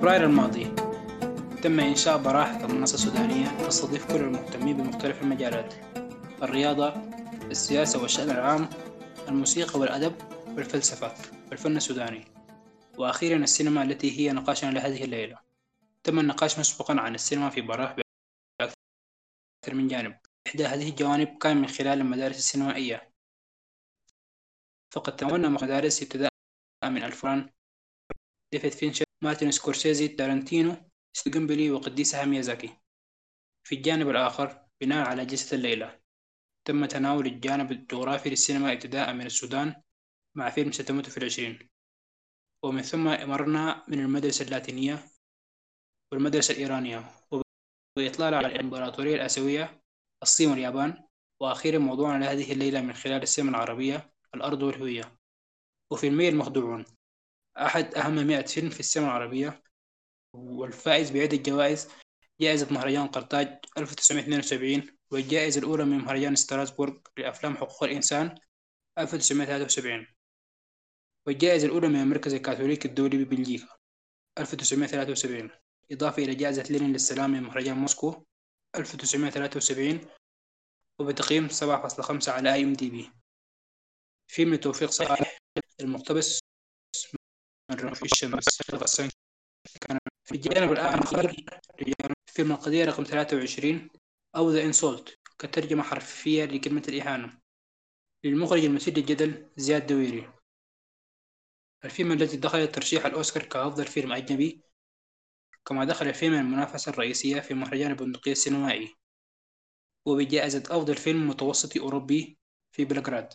[0.00, 0.64] فبراير الماضي.
[1.62, 5.74] تم إنشاء براحة المنصة السودانية تستضيف كل المهتمين بمختلف المجالات
[6.42, 6.88] الرياضة
[7.50, 8.68] السياسة والشأن العام
[9.28, 10.14] الموسيقى والأدب
[10.56, 11.14] والفلسفة
[11.50, 12.24] والفن السوداني.
[12.98, 15.38] وأخيرا السينما التي هي نقاشنا لهذه الليلة.
[16.04, 17.96] تم النقاش مسبقا عن السينما في براح
[18.60, 20.16] بأكثر من جانب.
[20.46, 23.12] إحدى هذه الجوانب كان من خلال المدارس السينمائية
[24.94, 26.30] فقد تمنى مدارس ابتداء
[26.84, 27.50] من الفران
[28.52, 30.76] ديفيد فينشر مارتن سكورسيزي تارنتينو
[31.16, 32.76] ستوديو جيبلي وقديسها ميازاكي
[33.66, 36.00] في الجانب الآخر بناء على جلسة الليلة
[36.64, 39.82] تم تناول الجانب الجغرافي للسينما ابتداء من السودان
[40.36, 41.68] مع فيلم ستموت في العشرين.
[42.64, 45.04] ومن ثم مررنا من المدرسة اللاتينية
[46.12, 47.10] والمدرسة الإيرانية
[47.98, 49.82] وإطلال على الإمبراطورية الآسيوية
[50.22, 51.04] الصين واليابان
[51.40, 55.16] وأخيرا موضوعنا لهذه الليلة من خلال السينما العربية الأرض والهوية.
[55.92, 56.84] وفيلمي المخدوعون
[57.56, 59.62] أحد أهم مئة فيلم في السينما العربية
[60.32, 61.88] والفائز بعدة جوائز
[62.40, 68.34] جائزة مهرجان قرطاج 1972 والجائزة الأولى من مهرجان ستراسبورغ لأفلام حقوق الإنسان
[68.98, 70.06] 1973
[71.26, 73.68] والجائزة الأولى من المركز الكاثوليكي الدولي ببلجيكا
[74.38, 75.50] 1973
[75.92, 78.24] إضافة إلى جائزة لينين للسلام من مهرجان موسكو
[78.76, 80.00] 1973
[80.98, 83.10] وبتقييم 7.5 على IMDb.
[84.28, 85.38] فيلم توفيق صالح
[85.80, 86.38] المقتبس
[87.70, 88.62] رجال في الشمس
[89.80, 91.34] كان في الجانب الآخر
[92.26, 93.88] فيلم القضية رقم 23
[94.36, 97.40] أو The Insult كترجمة حرفية لكلمة الإهانة.
[98.24, 100.32] للمخرج المثير للجدل زياد دويري.
[101.84, 104.62] الفيلم الذي دخل ترشيح الأوسكار كأفضل فيلم أجنبي
[105.64, 108.94] كما دخل الفيلم المنافسة الرئيسية في مهرجان البندقية السينمائي
[110.06, 112.38] وبجائزة أفضل فيلم متوسطي أوروبي
[112.72, 113.34] في بلغراد.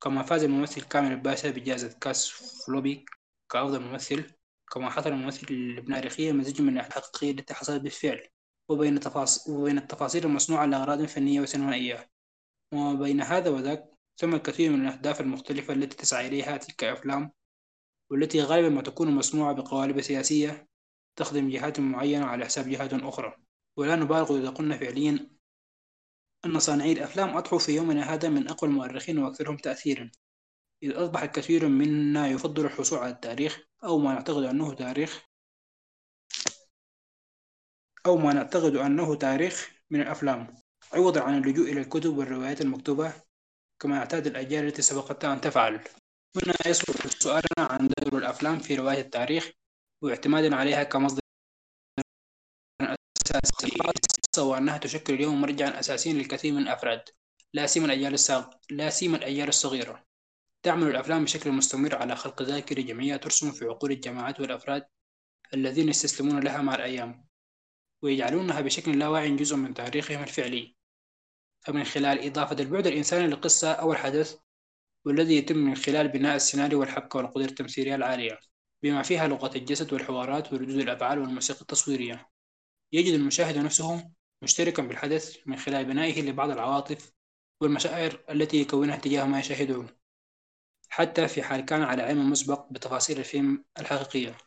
[0.00, 2.28] كما فاز الممثل كامل الباشا بجائزة كاس
[2.66, 3.04] فلوبي
[3.52, 4.24] كأفضل ممثل
[4.72, 8.28] كما حصل الممثل البناريخية مزيج من الحقيقية التي حصلت بالفعل
[8.68, 12.10] وبين, التفاصيل وبين التفاصيل المصنوعة لأغراض فنية وسينمائية.
[12.72, 17.32] وما بين هذا وذاك ثم الكثير من الأهداف المختلفة التي تسعى إليها تلك الأفلام
[18.10, 20.68] والتي غالبا ما تكون مصنوعة بقوالب سياسية
[21.16, 23.36] تخدم جهات معينة على حساب جهات أخرى.
[23.76, 25.30] ولا نبالغ إذا قلنا فعليا
[26.44, 30.10] أن صانعي الأفلام أضحوا في يومنا هذا من أقوى المؤرخين وأكثرهم تأثيرا.
[30.82, 35.26] إذ أصبح الكثير منا يفضل الحصول على التاريخ أو ما نعتقد أنه تاريخ
[38.06, 40.56] أو ما نعتقد أنه تاريخ من الأفلام.
[40.92, 43.12] عوضا عن اللجوء إلى الكتب والروايات المكتوبة
[43.82, 45.74] كما اعتاد الأجيال التي سبقتها أن تفعل.
[46.36, 49.50] هنا يصبح سؤالنا عن دور الأفلام في رواية التاريخ
[50.02, 51.20] واعتمادا عليها كمصدر
[52.80, 53.78] أساسي.
[54.38, 57.02] وأنها تشكل اليوم مرجعا أساسيا للكثير من الأفراد
[57.54, 58.16] لا سيما الأجيال.
[58.70, 60.11] لا سيما الأجيال الصغيرة.
[60.62, 64.84] تعمل الأفلام بشكل مستمر على خلق ذاكرة جمعية ترسم في عقول الجماعات والأفراد
[65.54, 67.26] الذين يستسلمون لها مع الأيام
[68.02, 70.76] ويجعلونها بشكل لا واعي جزء من تاريخهم الفعلي.
[71.60, 74.36] فمن خلال إضافة البعد الإنساني للقصة أو الحدث
[75.04, 78.38] والذي يتم من خلال بناء السيناريو والحبكة والقدرة التمثيلية العالية
[78.82, 82.30] بما فيها لغة الجسد والحوارات وردود الأفعال والموسيقى التصويرية.
[82.92, 84.10] يجد المشاهد نفسه
[84.42, 87.12] مشتركا بالحدث من خلال بنائه لبعض العواطف
[87.60, 90.01] والمشاعر التي يكونها تجاه ما يشاهده
[90.92, 94.38] حتى في حال كان على علم مسبق بتفاصيل الفيلم الحقيقية.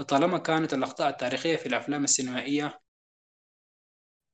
[0.00, 2.80] لطالما كانت الأخطاء التاريخية في الأفلام السينمائية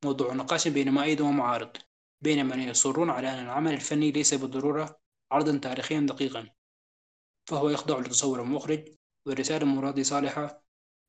[0.04, 1.76] موضوع نقاش بين مؤيد ومعارض
[2.20, 5.00] بين من يصرون على أن العمل الفني ليس بالضرورة
[5.32, 6.50] عرضا تاريخيا دقيقا
[7.48, 8.88] فهو يخضع لتصور المخرج
[9.26, 10.62] ورسالة مرادي صالحة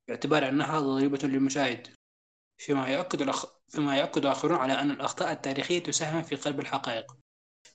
[0.07, 1.87] باعتبار أنها ضريبة للمشاهد.
[2.57, 3.45] فيما يؤكد, الأخ...
[3.67, 7.18] فيما يؤكد آخرون على أن الأخطاء التاريخية تساهم في قلب الحقائق.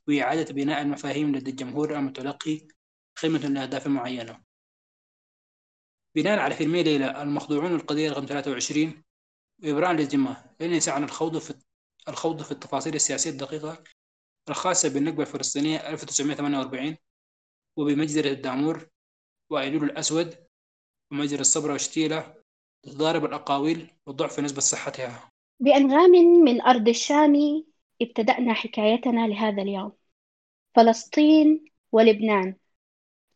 [0.08, 2.68] وإعادة بناء المفاهيم لدى الجمهور المتلقي
[3.18, 4.44] خدمة لأهداف معينة.
[6.14, 9.04] بناء على فيلمي ليلى المخضوعون القضية رقم 23
[9.62, 11.54] وإبراء للذمة لن يسعنا الخوض في
[12.08, 13.84] الخوض في التفاصيل السياسية الدقيقة
[14.48, 16.96] الخاصة بالنكبة الفلسطينية 1948
[17.76, 18.88] وبمجزرة الدعمور
[19.50, 20.36] وأيلول الأسود
[21.12, 22.34] ومجزرة الصبرة وشتيلة
[22.82, 25.30] تتضارب الأقاويل وضعف نسبة صحتها.
[25.60, 26.10] بأنغام
[26.44, 27.64] من أرض الشام
[28.04, 29.92] ابتدأنا حكايتنا لهذا اليوم.
[30.74, 32.56] فلسطين ولبنان.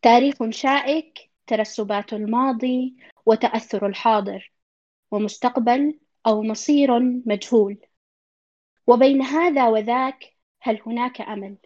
[0.01, 2.95] تاريخ شائك ترسبات الماضي
[3.25, 4.51] وتأثر الحاضر.
[5.11, 7.77] ومستقبل أو مصير مجهول.
[8.87, 11.57] وبين هذا وذاك هل هناك أمل؟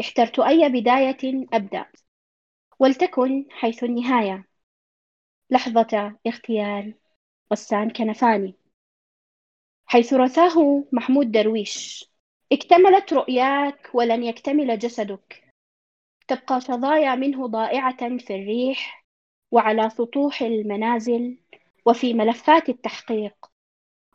[0.00, 1.86] احترت أي بداية أبدأ.
[2.78, 4.48] ولتكن حيث النهاية.
[5.50, 6.94] لحظة اغتيال
[7.52, 8.54] غسان كنفاني.
[9.86, 12.04] حيث رثاه محمود درويش.
[12.52, 15.44] اكتملت رؤياك ولن يكتمل جسدك.
[16.28, 19.04] تبقى شظايا منه ضائعة في الريح
[19.50, 21.38] وعلى سطوح المنازل
[21.86, 23.50] وفي ملفات التحقيق.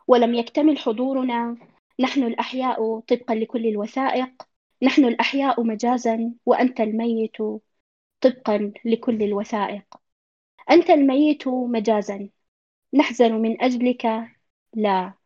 [0.06, 1.56] ولم يكتمل حضورنا.
[2.00, 4.42] نحن الأحياء طبقا لكل الوثائق.
[4.82, 7.36] نحن الأحياء مجازا وأنت الميت
[8.20, 10.00] طبقا لكل الوثائق.
[10.70, 12.28] أنت الميت مجازا.
[12.94, 14.06] نحزن من أجلك.
[14.74, 15.19] لا.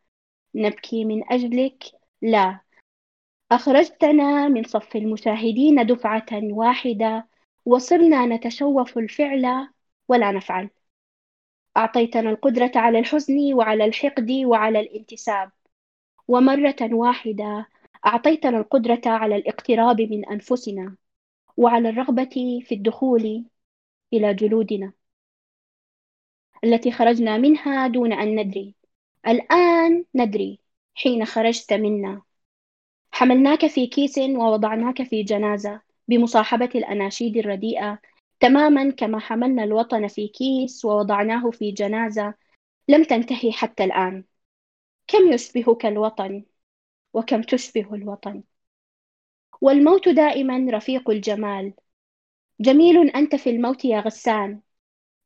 [0.55, 1.85] نبكي من أجلك.
[2.23, 2.61] لا.
[3.53, 7.29] أخرجتنا من صف المشاهدين دفعة واحدة
[7.65, 9.69] وصرنا نتشوف الفعل
[10.09, 10.71] ولا نفعل.
[11.77, 15.51] أعطيتنا القدرة على الحزن وعلى الحقد وعلى الانتساب.
[16.29, 17.69] ومرة واحدة
[18.07, 20.97] أعطيتنا القدرة على الاقتراب من أنفسنا
[21.57, 23.45] وعلى الرغبة في الدخول
[24.12, 24.93] إلى جلودنا
[26.65, 28.75] التي خرجنا منها دون أن ندري.
[29.26, 30.61] الآن ندري
[30.94, 32.23] حين خرجت منا.
[33.12, 37.99] حملناك في كيس ووضعناك في جنازة بمصاحبة الأناشيد الرديئة.
[38.41, 42.35] تماما كما حملنا الوطن في كيس ووضعناه في جنازة.
[42.88, 44.25] لم تنتهي حتى الآن.
[45.06, 46.44] كم يشبهك الوطن؟
[47.15, 48.43] وكم تشبه الوطن؟
[49.61, 51.73] والموت دائما رفيق الجمال.
[52.61, 54.61] جميل أنت في الموت يا غسان.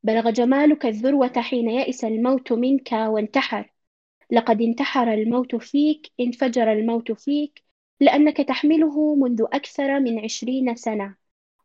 [0.03, 3.71] بلغ جمالك الذروة حين يئس الموت منك وانتحر.
[4.31, 7.63] لقد انتحر الموت فيك انفجر الموت فيك
[8.01, 11.17] لأنك تحمله منذ أكثر من عشرين سنة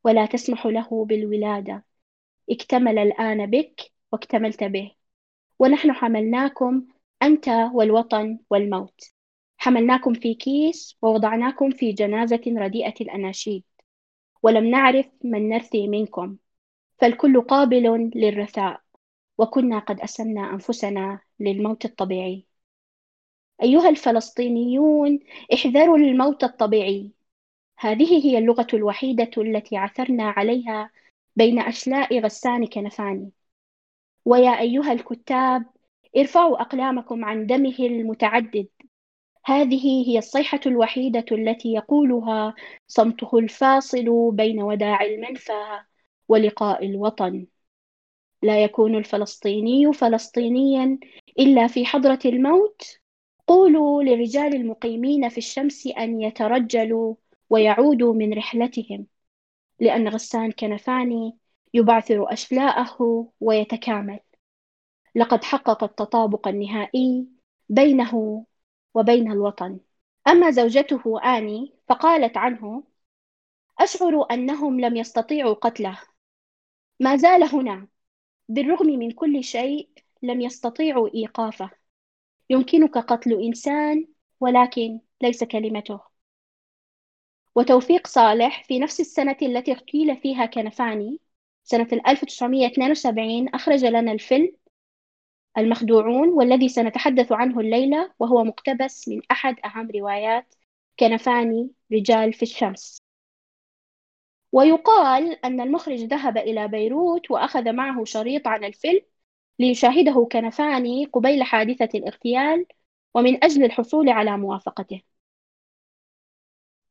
[0.04, 1.86] ولا تسمح له بالولادة.
[2.50, 3.82] اكتمل الآن بك
[4.12, 4.92] واكتملت به.
[5.60, 6.88] ونحن حملناكم
[7.24, 9.02] أنت والوطن والموت.
[9.58, 13.64] حملناكم في كيس ووضعناكم في جنازة رديئة الأناشيد.
[14.44, 16.38] ولم نعرف من نرثي منكم.
[16.98, 18.82] فالكل قابل للرثاء.
[19.38, 22.53] وكنا قد أسلمنا أنفسنا للموت الطبيعي.
[23.62, 25.20] أيها الفلسطينيون
[25.54, 27.12] احذروا الموت الطبيعي.
[27.80, 30.92] هذه هي اللغة الوحيدة التي عثرنا عليها
[31.36, 33.32] بين أشلاء غسان كنفاني
[34.26, 35.66] ويا أيها الكتاب
[36.18, 38.68] ارفعوا أقلامكم عن دمه المتعدد.
[39.46, 42.56] هذه هي الصيحة الوحيدة التي يقولها
[42.88, 45.80] صمته الفاصل بين وداع المنفى
[46.28, 47.48] ولقاء الوطن.
[48.42, 51.00] لا يكون الفلسطيني فلسطينيا
[51.40, 53.03] إلا في حضرة الموت
[53.48, 57.16] قولوا للرجال المقيمين في الشمس أن يترجلوا
[57.50, 59.08] ويعودوا من رحلتهم
[59.80, 61.38] لأن غسان كنفاني
[61.74, 64.20] يبعثر أشلاءه ويتكامل.
[65.16, 67.28] لقد حقق التطابق النهائي
[67.70, 68.46] بينه
[68.94, 69.80] وبين الوطن.
[70.28, 72.84] أما زوجته آني فقالت عنه
[73.80, 76.00] أشعر أنهم لم يستطيعوا قتله.
[77.00, 77.88] ما زال هنا.
[78.50, 79.90] بالرغم من كل شيء
[80.22, 81.83] لم يستطيعوا إيقافه.
[82.50, 84.08] يمكنك قتل إنسان
[84.40, 86.00] ولكن ليس كلمته.
[87.56, 91.20] وتوفيق صالح في نفس السنة التي اغتيل فيها كنفاني
[91.64, 94.52] سنة 1972 أخرج لنا الفيلم
[95.58, 100.56] المخدوعون والذي سنتحدث عنه الليلة وهو مقتبس من أحد أهم روايات
[101.00, 102.98] كنفاني رجال في الشمس.
[104.52, 109.02] ويقال أن المخرج ذهب إلى بيروت وأخذ معه شريط عن الفيلم
[109.60, 112.66] ليشاهده كنفاني قبيل حادثة الاغتيال
[113.16, 115.02] ومن أجل الحصول على موافقته.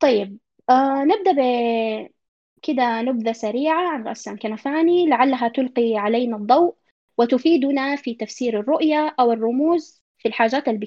[0.01, 0.39] طيب
[0.71, 1.33] آه نبدأ
[2.57, 6.77] بكده نبذة سريعة عن رسام كنفاني لعلها تلقي علينا الضوء
[7.19, 10.79] وتفيدنا في تفسير الرؤية أو الرموز في الحاجات اللي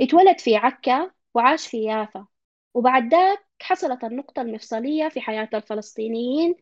[0.00, 2.26] اتولد في عكا وعاش في يافا
[2.74, 6.54] وبعد ذاك حصلت النقطة المفصلية في حياة الفلسطينيين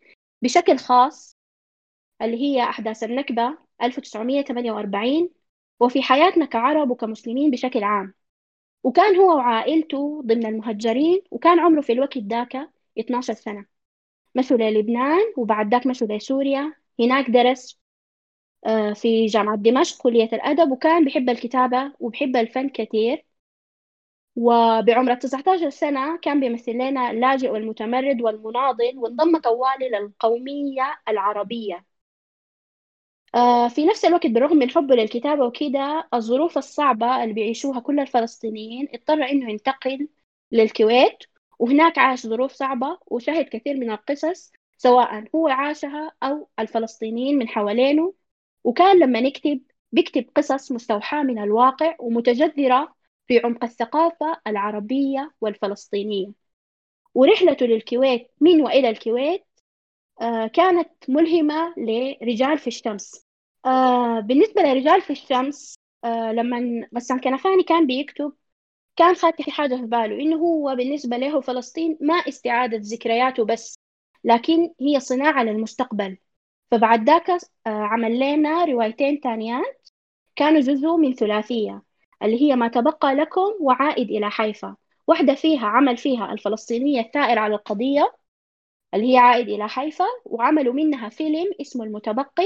[0.42, 1.38] بشكل خاص
[2.22, 5.30] اللي هي أحداث النكبة 1948
[5.80, 8.14] وفي حياتنا كعرب وكمسلمين بشكل عام.
[8.84, 13.66] وكان هو وعائلته ضمن المهجرين وكان عمره في الوقت ذاك 12 سنة.
[14.34, 16.74] مشوا للبنان وبعد ذاك مشوا لسوريا.
[17.00, 17.80] هناك درس
[18.66, 23.26] آه، في جامعة دمشق كلية الأدب وكان بحب الكتابة وبحب الفن كثير.
[24.36, 31.89] وبعمر 19 سنة كان بيمثل لنا اللاجئ والمتمرد والمناضل وانضم طوالي للقومية العربية.
[33.34, 38.88] آه، في نفس الوقت بالرغم من حبه للكتابة وكده الظروف الصعبة اللي بيعيشوها كل الفلسطينيين
[38.94, 40.08] اضطر إنه ينتقل
[40.52, 41.18] للكويت.
[41.58, 48.14] وهناك عاش ظروف صعبة وشهد كثير من القصص سواء هو عاشها أو الفلسطينيين من حوالينه.
[48.64, 49.60] وكان لما نكتب
[49.92, 52.94] بيكتب قصص مستوحاة من الواقع ومتجذرة
[53.28, 56.32] في عمق الثقافة العربية والفلسطينية.
[57.14, 59.44] ورحلته للكويت من وإلى الكويت
[60.54, 63.26] كانت ملهمة لرجال في الشمس.
[63.66, 65.74] آه، بالنسبة لرجال في الشمس
[66.04, 68.32] آه، لما غسان كنفاني كان بيكتب
[68.96, 73.78] كان في حاجة في باله إنه هو بالنسبة له فلسطين ما استعادة ذكرياته بس
[74.24, 76.18] لكن هي صناعة للمستقبل.
[76.70, 79.88] فبعد ذاك آه، عمل لنا روايتين تانيات
[80.36, 81.82] كانوا جزء من ثلاثية
[82.22, 84.76] اللي هي ما تبقى لكم وعائد إلى حيفا.
[85.06, 88.14] واحدة فيها عمل فيها الفلسطينية الثائر على القضية
[88.94, 92.44] اللي هي عائد إلى حيفا وعملوا منها فيلم اسمه المتبقي.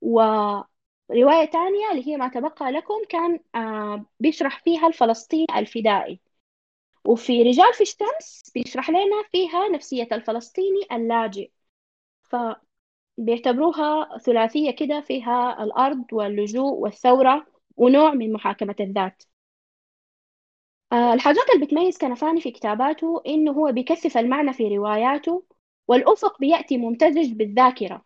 [0.00, 6.20] ورواية تانية اللي هي ما تبقى لكم كان آه، بيشرح فيها الفلسطيني الفدائي.
[7.04, 11.50] وفي رجال في الشمس بيشرح لنا فيها نفسية الفلسطيني اللاجئ.
[13.18, 19.22] فبيعتبروها ثلاثية كده فيها الأرض واللجوء والثورة ونوع من محاكمة الذات.
[20.92, 25.44] آه، الحاجات اللي بتميز كنفاني في كتاباته إنه هو بيكثف المعنى في رواياته
[25.88, 28.04] والأفق بيأتي ممتزج بالذاكرة.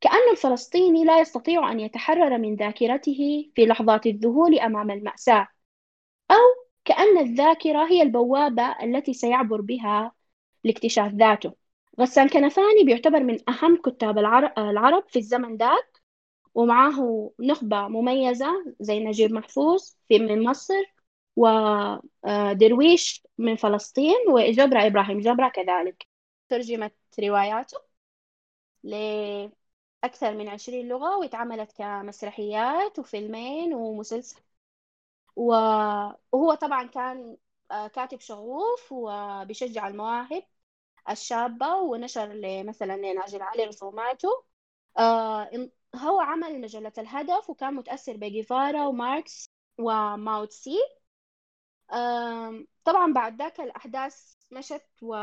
[0.00, 5.48] كأن الفلسطيني لا يستطيع أن يتحرر من ذاكرته في لحظات الذهول أمام المأساة.
[6.30, 6.36] أو
[6.84, 10.12] كأن الذاكرة هي البوابة التي سيعبر بها
[10.64, 11.54] لاكتشاف ذاته.
[12.00, 14.18] غسان كنفاني بيعتبر من أهم كتاب
[14.58, 16.02] العرب في الزمن ذاك
[16.54, 20.74] ومعه نخبة مميزة زي نجيب محفوظ في من مصر
[21.36, 25.20] ودرويش من فلسطين وجبرة إبراهيم.
[25.20, 26.06] جبرة كذلك.
[26.48, 27.78] ترجمت رواياته
[28.82, 34.40] لأكثر من عشرين لغة واتعملت كمسرحيات وفيلمين ومسلسل.
[35.36, 37.36] وهو طبعا كان
[37.70, 40.42] آه، كاتب شغوف وبيشجع المواهب
[41.10, 44.44] الشابة ونشر مثلا لناجل علي رسوماته.
[44.98, 45.50] آه،
[45.96, 50.78] هو عمل مجلة الهدف وكان متأثر بجيفارا وماركس وماو تسي.
[52.84, 55.14] طبعا بعد ذاك الأحداث مشت و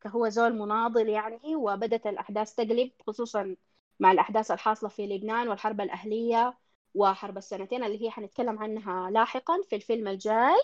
[0.00, 3.56] كهو زول مناضل يعني وبدت الأحداث تقلب خصوصا
[4.00, 6.58] مع الأحداث الحاصلة في لبنان والحرب الأهلية
[6.94, 10.62] وحرب السنتين اللي هي حنتكلم عنها لاحقا في الفيلم الجاي.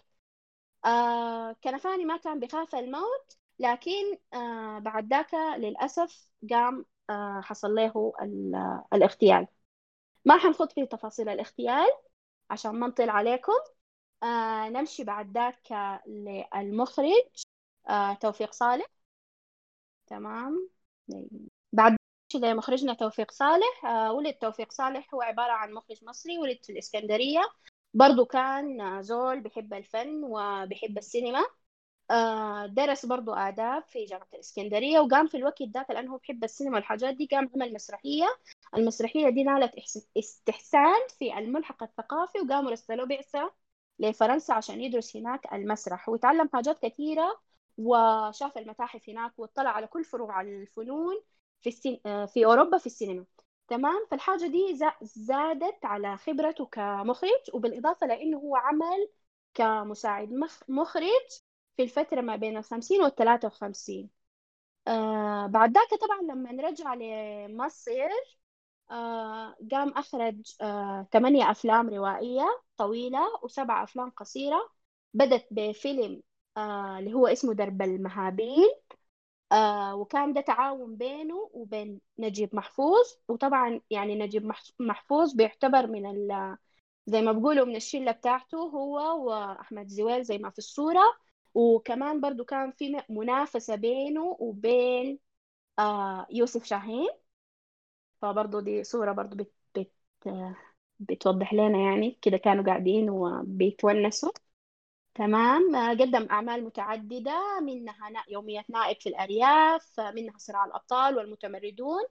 [0.85, 8.13] آه كنفاني ما كان بخاف الموت لكن آه بعد ذاك للأسف قام آه حصل له
[8.95, 9.47] الاغتيال.
[10.25, 11.89] ما حنخوض في تفاصيل الاغتيال
[12.51, 13.53] عشان ما نطيل عليكم.
[14.23, 15.61] آه نمشي بعد ذاك
[16.07, 17.45] للمخرج.
[17.89, 18.87] آه توفيق صالح.
[20.07, 20.69] تمام.
[21.73, 21.97] بعد
[22.35, 23.85] لمخرجنا توفيق صالح.
[23.87, 27.41] آه ولد توفيق صالح هو عبارة عن مخرج مصري ولد في الإسكندرية.
[27.95, 31.47] برضو كان زول بحب الفن وبحب السينما.
[32.11, 36.75] آه درس برضو آداب في جامعة الإسكندرية وقام في الوقت ذاك لأنه هو بحب السينما
[36.77, 38.27] والحاجات دي قام عمل مسرحية.
[38.77, 39.73] المسرحية دي نالت
[40.19, 43.66] استحسان في الملحق الثقافي وقاموا رسلوا بعثة.
[43.99, 47.41] لفرنسا عشان يدرس هناك المسرح ويتعلم حاجات كثيرة
[47.79, 51.15] وشاف المتاحف هناك واطلع على كل فروع الفنون
[51.61, 52.01] في السين...
[52.27, 53.25] في أوروبا في السينما.
[53.69, 59.09] تمام؟ فالحاجة دي زادت على خبرته كمخرج وبالإضافة لأنه هو عمل
[59.55, 60.31] كمساعد
[60.69, 61.29] مخرج
[61.77, 64.11] في الفترة ما بين الخمسين والثلاثة وخمسين.
[64.89, 68.09] آه بعد ذاك طبعا لما نرجع لمصر
[69.73, 74.71] قام أخرج آه ثمانية أفلام روائية طويلة وسبع أفلام قصيرة.
[75.15, 76.23] بدت بفيلم
[76.57, 78.69] آه اللي هو اسمه درب المهابيل.
[79.53, 83.07] آه وكان ده تعاون بينه وبين نجيب محفوظ.
[83.29, 86.57] وطبعا يعني نجيب محفوظ بيعتبر من ال
[87.07, 91.03] زي ما بقولوا من الشلة بتاعته هو وأحمد زويل زي ما في الصورة.
[91.55, 95.19] وكمان برضو كان في منافسة بينه وبين
[95.79, 97.09] آه يوسف شاهين.
[98.23, 99.93] فبرضو دي صورة برضو بت بت
[101.01, 104.31] بتوضح لنا يعني كده كانوا قاعدين وبيتونسوا.
[105.15, 105.77] تمام.
[106.01, 112.03] قدم أعمال متعددة منها يومية نائب في الأرياف منها صراع الأبطال والمتمردون.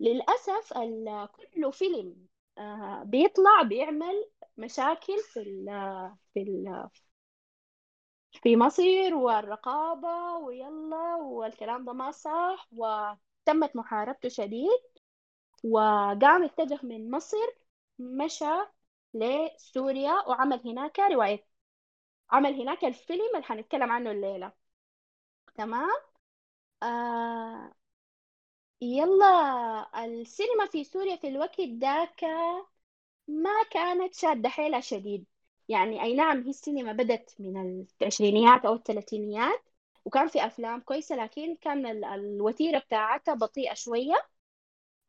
[0.00, 0.72] للأسف
[1.36, 2.26] كل فيلم
[2.58, 5.66] آه، بيطلع بيعمل مشاكل في ال
[6.34, 6.88] في ال
[8.42, 14.80] في مصر والرقابة ويلا والكلام ده ما صح وتمت محاربته شديد.
[15.64, 17.36] وقام اتجه من مصر
[17.98, 18.44] مشى
[19.14, 21.46] لسوريا وعمل هناك رواية.
[22.32, 24.52] عمل هناك الفيلم اللي حنتكلم عنه الليلة.
[25.54, 25.90] تمام؟
[26.82, 27.72] آه
[28.82, 32.24] يلا السينما في سوريا في الوقت ذاك
[33.28, 35.26] ما كانت شادة حيلها شديد.
[35.68, 39.62] يعني أي نعم هي السينما بدت من العشرينيات أو الثلاثينيات
[40.04, 44.14] وكان في أفلام كويسة لكن كان الوتيرة بتاعتها بطيئة شوية.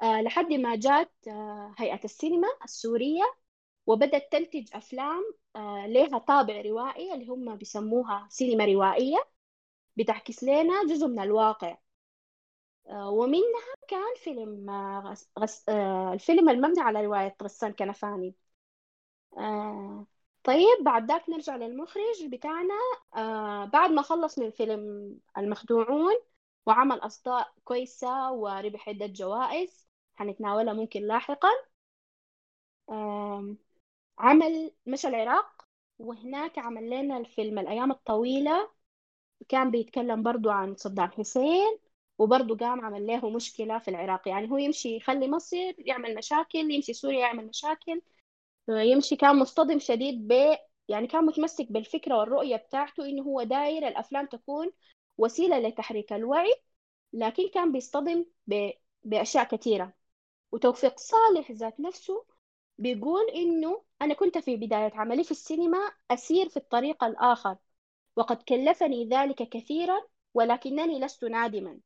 [0.03, 3.23] لحد ما جات آه هيئة السينما السورية
[3.87, 5.23] وبدأت تنتج أفلام
[5.55, 9.17] آه لها طابع روائي اللي هم بيسموها سينما روائية
[9.97, 11.77] بتعكس لنا جزء من الواقع.
[12.89, 15.29] آه ومنها كان فيلم آه غس...
[15.39, 15.69] غس...
[15.69, 18.35] آه الفيلم المبني على رواية غسان كنفاني.
[19.37, 20.07] آه
[20.43, 22.73] طيب بعد ذاك نرجع للمخرج بتاعنا.
[23.15, 26.13] آه بعد ما خلص من فيلم المخدوعون
[26.65, 29.88] وعمل أصداء كويسة وربح عدة جوائز
[30.19, 31.49] حنتناولها ممكن لاحقا.
[34.19, 35.65] عمل مشى العراق
[35.99, 37.59] وهناك عمل لنا الفيلم.
[37.59, 38.71] الأيام الطويلة
[39.49, 41.79] كان بيتكلم برضو عن صدام حسين
[42.19, 44.27] وبرضه قام عمل له مشكلة في العراق.
[44.27, 48.01] يعني هو يمشي يخلي مصر يعمل مشاكل يمشي سوريا يعمل مشاكل.
[48.69, 50.57] يمشي كان مصطدم شديد ب
[50.89, 54.71] يعني كان متمسك بالفكرة والرؤية بتاعته إنه هو داير الأفلام تكون
[55.17, 56.53] وسيلة لتحريك الوعي
[57.13, 58.71] لكن كان بيصطدم ب...
[59.03, 59.93] بأشياء كثيرة.
[60.51, 62.25] وتوفيق صالح ذات نفسه
[62.77, 67.57] بيقول إنه أنا كنت في بداية عملي في السينما أسير في الطريق الآخر
[68.15, 70.01] وقد كلفني ذلك كثيرا
[70.33, 71.79] ولكنني لست نادما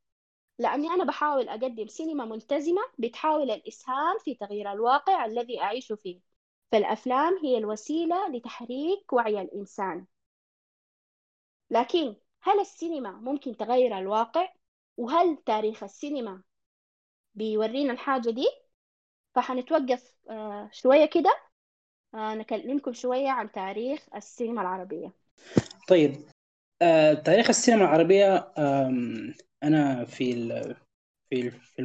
[0.60, 6.20] لأني أنا بحاول أقدم سينما ملتزمة بتحاول الإسهام في تغيير الواقع الذي أعيش فيه
[6.72, 10.06] فالأفلام هي الوسيلة لتحريك وعي الإنسان
[11.70, 14.54] لكن هل السينما ممكن تغير الواقع؟
[14.98, 16.44] وهل تاريخ السينما
[17.36, 18.48] بيورينا الحاجة دي؟
[19.36, 21.38] فحنتوقف آه، شوية كده.
[22.16, 25.12] آه، نكلمكم شوية عن تاريخ السينما العربية.
[25.88, 26.16] طيب
[26.82, 28.54] آه، تاريخ السينما العربية
[29.64, 30.50] أنا في
[31.30, 31.82] في في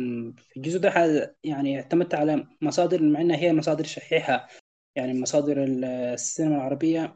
[0.57, 4.49] الجزء ده يعني اعتمدت على مصادر مع إنها هي مصادر شحيحة.
[4.97, 7.15] يعني مصادر السينما العربية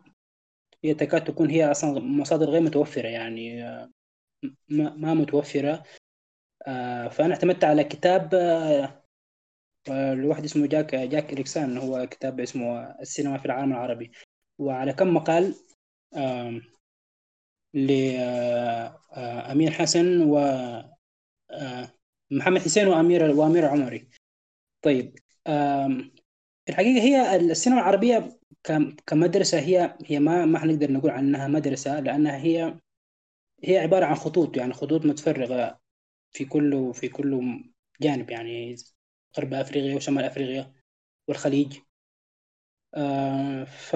[0.84, 3.62] هي تكاد تكون هي أصلا مصادر غير متوفرة يعني
[4.70, 5.82] ما متوفرة.
[7.10, 8.34] فأنا اعتمدت على كتاب
[9.90, 14.12] آه، لواحد اسمه جاك جاك إريكسان هو كتاب اسمه السينما في العالم العربي.
[14.58, 15.54] وعلى كم مقال
[17.74, 20.38] لأمير حسن و
[22.30, 24.08] محمد حسين وأمير وأمير عمري.
[24.82, 25.18] طيب
[26.68, 28.38] الحقيقة هي السينما العربية
[29.06, 32.78] كمدرسة هي هي ما ما حنقدر نقول عنها مدرسة لأنها هي
[33.64, 35.81] هي عبارة عن خطوط يعني خطوط متفرغة.
[36.32, 37.60] في كل في كل
[38.02, 38.76] جانب يعني
[39.38, 40.72] غرب أفريقيا وشمال أفريقيا
[41.28, 41.78] والخليج.
[42.94, 43.94] آه ف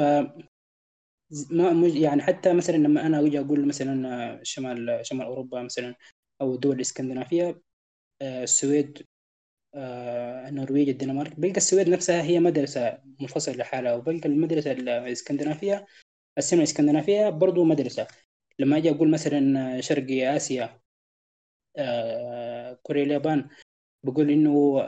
[1.50, 5.94] ما يعني حتى مثلا لما أنا أجي أقول مثلا شمال شمال أوروبا مثلا
[6.40, 7.62] أو الدول الاسكندنافيه
[8.22, 9.06] آه، السويد
[9.74, 15.86] آه، النرويج الدنمارك بلقى السويد نفسها هي مدرسة منفصلة لحالها وبلقى المدرسة الإسكندنافية
[16.38, 18.08] السينما الإسكندنافية برضو مدرسة.
[18.58, 20.85] لما أجي أقول مثلا شرقي آسيا آه،
[22.82, 23.48] كوريا اليابان.
[24.04, 24.80] بقول إنه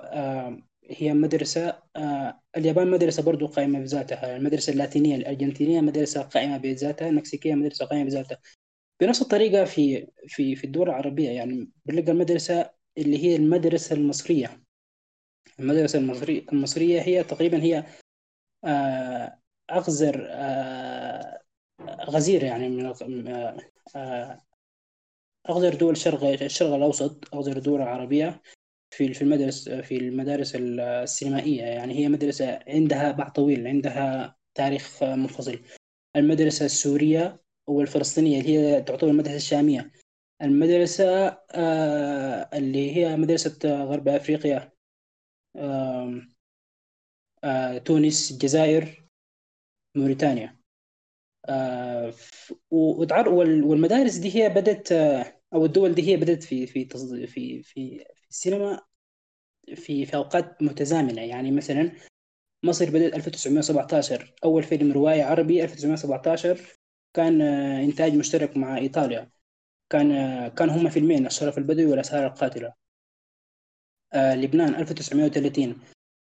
[0.90, 1.83] هي مدرسة
[2.57, 4.37] اليابان مدرسة برضو قائمة بذاتها.
[4.37, 8.38] المدرسة اللاتينية الأرجنتينية مدرسة قائمة بذاتها المكسيكية مدرسة قائمة بذاتها.
[9.01, 14.62] بنفس الطريقة في في في الدول العربية يعني بنلقى المدرسة اللي هي المدرسة المصرية.
[15.61, 17.85] المدرسة المصرية المصرية هي تقريبا هي
[18.64, 19.38] آه،
[19.70, 21.42] أغزر آه،
[21.81, 22.94] غزير يعني من
[25.51, 28.42] أغزر دول الشرق الشرق الأوسط أغزر الدول العربية
[28.90, 31.62] في في المدرسة في المدارس السينمائية.
[31.62, 35.62] يعني هي مدرسة عندها باع طويل عندها تاريخ منفصل.
[36.16, 39.92] المدرسة السورية والفلسطينية اللي هي تعتبر المدرسة الشامية
[40.42, 44.72] المدرسة آه، اللي هي مدرسة غرب أفريقيا
[47.44, 49.05] آه، تونس الجزائر
[49.96, 50.58] موريتانيا.
[52.71, 54.93] والمدارس دي هي بدأت
[55.55, 58.81] أو الدول دي هي بدأت في في في في في السينما
[59.75, 61.23] في في أوقات متزامنة.
[61.23, 61.93] يعني مثلا
[62.65, 66.61] مصر بدأت 1917 أول فيلم روائي عربي 1917
[67.15, 69.31] كان إنتاج مشترك مع إيطاليا.
[69.91, 70.09] كان
[70.49, 72.73] كان هم فيلمين الشرف البدوي والأسرار القاتلة.
[74.13, 75.79] آه لبنان 1930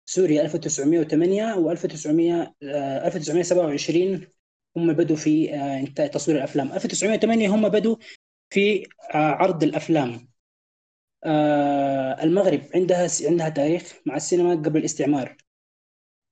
[0.06, 4.26] سوريا 1908 و 1900 آه 1927
[4.76, 6.72] هم بدوا في آه تصوير الأفلام.
[6.72, 7.96] 1908 هم بدوا
[8.50, 10.28] في آه عرض الأفلام.
[11.24, 15.36] آه المغرب عندها عندها تاريخ مع السينما قبل الاستعمار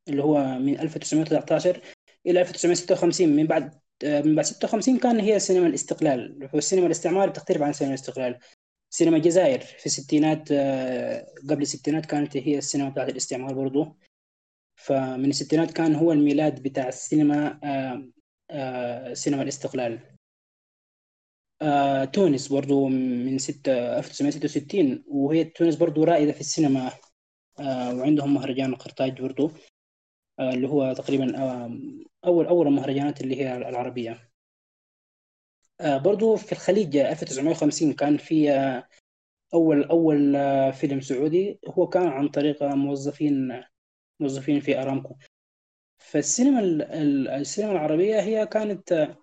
[0.08, 1.80] اللي هو من 1913
[2.26, 6.50] إلى 1956 من بعد من بعد 56 كان هي سينما الاستقلال.
[6.54, 8.38] والسينما الاستعمار تختلف عن سينما الاستقلال.
[8.90, 10.52] سينما الجزائر في الستينات
[11.50, 13.96] قبل الستينات كانت هي السينما بتاعت الاستعمار برضو.
[14.76, 17.58] فمن الستينات كان هو الميلاد بتاع السينما
[19.12, 20.00] سينما الاستقلال.
[22.12, 26.92] تونس برضو من 6 1966 وهي تونس برضو رائدة في السينما
[27.60, 29.50] وعندهم مهرجان قرطاج برضو
[30.40, 31.36] اللي هو تقريبا
[32.24, 34.32] أول أول المهرجانات اللي هي العربية.
[35.80, 38.88] آه، برضو في الخليج 1950 كان في آه،
[39.54, 43.64] أول آه، فيلم سعودي هو كان عن طريق موظفين
[44.20, 45.16] موظفين في أرامكو.
[46.10, 46.60] فالسينما
[47.36, 49.14] السينما العربية هي كانت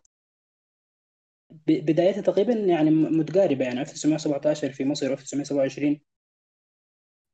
[1.67, 6.01] بدايتها تقريبا يعني متقاربة يعني 1917 في مصر 1927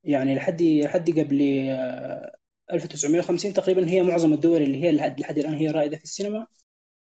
[0.04, 1.42] يعني لحد لحد قبل
[2.74, 6.48] 1950 تقريبا هي معظم الدول اللي هي لحد الآن هي رائدة في السينما.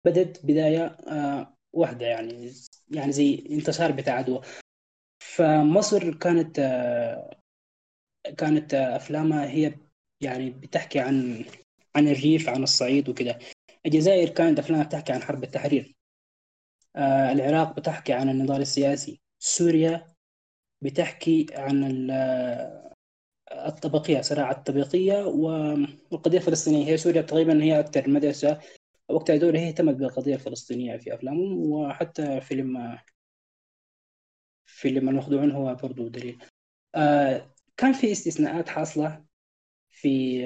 [0.06, 2.52] بدت بداية آه، واحدة يعني
[2.92, 4.42] يعني زي انتصار بتاع عدوى.
[5.20, 7.40] فمصر كانت آه،
[8.38, 9.76] كانت أفلامها هي
[10.22, 11.46] يعني بتحكي عن
[11.96, 13.40] عن الريف عن الصعيد وكده.
[13.86, 15.96] الجزائر كانت أفلامها بتحكي عن حرب التحرير.
[16.96, 19.22] آه العراق بتحكي عن النضال السياسي.
[19.40, 20.08] سوريا
[20.82, 22.12] بتحكي عن
[23.52, 26.88] الطبقية صراع الطبقية والقضية الفلسطينية.
[26.88, 28.62] هي سوريا تقريبا هي أكثر مدرسة
[29.10, 31.72] أو أكثر دولة هي اهتمت بالقضية الفلسطينية في أفلامهم.
[31.72, 33.00] وحتى فيلم
[34.66, 36.40] فيلم المخدوعون هو برضو دليل.
[36.96, 39.26] آه كان في استثناءات حاصلة
[39.90, 40.46] في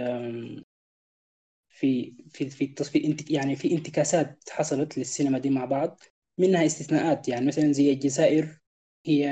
[1.79, 6.01] في في في التصفيق يعني في انتكاسات حصلت للسينما دي مع بعض
[6.37, 7.27] منها استثناءات.
[7.27, 8.59] يعني مثلا زي الجزائر
[9.05, 9.29] هي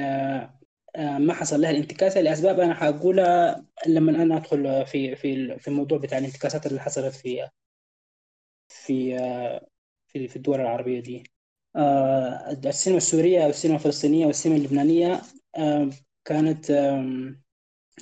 [0.96, 5.98] آه، ما حصل لها الانتكاسة لأسباب أنا حقولها لما أنا أدخل في في في الموضوع
[5.98, 7.50] بتاع الانتكاسات اللي حصلت في
[8.70, 9.68] في آه،
[10.08, 11.24] في, في الدول العربية دي.
[11.76, 15.22] آه، السينما السورية والسينما الفلسطينية والسينما اللبنانية
[16.26, 16.72] كانت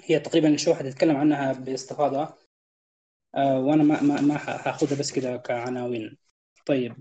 [0.03, 2.44] هي تقريبا شو حتتكلم عنها باستفاضة
[3.35, 6.17] وأنا ما ما ما حاخذها بس كده كعناوين.
[6.65, 6.93] طيب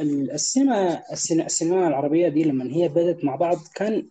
[0.00, 4.10] السينما السينما العربية دي لما هي بدأت مع بعض كان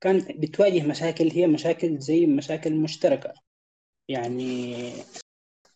[0.00, 3.34] كانت بتواجه مشاكل هي مشاكل زي مشاكل مشتركة.
[4.08, 4.74] يعني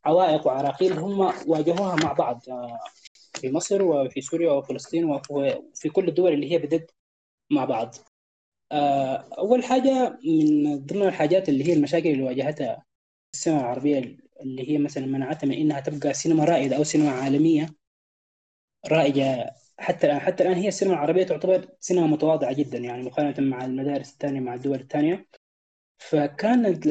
[0.05, 2.81] عوائق وعراقيل هم واجهوها مع بعض آه،
[3.35, 6.95] في مصر وفي سوريا وفلسطين وفي كل الدول اللي هي بدت
[7.51, 7.95] مع بعض.
[8.73, 12.85] آه، أول حاجة من ضمن الحاجات اللي هي المشاكل اللي واجهتها
[13.35, 17.69] السينما العربية اللي هي مثلا منعتها من إنها تبقى سينما رائدة أو سينما عالمية
[18.87, 23.65] رائجة حتى الآن حتى الآن هي السينما العربية تعتبر سينما متواضعة جدا يعني مقارنة مع
[23.65, 25.27] المدارس الثانية مع الدول الثانية.
[25.99, 26.87] فكانت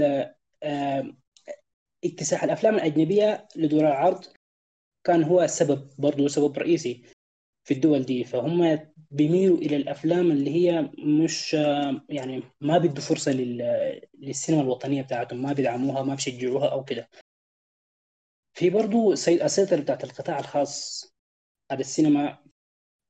[2.05, 4.25] اكتساح الأفلام الأجنبية لدور العرض
[5.03, 7.03] كان هو السبب برضه سبب رئيسي
[7.63, 8.23] في الدول دي.
[8.23, 8.79] فهم
[9.11, 11.53] بيميلوا إلى الأفلام اللي هي مش
[12.09, 13.31] يعني ما بيدوا فرصة
[14.19, 17.09] للسينما الوطنية بتاعتهم ما بيدعموها ما بيشجعوها أو كده.
[18.53, 21.05] في برضه السيطرة بتاعت القطاع الخاص
[21.71, 22.37] على السينما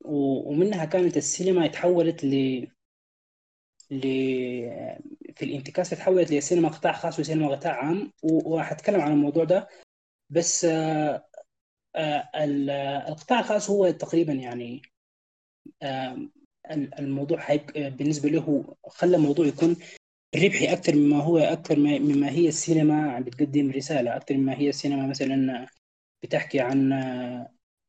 [0.06, 2.68] ومنها كانت السينما تحولت ل
[3.92, 4.02] ل
[5.36, 8.12] في الانتكاس تحولت لسينما قطاع خاص وسينما قطاع عام.
[8.24, 9.68] وحتكلم عن الموضوع ده.
[10.30, 11.28] بس آه،
[11.96, 12.30] آه،
[13.08, 14.82] القطاع الخاص هو تقريبا يعني
[17.00, 19.76] الموضوع بالنسبة له خلى الموضوع يكون
[20.36, 25.68] ربحي أكثر مما هو أكثر مما هي السينما بتقدم رسالة أكثر مما هي السينما مثلا
[26.24, 26.94] بتحكي عن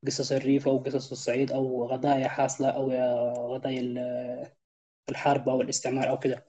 [0.07, 3.81] قصص الريف أو قصص الصعيد أو قضايا حاصلة أو قضايا
[5.11, 6.45] الحرب أو الاستعمار أو كده.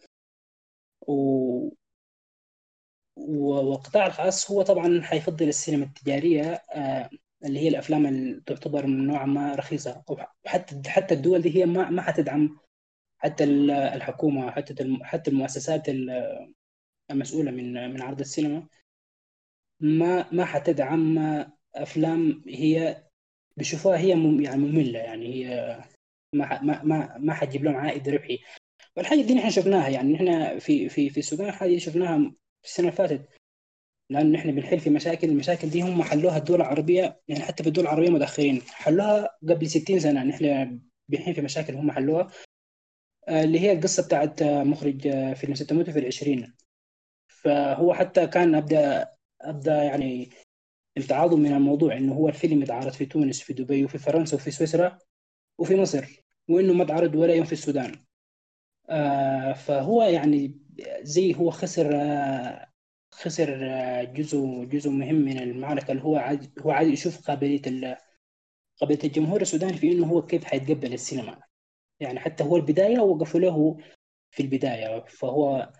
[1.08, 1.70] و...
[3.18, 7.10] والقطاع الخاص هو طبعا حيفضل السينما التجارية آه،
[7.46, 10.04] اللي هي الأفلام اللي تعتبر من نوعا ما رخيصة.
[10.10, 10.18] أو
[10.88, 12.60] حتى الدول دي هي ما ما حتدعم
[13.18, 13.44] حتى
[13.94, 15.88] الحكومة حتى حتى المؤسسات
[17.12, 18.68] المسؤولة من من عرض السينما.
[19.80, 21.18] ما ما حتدعم
[21.76, 23.04] أفلام هي
[23.58, 24.10] بيشوفوها هي
[24.44, 25.00] يعني مملة.
[25.00, 25.80] يعني هي
[26.34, 28.40] ما ما ما, ما حتجيب لهم عائد ربحي.
[28.98, 29.90] والحاجة دي نحن شفناها.
[29.90, 32.18] يعني نحن في في في السودان الحاجة دي شفناها
[32.62, 33.39] في السنة اللي فاتت.
[34.10, 37.84] لأن نحن بنحل في مشاكل المشاكل دي هم حلوها الدول العربية يعني حتى في الدول
[37.86, 38.62] العربية متأخرين.
[38.62, 42.32] حلوها قبل 60 سنة نحن بنحل في مشاكل هم حلوها.
[43.28, 46.54] آه، اللي هي القصة بتاعت مخرج آه، فيلم ستموت في العشرين.
[47.28, 49.10] فهو حتى كان أبدأ
[49.42, 50.30] أبدأ يعني
[50.98, 54.98] امتعاضه من الموضوع إنه هو الفيلم اتعرض في تونس في دبي وفي فرنسا وفي سويسرا
[55.58, 58.06] وفي مصر وإنه ما اتعرض ولا يوم في السودان.
[58.90, 60.60] آه فهو يعني
[61.02, 62.69] زي هو خسر آه
[63.12, 67.62] خسر آه جزء جزء مهم من المعركة اللي هو عاد هو عاد يشوف قابلية
[68.82, 71.42] قابلية الجمهور السوداني في إنه هو كيف حيتقبل السينما.
[72.00, 73.78] يعني حتى هو البداية وقفوا له
[74.32, 75.74] في البداية فهو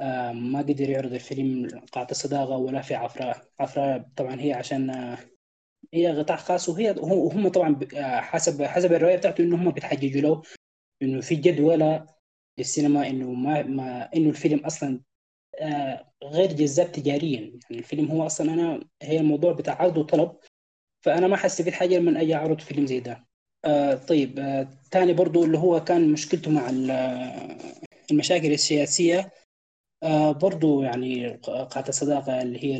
[0.00, 3.48] آه، ما قدر يعرض الفيلم قاعة الصداقة ولا في عفرة.
[3.60, 5.18] عفرة طبعا هي عشان آه،
[5.94, 7.80] هي قطاع خاص وهي وهم طبعا
[8.20, 10.42] حسب حسب الرواية بتاعته إنه هم بيتحججوا له
[11.02, 12.06] إنه في جدولة
[12.58, 15.00] للسينما إنه ما, ما إنه الفيلم أصلا
[16.24, 17.40] غير جذاب تجاريا.
[17.40, 20.36] يعني الفيلم هو أصلا أنا هي الموضوع بتاع عرض وطلب
[21.04, 23.26] فأنا ما حستفيد حاجة من أي اعرض فيلم زي ده.
[23.64, 26.70] آه طيب آه تاني برضو اللي هو كان مشكلته مع
[28.10, 29.32] المشاكل السياسية
[30.02, 32.76] آه برضو يعني قاعة الصداقة اللي هي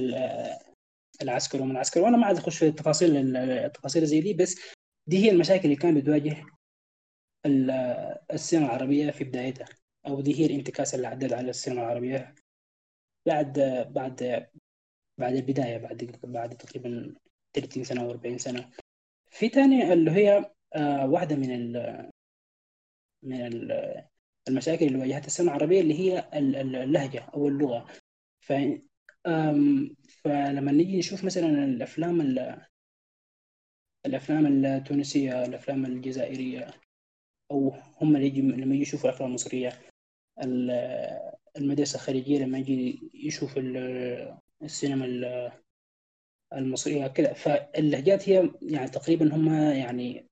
[1.22, 2.00] العسكر ومن العسكر.
[2.00, 4.60] وأنا ما عاد أخش في التفاصيل التفاصيل زي دي بس
[5.06, 6.44] دي هي المشاكل اللي كانت بتواجه
[8.32, 9.66] السينما العربية في بدايتها.
[10.06, 12.34] أو دي هي الانتكاسة اللي عدت على السينما العربية.
[13.26, 13.60] بعد
[13.90, 14.46] بعد
[15.18, 17.14] بعد البداية بعد بعد تقريبا
[17.52, 18.70] 30 سنة أو 40 سنة.
[19.30, 22.10] في تاني اللي هي آه واحدة من ال
[23.22, 23.72] من ال
[24.48, 26.30] المشاكل اللي واجهتها السينما العربية اللي هي
[26.84, 27.86] اللهجة أو اللغة.
[28.40, 28.52] ف
[30.24, 32.20] فلما نيجي نشوف مثلا الأفلام
[34.06, 36.70] الأفلام التونسية الأفلام الجزائرية
[37.50, 39.72] أو هم اللي يجي لما يجي يشوفوا أفلام مصرية
[41.56, 43.58] المدرسة الخارجية لما يجي يشوف
[44.62, 45.06] السينما
[46.52, 50.28] المصرية كذا فاللهجات هي يعني تقريبا هم يعني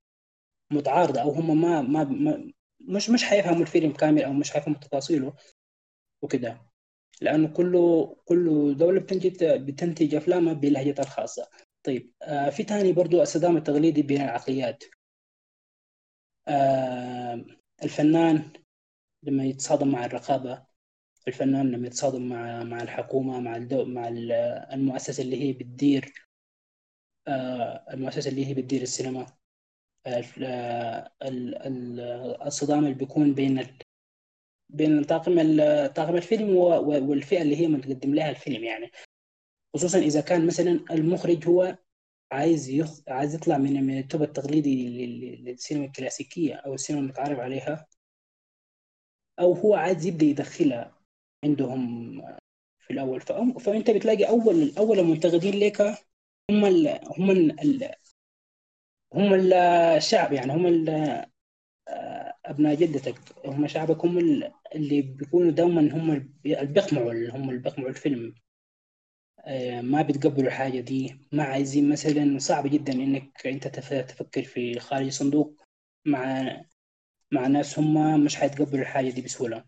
[0.73, 5.35] متعارضة أو هم ما ما, مش مش حيفهموا الفيلم كامل أو مش حيفهموا تفاصيله
[6.23, 6.67] وكذا.
[7.23, 11.49] لأنه كله كل دولة بتنتج بتنتج أفلامها بلهجتها الخاصة.
[11.85, 14.85] طيب آه في تاني برضو الصدام التقليدي بين العقليات.
[16.49, 17.45] آه
[17.83, 18.53] الفنان
[19.23, 20.67] لما يتصادم مع الرقابة
[21.29, 24.09] الفنان لما يتصادم مع مع الحكومة مع الدو مع
[24.73, 26.13] المؤسسة اللي هي بتدير
[27.29, 29.27] آه المؤسسة اللي هي بتدير السينما.
[30.07, 31.11] آه
[32.47, 33.67] الصدام اللي بيكون بين
[34.69, 35.35] بين طاقم
[35.87, 38.91] طاقم الفيلم والفئة اللي هي متقدم لها الفيلم يعني.
[39.75, 41.79] خصوصا إذا كان مثلا المخرج هو
[42.33, 43.01] عايز يخ...
[43.09, 45.07] عايز يطلع من من التوب التقليدي
[45.37, 47.87] للسينما الكلاسيكية أو السينما المتعارف عليها
[49.41, 50.94] أو هو عايز يبدأ يدخلها.
[51.45, 52.21] عندهم
[52.81, 53.21] في الأول.
[53.21, 53.59] فأم...
[53.59, 55.81] فأنت بتلاقي أول أول المنتقدين لك
[56.51, 57.01] هم ال...
[57.19, 57.95] هم ال...
[59.15, 60.89] هم الشعب يعني هم ال...
[62.47, 63.15] أبناء جدتك.
[63.47, 64.19] هم شعبك هم
[64.75, 68.35] اللي بيكونوا دوما هم اللي بيقمعوا هم اللي بيقمعوا الفيلم.
[69.47, 71.17] آه، ما بيتقبلوا الحاجة دي.
[71.33, 75.61] ما عايزين مثلا صعب جدا إنك أنت تفكر في خارج الصندوق
[76.07, 76.47] مع
[77.33, 79.65] مع ناس هم مش حيتقبلوا الحاجة دي بسهولة.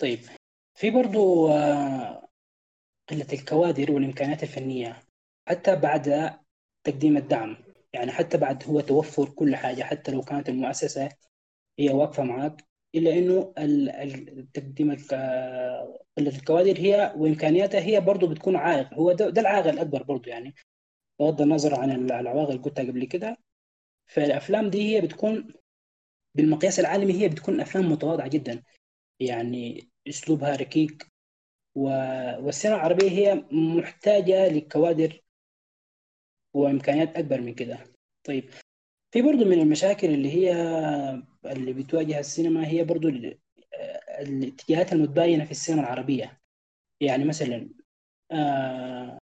[0.00, 0.18] طيب
[0.74, 2.28] في برضو آه،
[3.10, 5.02] قلة الكوادر والإمكانيات الفنية
[5.48, 6.34] حتى بعد
[6.84, 7.56] تقديم الدعم.
[7.92, 11.08] يعني حتى بعد هو توفر كل حاجة حتى لو كانت المؤسسة
[11.78, 13.52] هي واقفة معك إلا إنه
[14.54, 14.96] تقديم
[16.18, 18.94] قلة الكوادر هي وإمكانياتها هي برضه بتكون عائق.
[18.94, 20.54] هو ده, ده العائق الأكبر برضه يعني.
[21.20, 23.36] بغض النظر عن العوائق اللي قلتها قبل كده.
[24.06, 25.54] فالأفلام دي هي بتكون
[26.34, 28.62] بالمقياس العالمي هي بتكون أفلام متواضعة جدا.
[29.20, 31.06] يعني أسلوبها ركيك.
[31.74, 35.20] والسينما العربية هي محتاجة لكوادر
[36.54, 37.84] وإمكانيات أكبر من كده
[38.24, 38.50] طيب
[39.12, 40.52] في برضه من المشاكل اللي هي
[41.46, 43.08] اللي بتواجه السينما هي برضه
[44.20, 46.40] الاتجاهات المتباينة في السينما العربية
[47.00, 47.70] يعني مثلا
[48.32, 49.18] آه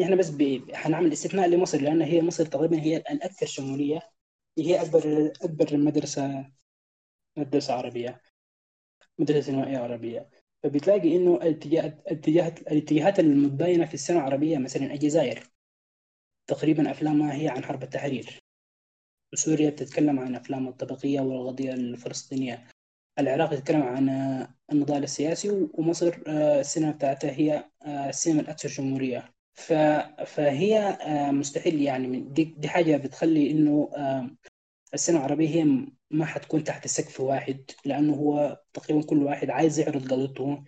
[0.00, 0.32] نحن بس
[0.74, 4.10] حنعمل استثناء لمصر لأن هي مصر تقريبا هي الأكثر شمولية
[4.58, 6.50] هي أكبر أكبر مدرسة
[7.38, 8.20] مدرسة عربية
[9.18, 10.28] مدرسة سينمائيه عربية.
[10.62, 15.42] فبتلاقي إنه الاتجاهات الاتجاهات المتباينة في السينما العربية مثلا الجزائر
[16.46, 18.38] تقريبا افلامها هي عن حرب التحرير.
[19.34, 22.66] سوريا بتتكلم عن أفلام الطبقية والقضية الفلسطينية.
[23.18, 24.08] العراق يتكلم عن
[24.72, 29.34] النضال السياسي ومصر آه، السينما بتاعتها هي آه، السينما الأكثر جمهورية
[30.26, 33.90] فهي آه، مستحيل يعني دي, حاجة بتخلي إنه
[34.94, 40.12] السينما العربية هي ما حتكون تحت سقف واحد لأنه هو تقريبا كل واحد عايز يعرض
[40.12, 40.64] قضيته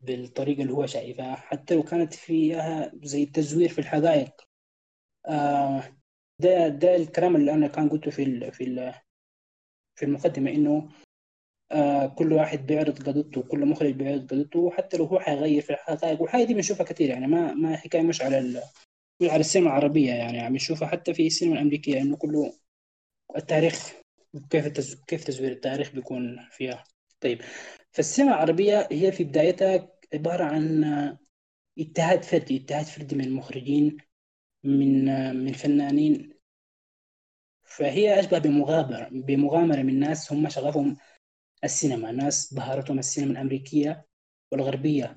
[0.00, 4.40] بالطريقة اللي هو شايفها حتى لو كانت فيها زي التزوير في الحقائق
[6.38, 8.92] ده ده الكلام اللي أنا كان قلته في في
[9.94, 10.88] في المقدمة إنه
[11.72, 16.22] آه كل واحد بيعرض قضيته كل مخرج بيعرض قضيته وحتى لو هو حيغير في الحقائق
[16.22, 18.62] والحاجة دي بنشوفها كثير يعني ما ما حكاية مش على ال...
[19.22, 22.52] مش على السينما العربية يعني عم نشوفها حتى في السينما الأمريكية إنه كله
[23.36, 23.92] التاريخ
[24.50, 24.94] كيف.
[25.06, 26.84] كيف تزوير التاريخ بيكون فيها
[27.20, 27.42] طيب
[27.92, 30.84] فالسينما العربية هي في بدايتها عبارة عن
[31.78, 33.96] اجتهاد فردي اجتهاد فردي من المخرجين
[34.64, 35.04] من
[35.36, 36.32] من فنانين
[37.62, 40.96] فهي أشبه بمغامره بمغامرة من ناس هم شغفهم
[41.64, 44.06] السينما ناس بهارتهم السينما الأمريكية
[44.52, 45.14] والغربية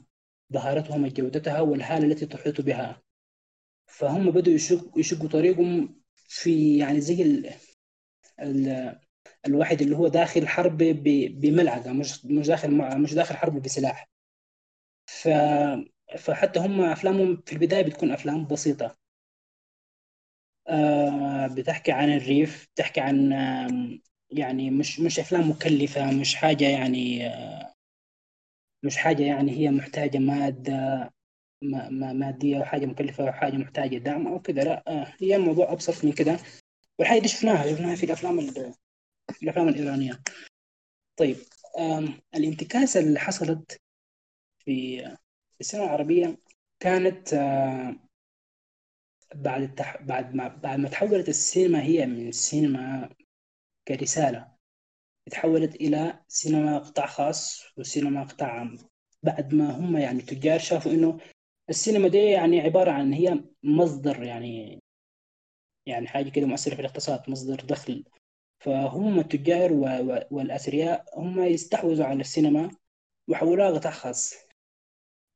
[0.49, 3.01] بهارتهم جودتها والحالة التي تحيط بها
[3.87, 7.21] فهم بدأوا يشق يشقوا طريقهم في يعني زي
[9.47, 10.77] الواحد اللي هو داخل حرب
[11.41, 14.09] بملعقة مش مش داخل مش داخل حرب بسلاح.
[15.09, 15.27] ف
[16.17, 18.95] فحتى هم أفلامهم في البداية بتكون أفلام بسيطة.
[20.69, 23.31] آه بتحكي عن الريف بتحكي عن
[24.31, 27.23] يعني مش مش أفلام مكلفة مش حاجة يعني
[28.85, 31.09] مش حاجة يعني هي محتاجة مادة
[31.91, 34.83] مادية أو حاجة مكلفة أو حاجة محتاجة دعم أو كذا لا
[35.21, 36.39] هي الموضوع ابسط من كذا
[36.99, 38.51] والحاجة دي شفناها شفناها في الأفلام
[39.31, 40.21] في الأفلام الإيرانية.
[41.17, 41.37] طيب
[42.35, 43.81] الانتكاسة اللي حصلت
[44.59, 45.03] في
[45.61, 46.37] السينما العربية
[46.79, 47.33] كانت
[49.35, 50.01] بعد التح...
[50.01, 53.09] بعد ما بعد ما تحولت السينما هي من سينما
[53.87, 54.53] كرسالة
[55.31, 58.77] تحولت إلى سينما قطاع خاص وسينما قطاع عام.
[59.23, 61.19] بعد ما هم يعني تجار شافوا إنه
[61.69, 64.82] السينما دي يعني عبارة عن هي مصدر يعني
[65.85, 68.03] يعني حاجة كده مؤثرة في الاقتصاد مصدر دخل.
[68.59, 69.73] فهم التجار
[70.31, 72.71] والأثرياء هم يستحوذوا على السينما
[73.27, 74.33] وحولوها قطاع خاص.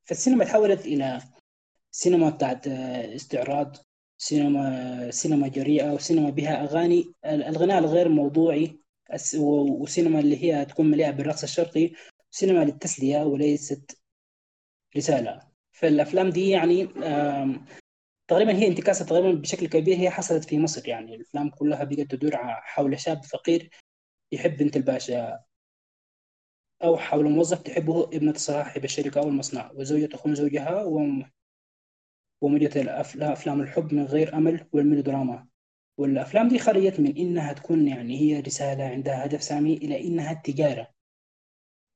[0.05, 1.21] فالسينما تحولت إلى
[1.91, 3.75] سينما بتاعت استعراض
[4.17, 7.13] سينما سينما جريئة وسينما بها أغاني.
[7.25, 8.79] الغناء الغير موضوعي
[9.35, 11.91] وسينما اللي هي تكون مليئة بالرقص الشرقي
[12.31, 14.01] سينما للتسلية وليست
[14.97, 15.41] رسالة.
[15.71, 16.87] فالأفلام دي يعني
[18.27, 21.15] تقريبا هي انتكاسة تقريبا بشكل كبير هي حصلت في مصر يعني.
[21.15, 23.69] الأفلام كلها بقت تدور حول شاب فقير
[24.31, 25.39] يحب بنت الباشا
[26.83, 30.83] أو حول موظف تحبه ابنة صاحب الشركة أو المصنع وزوجة تخون زوجها
[32.41, 32.69] ومدية
[33.21, 35.47] أفلام الحب من غير أمل والميلودراما
[35.97, 40.87] والأفلام دي خرجت من إنها تكون يعني هي رسالة عندها هدف سامي إلى إنها تجارة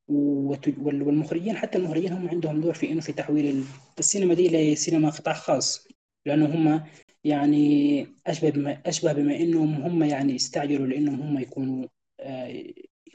[0.07, 3.65] والمخرجين حتى المخرجين هم عندهم دور في إنه في تحويل
[3.99, 5.90] السينما دي لسينما قطاع خاص.
[6.25, 6.83] لأنه هم
[7.23, 11.87] يعني أشبه بما أشبه بما إنهم هم يعني استعجلوا لأنهم هم يكونوا
[12.19, 12.63] آه،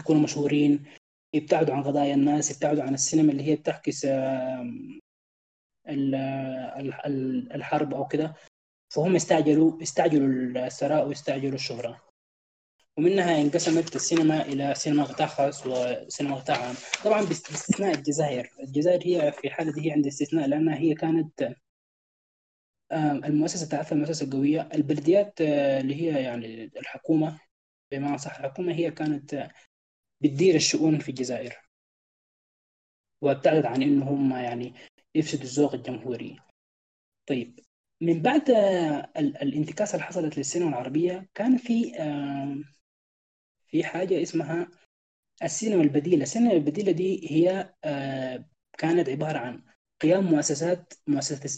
[0.00, 0.84] يكونوا مشهورين
[1.34, 4.06] يبتعدوا عن قضايا الناس يبتعدوا عن السينما اللي هي بتعكس
[7.54, 8.34] الحرب أو كده.
[8.94, 12.02] فهم استعجلوا استعجلوا الثراء واستعجلوا الشهرة.
[12.98, 16.74] ومنها انقسمت السينما إلى سينما قطاع خاص وسينما قطاع عام.
[17.04, 18.50] طبعا باستثناء الجزائر.
[18.60, 21.56] الجزائر هي في حالة هي عند استثناء لأنها هي كانت
[22.92, 24.68] المؤسسة تعرف المؤسسة القوية.
[24.74, 27.40] البلديات آه، اللي هي يعني الحكومة
[27.90, 29.48] بمعنى صح الحكومة هي كانت
[30.20, 31.56] بتدير الشؤون في الجزائر.
[33.22, 34.74] وابتعدت عن إنه هم يعني
[35.14, 36.40] يفسدوا الذوق الجمهوري.
[37.28, 37.60] طيب
[38.00, 38.50] من بعد
[39.18, 41.92] الانتكاسة اللي حصلت للسينما العربية كان في
[43.66, 44.68] في حاجة اسمها
[45.42, 46.22] السينما البديلة.
[46.22, 47.74] السينما البديلة دي هي
[48.78, 49.64] كانت عبارة عن
[50.00, 50.92] قيام مؤسسات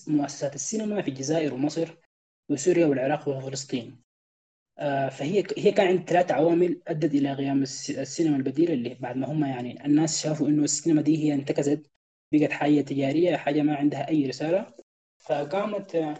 [0.08, 1.94] مؤسسات السينما في الجزائر ومصر
[2.48, 4.02] وسوريا والعراق وفلسطين.
[5.10, 9.44] فهي هي كان عند ثلاث عوامل أدت إلى قيام السينما البديلة اللي بعد ما هم
[9.44, 11.90] يعني الناس شافوا إنه السينما دي هي انتكست
[12.32, 14.74] بقت حاجة تجارية حاجة ما عندها أي رسالة.
[15.18, 16.16] فقامت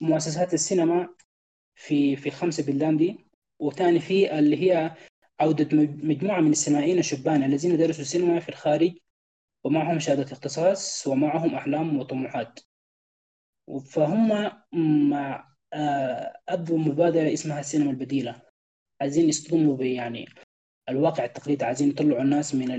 [0.00, 1.08] مؤسسات السينما
[1.74, 3.18] في في الخمسة بلدان دي
[3.58, 4.94] وثاني في اللي هي
[5.40, 5.68] عودة
[6.02, 8.92] مجموعة من السينمائيين الشبان الذين درسوا السينما في الخارج
[9.64, 12.60] ومعهم شهادة اختصاص ومعهم أحلام وطموحات.
[13.86, 14.52] فهم
[15.10, 15.52] مع
[16.48, 18.42] أبوا مبادرة اسمها السينما البديلة.
[19.00, 20.26] عايزين يصطدموا يعني
[20.88, 21.64] الواقع التقليدي.
[21.64, 22.70] عايزين يطلعوا الناس من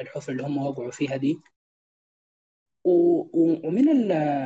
[0.00, 1.36] الحفرة اللي هم وقعوا فيها دي.
[2.84, 3.84] ومن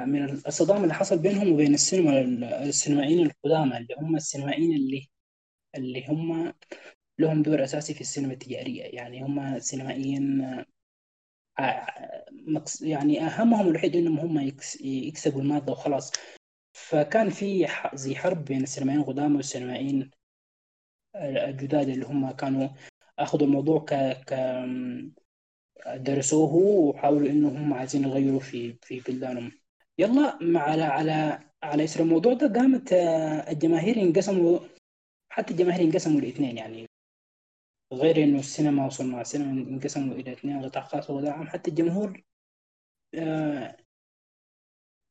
[0.08, 2.20] من الصدام اللي حصل بينهم وبين السينما
[2.62, 5.08] السينمائيين القدامى اللي هم السينمائيين اللي
[5.76, 6.52] اللي هم
[7.18, 8.82] لهم دور أساسي في السينما التجارية.
[8.82, 10.66] يعني هم سينمائيين آه،
[12.80, 16.12] يعني أهمهم الوحيد إنهم هم يكسبوا المادة وخلاص.
[16.72, 20.10] فكان في زي حرب بين السينمائيين القدامى والسينمائيين
[21.16, 22.68] الجداد اللي هم كانوا
[23.18, 24.34] أخذوا الموضوع ك ك
[25.96, 29.52] درسوه وحاولوا إنه هم عايزين يغيروا في في بلدانهم.
[29.98, 34.58] يلا على على على يسر الموضوع ده قامت آه، الجماهير انقسموا
[35.28, 36.85] حتى الجماهير انقسموا لإثنين يعني.
[37.92, 42.22] غير إنه السينما وصناع السينما انقسموا إلى اثنين قطاع خاص وقطاع عام حتى الجمهور
[43.14, 43.76] آه،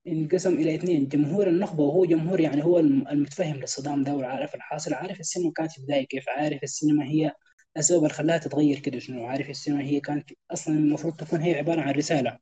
[0.07, 1.07] انقسم إلى اثنين.
[1.07, 4.93] جمهور النخبة وهو جمهور يعني هو المتفهم للصدام ده وعارف الحاصل.
[4.93, 7.31] عارف السينما كانت في بداية كيف؟ عارف السينما هي
[7.77, 11.81] السبب اللي خلاها تتغير كده شنو؟ عارف السينما هي كانت أصلا المفروض تكون هي عبارة
[11.81, 12.39] عن رسالة.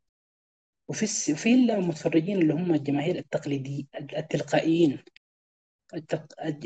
[0.88, 3.88] وفي في المتفرجين اللي هم الجماهير التقليدي
[4.18, 5.00] التلقائيين.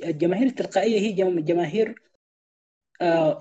[0.04, 1.96] الجماهير التلقائية هي جماهير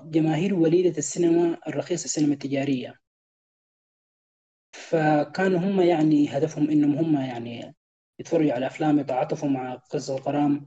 [0.03, 2.99] جماهير وليدة السينما الرخيصة السينما التجارية.
[4.73, 7.75] فكانوا هم يعني هدفهم إنهم هم يعني
[8.19, 10.65] يتفرجوا على افلام يتعاطفوا مع قصص الغرام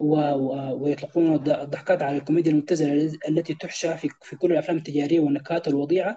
[0.00, 6.16] ويطلقون الضحكات على الكوميديا المبتذلة التي تحشى في, في كل الأفلام التجارية والنكات الوضيعة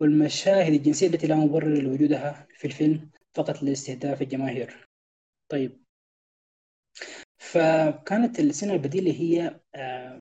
[0.00, 4.88] والمشاهد الجنسية التي لا مبرر لوجودها في الفيلم فقط لاستهداف الجماهير.
[5.50, 5.84] طيب.
[7.38, 10.19] فكانت السينما البديلة هي آه،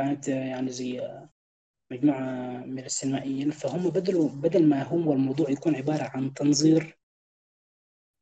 [0.00, 1.18] كانت يعني زي
[1.92, 2.20] مجموعة
[2.64, 6.98] من السينمائيين فهم بدلوا بدل ما هو الموضوع يكون عبارة عن تنظير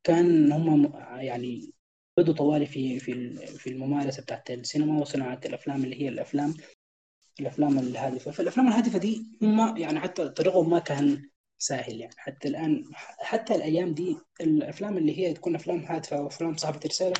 [0.05, 1.73] كان هم يعني
[2.19, 6.55] بدوا طوالي في في في الممارسة بتاعت السينما وصناعة الأفلام اللي هي الافلام
[7.41, 8.31] الأفلام الهادفة.
[8.31, 12.15] فالأفلام الهادفة دي هم يعني حتى طريقهم ما كان سهل يعني.
[12.17, 12.85] حتى الآن
[13.19, 17.15] حتى الأيام دي الأفلام اللي هي تكون أفلام هادفة وأفلام صاحبة رساله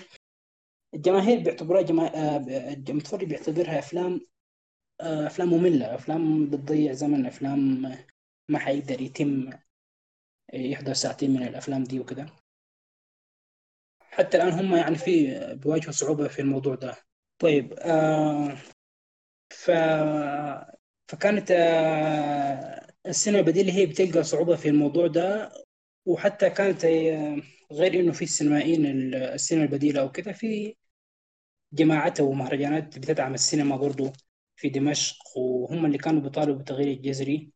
[0.95, 2.17] الجماهير بيعتبروها جما...
[2.17, 2.37] آه،
[2.89, 4.21] المتفرج بيعتبرها أفلام آه،
[5.01, 7.83] أفلام مملة أفلام بتضيع زمن أفلام
[8.49, 9.51] ما حيقدر يتم
[10.53, 12.27] يحضر ساعتين من الأفلام دي وكده.
[14.01, 16.97] حتى الآن هم يعني في بيواجهوا صعوبة في الموضوع ده.
[17.39, 18.57] طيب آه
[19.51, 19.71] ف
[21.09, 25.53] فكانت آه السينما البديله هي بتلقى صعوبة في الموضوع ده
[26.07, 27.43] وحتى كانت آه،
[27.73, 30.77] غير إنه في السينمائيين السينما البديلة أو كده في
[31.73, 34.13] جماعات ومهرجانات بتدعم السينما برضو.
[34.59, 37.51] في دمشق وهم اللي كانوا بيطالبوا بالتغيير الجذري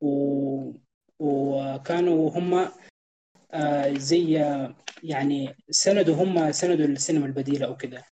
[0.00, 0.72] و...
[1.18, 2.68] وكانوا هم
[3.52, 4.32] آه زي
[5.02, 8.04] يعني سندوا هم سندوا السينما البديلة أو كده.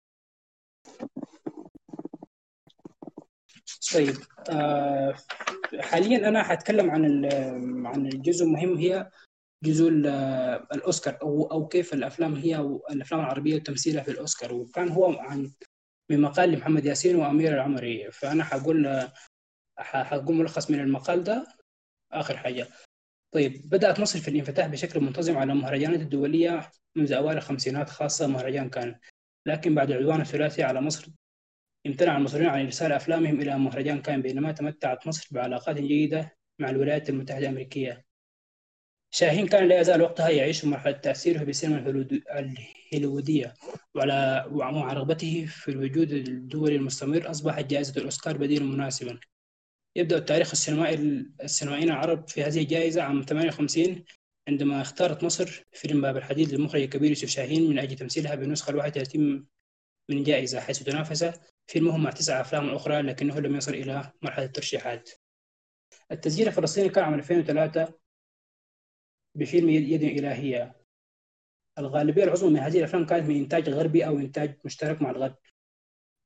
[3.95, 4.17] طيب
[4.51, 5.15] آه
[5.81, 7.25] حاليا أنا حتكلم عن
[7.87, 9.11] عن الجزء المهم هي
[9.65, 12.57] جزء الأوسكار أو أو كيف الأفلام هي
[12.91, 14.55] الأفلام العربية وتمثيلها في الأوسكار.
[14.55, 15.51] وكان هو عن
[16.11, 18.11] من مقال لمحمد ياسين وأمير العمري.
[18.11, 19.09] فأنا حقول
[19.79, 21.47] حقول ملخص من المقال ده.
[22.13, 22.69] آخر حاجة.
[23.35, 28.71] طيب بدأت مصر في الانفتاح بشكل منتظم على المهرجانات الدولية منذ أوائل الخمسينات خاصة مهرجان
[28.71, 28.99] كان.
[29.47, 31.09] لكن بعد العدوان الثلاثي على مصر
[31.87, 37.11] امتنع المصريون عن إرسال أفلامهم إلى مهرجان كان بينما تمتعت مصر بعلاقات جيدة مع الولايات
[37.11, 38.06] المتحدة الأمريكية.
[39.17, 42.07] شاهين كان لا يزال وقتها يعيش مرحلة تأثيره بالسينما
[42.93, 43.55] الهوليوودية
[43.95, 49.21] وعلى ومع رغبته في الوجود الدولي المستمر أصبحت جائزة الأوسكار بديلا مناسبا.
[49.97, 54.05] يبدأ التاريخ السينمائي السينمائيين العرب في هذه الجائزة عام 58
[54.49, 58.77] عندما اختارت مصر فيلم باب الحديد للمخرج الكبير يوسف شاهين من أجل تمثيلها بالنسخة ال
[58.77, 59.47] 31
[60.09, 61.31] من الجائزة حيث تنافس
[61.67, 65.11] فيلمه مع تسع أفلام أخرى لكنه لم يصل إلى مرحلة الترشيحات.
[66.13, 68.06] التسجيل الفلسطيني كان عام 2003
[69.37, 70.77] بفيلم يد إلهية.
[71.79, 75.37] الغالبية العظمى من هذه الأفلام كانت من إنتاج غربي أو إنتاج مشترك مع الغرب.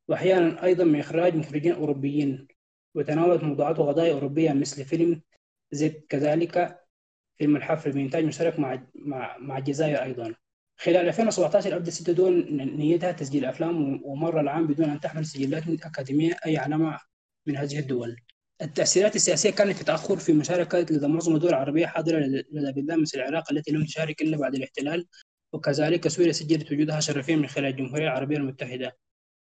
[0.08, 2.48] وأحيانا أيضا من إخراج مخرجين أوروبيين.
[2.94, 5.22] وتناولت موضوعات وقضايا أوروبية مثل فيلم
[5.72, 6.80] زد كذلك
[7.38, 10.34] فيلم الحفر بإنتاج مشترك مع مع مع الجزائر أيضا.
[10.76, 12.46] خلال 2017 أبدأ ستة دول
[12.76, 16.98] نيتها تسجيل أفلام ومر العام بدون أن تحمل سجلات أكاديمية أي علامة
[17.46, 18.16] من هذه الدول.
[18.62, 23.18] التأثيرات السياسية كانت في تأخر في مشاركة لدى معظم الدول العربية حاضرة لدى بلدان مثل
[23.18, 25.06] العراق التي لم تشارك إلا بعد الاحتلال
[25.52, 28.96] وكذلك سوريا سجلت وجودها شرفيا من خلال الجمهورية العربية المتحدة.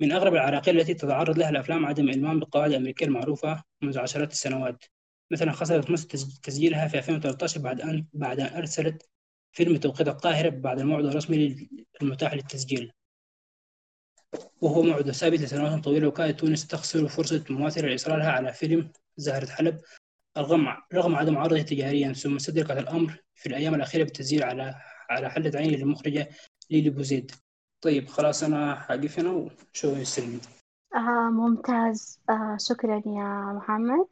[0.01, 4.85] من أغرب العراقيل التي تتعرض لها الأفلام عدم إلمام بالقواعد الأمريكية المعروفة منذ عشرات السنوات.
[5.31, 6.09] مثلا خسرت مصر
[6.43, 9.09] تسجيلها في 2013 بعد أن بعد أن أرسلت
[9.53, 11.69] فيلم توقيت القاهرة بعد الموعد الرسمي
[12.03, 12.93] المتاح للتسجيل.
[14.61, 19.81] وهو موعد ثابت لسنوات طويلة وكانت تونس تخسر فرصة مماثلة لإصرارها على فيلم زهرة حلب
[20.39, 22.13] رغم رغم عدم عرضه تجاريا.
[22.13, 24.75] ثم استدركت الأمر في الأيام الأخيرة بالتسجيل على
[25.11, 26.29] على حلة عين للمخرجة
[26.71, 27.33] ليلي بوزيد.
[27.81, 30.41] طيب خلاص أنا حقف هنا وشو يسلمي
[30.95, 32.21] آه ممتاز.
[32.31, 34.07] آه شكرا يا محمد.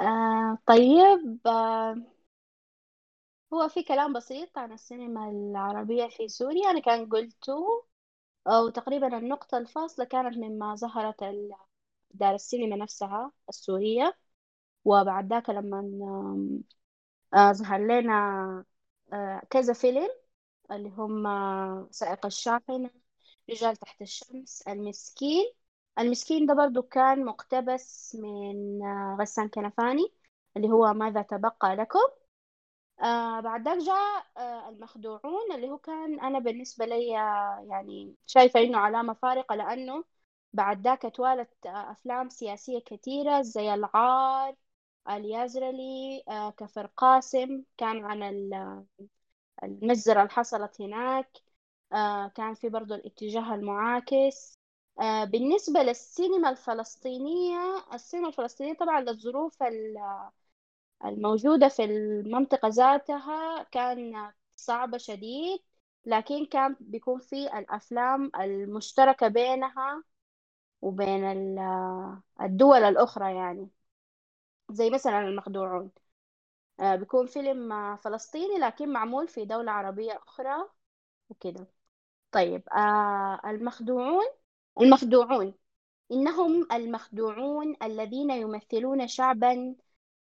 [0.00, 1.96] آه طيب آه
[3.54, 6.70] هو في كلام بسيط عن السينما العربية في سوريا.
[6.70, 7.84] أنا كان قلته
[8.46, 11.24] أو تقريبا النقطة الفاصلة كانت مما ظهرت
[12.10, 14.18] دار السينما نفسها السورية.
[14.86, 15.80] وبعد ذاك لما
[17.34, 18.14] آه، ظهر لنا
[19.12, 20.08] آه، كذا فيلم
[20.72, 21.24] اللي هم
[21.90, 22.90] سائق الشاحنة
[23.50, 25.52] رجال تحت الشمس المسكين.
[25.98, 30.02] المسكين ده برضو كان مقتبس من آه، غسان كنفاني
[30.56, 32.00] اللي هو ماذا تبقى لكم.
[33.02, 37.06] آه بعد جاء آه المخدوعون اللي هو كان أنا بالنسبة لي
[37.68, 40.04] يعني شايفة إنه علامة فارقة لأنه
[40.52, 44.56] بعد ذاك توالت آه أفلام سياسية كثيرة زي العار
[45.10, 48.22] اليازرلي آه كفر قاسم كان عن
[49.64, 51.38] المجزرة اللي حصلت هناك
[51.92, 54.58] آه كان في برضو الاتجاه المعاكس.
[55.00, 57.58] آه بالنسبة للسينما الفلسطينية
[57.94, 59.62] السينما الفلسطينية طبعا للظروف
[61.04, 65.60] الموجودة في المنطقة ذاتها كانت صعبة شديد
[66.06, 70.04] لكن كان بيكون في الأفلام المشتركة بينها
[70.82, 71.24] وبين
[72.40, 73.68] الدول الأخرى يعني
[74.70, 75.90] زي مثلا المخدوعون.
[76.80, 80.68] آه، بيكون فيلم فلسطيني لكن معمول في دولة عربية أخرى
[81.30, 81.66] وكده.
[82.32, 84.26] طيب آه، المخدوعون
[84.80, 85.54] المخدوعون
[86.12, 89.76] إنهم المخدوعون الذين يمثلون شعبا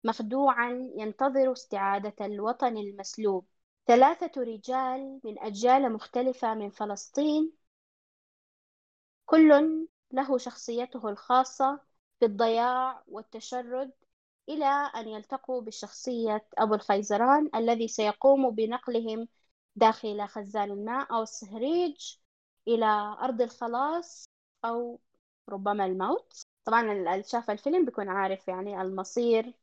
[0.05, 3.47] مخدوعا ينتظر استعادة الوطن المسلوب.
[3.87, 7.53] ثلاثة رجال من أجيال مختلفة من فلسطين
[9.27, 9.51] كل
[10.13, 11.81] له شخصيته الخاصة
[12.21, 13.93] في الضياع والتشرد
[14.49, 14.65] إلى
[14.97, 19.29] أن يلتقوا بشخصية أبو الخيزران الذي سيقوم بنقلهم
[19.77, 22.17] داخل خزان الماء أو الصهريج
[22.69, 22.87] إلى
[23.23, 24.29] أرض الخلاص
[24.65, 25.01] أو
[25.49, 26.43] ربما الموت.
[26.65, 29.55] طبعا اللي شاف الفيلم بيكون عارف يعني المصير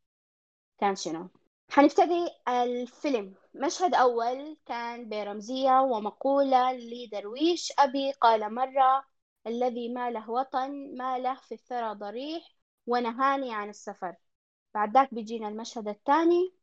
[0.77, 1.29] كان شنو؟
[1.69, 3.33] حنبتدي الفيلم.
[3.53, 9.05] مشهد أول كان برمزية ومقولة لدرويش أبي قال مرة
[9.47, 12.55] الذي ما له وطن ما له في الثرى ضريح
[12.87, 14.15] ونهاني عن السفر.
[14.73, 16.53] بعد ذاك بيجينا المشهد الثاني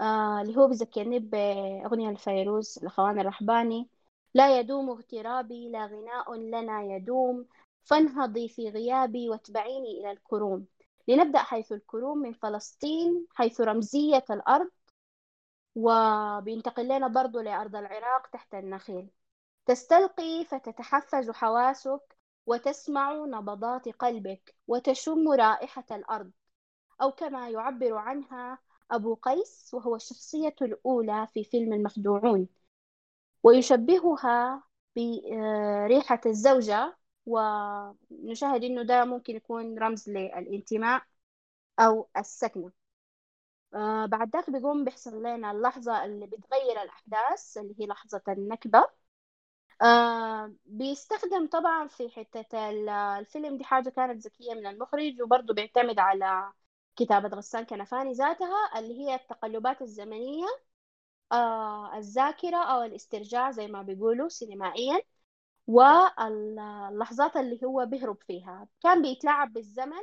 [0.00, 3.88] آه اللي هو بذكرني بأغنية الفيروز الأخوان الرحباني
[4.34, 7.46] لا يدوم اغترابي لا غناء لنا يدوم
[7.82, 10.66] فانهضي في غيابي واتبعيني إلى الكروم.
[11.08, 14.70] لنبدأ حيث الكروم من فلسطين حيث رمزية الأرض
[15.74, 19.10] وبينتقل لنا برضو لأرض العراق تحت النخيل.
[19.66, 26.30] تستلقي فتتحفز حواسك وتسمع نبضات قلبك وتشم رائحة الأرض.
[27.02, 28.58] أو كما يعبر عنها
[28.90, 32.48] أبو قيس وهو الشخصية الأولى في فيلم المخدوعون.
[33.42, 34.62] ويشبهها
[34.96, 36.96] بريحة الزوجة
[37.26, 41.02] ونشاهد إنه ده ممكن يكون رمز للانتماء
[41.80, 42.72] أو السكنة.
[43.74, 48.84] آه بعد ذاك بيقوم بيحصل لنا اللحظة اللي بتغير الأحداث اللي هي لحظة النكبة.
[49.82, 52.70] آه بيستخدم طبعا في حتة
[53.20, 56.52] الفيلم دي حاجة كانت ذكية من المخرج وبرضه بيعتمد على
[56.96, 60.46] كتابة غسان كنفاني ذاتها اللي هي التقلبات الزمنية
[61.32, 65.02] آه الذاكرة أو الاسترجاع زي ما بيقولوا سينمائيا.
[65.70, 68.68] واللحظات اللي هو بيهرب فيها.
[68.82, 70.02] كان بيتلاعب بالزمن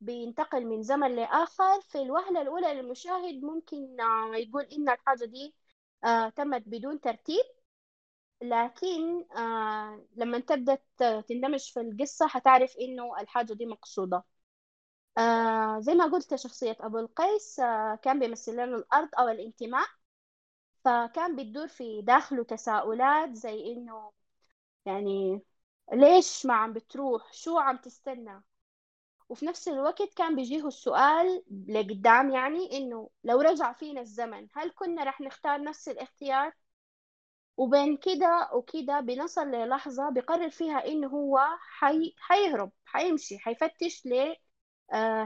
[0.00, 1.80] بينتقل من زمن لآخر.
[1.80, 3.96] في الوهلة الأولى للمشاهد ممكن
[4.34, 5.54] يقول إن الحاجة دي
[6.04, 7.44] آه تمت بدون ترتيب.
[8.42, 10.78] لكن آه لما تبدأ
[11.28, 14.24] تندمج في القصة حتعرف إنه الحاجة دي مقصودة.
[15.18, 19.86] آه زي ما قلت شخصية أبو القيس آه كان بيمثل لنا الأرض أو الانتماء.
[20.84, 24.12] فكان بتدور في داخله تساؤلات زي إنه
[24.86, 25.42] يعني
[25.92, 28.42] ليش ما عم بتروح؟ شو عم تستنى؟
[29.28, 35.04] وفي نفس الوقت كان بيجيه السؤال لقدام يعني إنه لو رجع فينا الزمن هل كنا
[35.04, 36.52] رح نختار نفس الاختيار؟
[37.56, 42.14] وبين كده وكده بنصل للحظة بقرر فيها إنه هو حي...
[42.18, 44.36] حيهرب حيمشي حيفتش ل آه،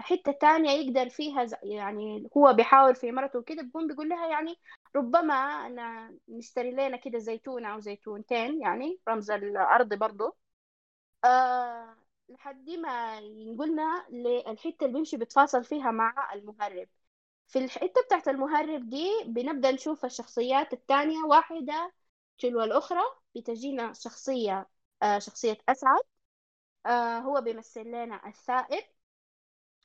[0.00, 4.56] حتة تانية يقدر فيها يعني هو بيحاول في مرته وكده بيقوم بيقول لها يعني
[4.96, 5.34] ربما
[5.66, 10.36] أنا نشتري لنا كده زيتونة أو زيتونتين يعني رمز الأرض برضو.
[11.24, 11.96] آه
[12.28, 16.88] لحد ما ينقلنا للحتة اللي بيمشي بيتفاصل فيها مع المهرب.
[17.48, 21.92] في الحتة بتاعت المهرب دي بنبدأ نشوف الشخصيات التانية واحدة
[22.38, 23.00] تلو الأخرى
[23.36, 24.68] بتجينا شخصية
[25.02, 26.02] آه شخصية أسعد.
[26.86, 28.84] آه هو بيمثل لنا الثائب.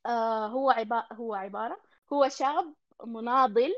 [0.05, 1.81] آه هو عبارة هو عبارة
[2.13, 2.73] هو شاب
[3.05, 3.73] مناضل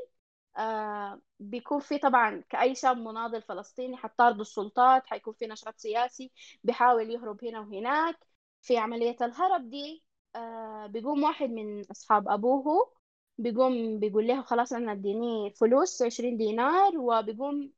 [0.58, 6.32] آه بيكون في طبعا كأي شاب مناضل فلسطيني حتطارد السلطات حيكون في نشاط سياسي
[6.64, 8.18] بيحاول يهرب هنا وهناك.
[8.62, 10.04] في عملية الهرب دي
[10.36, 12.92] آه بيقوم واحد من أصحاب أبوه
[13.38, 17.72] بيقوم بيقول له خلاص أنا اديني فلوس عشرين دينار وبيقوم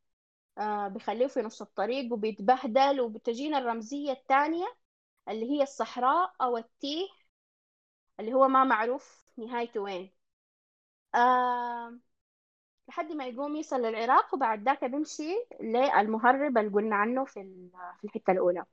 [0.88, 3.00] بيخليه في نص الطريق وبيتبهدل.
[3.00, 4.66] وبتجينا الرمزية الثانية
[5.28, 7.06] اللي هي الصحراء أو التيه.
[8.20, 10.10] اللي هو ما معروف نهايته وين.
[11.14, 11.98] آه
[12.88, 15.24] لحد ما يقوم يصل للعراق وبعد ذاك بيمشي
[15.60, 18.64] للمهرب اللي قلنا عنه في في الحتة الأولى.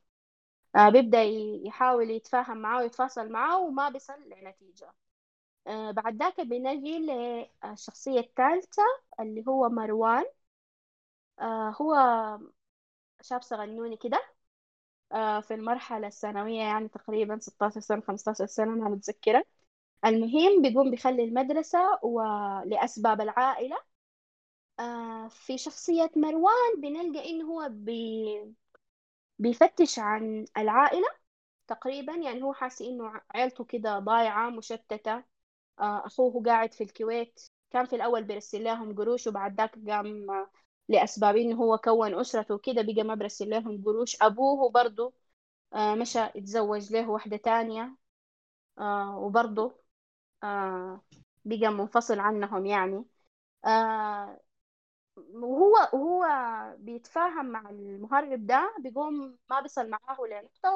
[0.75, 1.23] آه بيبدأ
[1.67, 4.93] يحاول يتفاهم معاه ويتواصل معاه وما بيصل لنتيجة.
[5.67, 8.83] آه بعد ذاك بنجي للشخصية الثالثة
[9.21, 10.25] اللي هو مروان.
[11.39, 11.93] آه هو
[13.21, 14.36] شاب صغنوني كده.
[15.11, 19.45] آه في المرحلة الثانوية يعني تقريبا 16 سنة 15 سنة أنا متذكرة.
[20.05, 23.77] المهم بيقوم بيخلي المدرسة ولأسباب العائلة.
[24.79, 28.55] آه في شخصية مروان بنلقى إنه هو بي
[29.39, 31.07] بيفتش عن العائلة
[31.67, 32.13] تقريبا.
[32.15, 35.17] يعني هو حاسس إنه عيلته كده ضايعة مشتتة.
[35.81, 37.41] آه أخوه قاعد في الكويت
[37.71, 40.27] كان في الأول بيرسل لهم قروش وبعد ذاك قام
[40.89, 44.17] لأسباب إنه هو كون أسرته وكده بقى ما برسل لهم قروش.
[44.21, 45.13] أبوه برضه
[45.73, 47.97] آه مشى يتزوج له واحدة تانية
[48.79, 49.77] آه وبرضه
[50.43, 51.01] آه
[51.45, 53.05] بقى منفصل عنهم يعني.
[55.17, 56.25] وهو وهو
[56.79, 60.75] بيتفاهم مع المهرب ده بيقوم ما بيصل معاه لنقطة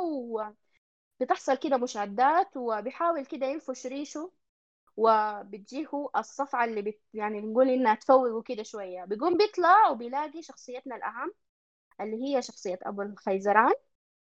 [1.21, 4.31] وبتحصل كده مشادات وبيحاول كده ينفش ريشه.
[4.97, 9.05] وبتجيه الصفعة اللي بت يعني بنقول إنها تفوق كده شوية.
[9.05, 11.33] بيقوم بيطلع وبيلاقي شخصيتنا الأهم
[12.01, 13.73] اللي هي شخصية أبو الخيزران.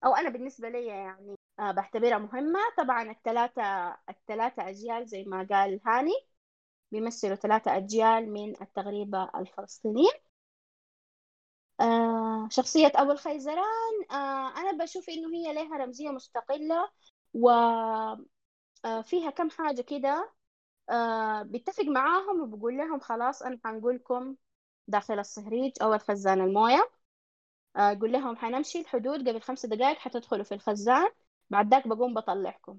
[0.06, 2.60] أو أنا بالنسبة لي يعني آه، بعتبرها مهمة.
[2.78, 3.62] طبعا الثلاثة
[4.10, 6.12] الثلاثة أجيال زي ما قال هاني
[6.92, 10.10] بيمثلوا ثلاثة أجيال من التغريبة الفلسطينية.
[11.80, 16.90] آه شخصية أبو الخيزران آه أنا بشوف إنه هي لها رمزية مستقلة
[17.34, 20.32] وفيها كم حاجة كده
[20.90, 24.36] آه بيتفق معاهم وبقول لهم خلاص أنا حنقول لكم
[24.88, 26.90] داخل الصهريج أو الخزان الموية.
[27.76, 31.10] آه قول لهم حنمشي الحدود قبل خمس دقائق حتدخلوا في الخزان
[31.50, 32.78] بعد ذاك بقوم بطلعكم.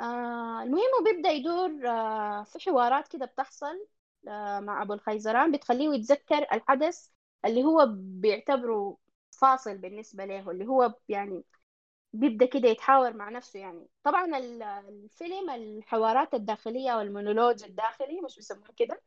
[0.00, 3.86] آه المهم بيبدأ يدور آه في حوارات كده بتحصل
[4.28, 7.08] آه مع أبو الخيزران بتخليه يتذكر الحدث
[7.44, 8.98] اللي هو بيعتبره
[9.30, 11.44] فاصل بالنسبة له اللي هو يعني
[12.18, 13.88] بيبدأ كده يتحاور مع نفسه يعني.
[14.04, 14.38] طبعا
[14.88, 19.02] الفيلم الحوارات الداخلية والمونولوج الداخلي مش بيسموها كده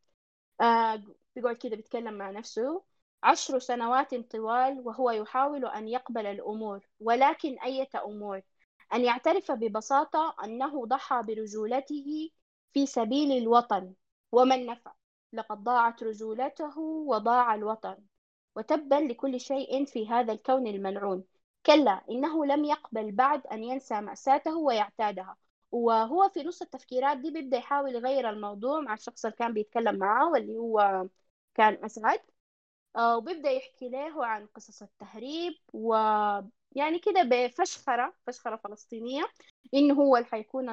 [0.61, 1.03] آه
[1.35, 2.83] بيقعد كده بيتكلم مع نفسه.
[3.23, 8.41] عشر سنوات طوال وهو يحاول أن يقبل الأمور ولكن أية أمور؟
[8.93, 12.31] أن يعترف ببساطة أنه ضحى برجولته
[12.73, 13.93] في سبيل الوطن
[14.31, 14.93] وما النفع
[15.33, 17.97] لقد ضاعت رجولته وضاع الوطن.
[18.55, 21.23] وتبا لكل شيء في هذا الكون الملعون.
[21.65, 25.37] كلا إنه لم يقبل بعد أن ينسى مأساته ويعتادها.
[25.71, 30.29] وهو في نص التفكيرات دي بيبدأ يحاول يغير الموضوع مع الشخص اللي كان بيتكلم معاه
[30.31, 31.07] واللي هو
[31.55, 32.19] كان أسعد.
[32.95, 39.23] آه، وبيبدأ يحكي له عن قصص التهريب ويعني كده بفشخرة فشخرة فلسطينية
[39.73, 40.69] إنه هو اللي حيكون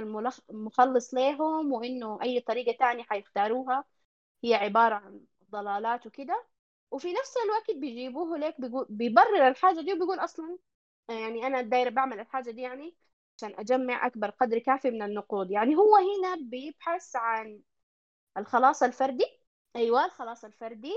[0.50, 3.84] المخلص لهم وإنه أي طريقة تانية حيختاروها
[4.44, 5.20] هي عبارة عن
[5.52, 6.46] ضلالات وكده.
[6.90, 10.58] وفي نفس الوقت بيجيبوه ليك بيقول بيبرر الحاجة دي وبيقول أصلا
[11.08, 12.96] يعني أنا دايرة بعمل الحاجة دي يعني
[13.38, 15.50] عشان أجمع أكبر قدر كافي من النقود.
[15.50, 17.60] يعني هو هنا بيبحث عن
[18.38, 19.24] الخلاص الفردي.
[19.76, 20.92] أيوة الخلاص الفردي.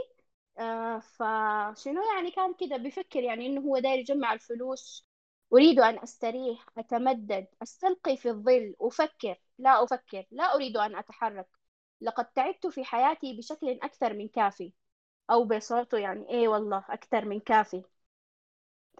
[0.59, 5.07] آه فشنو يعني كان كده؟ بيفكر يعني إنه هو داير يجمع الفلوس.
[5.53, 8.75] أريد أن أستريح أتمدد أستلقي في الظل.
[8.81, 11.47] أفكر لا أفكر لا أريد أن أتحرك.
[12.01, 14.73] لقد تعبت في حياتي بشكل أكثر من كافي.
[15.31, 17.83] أو بصوته يعني إيه والله أكثر من كافي.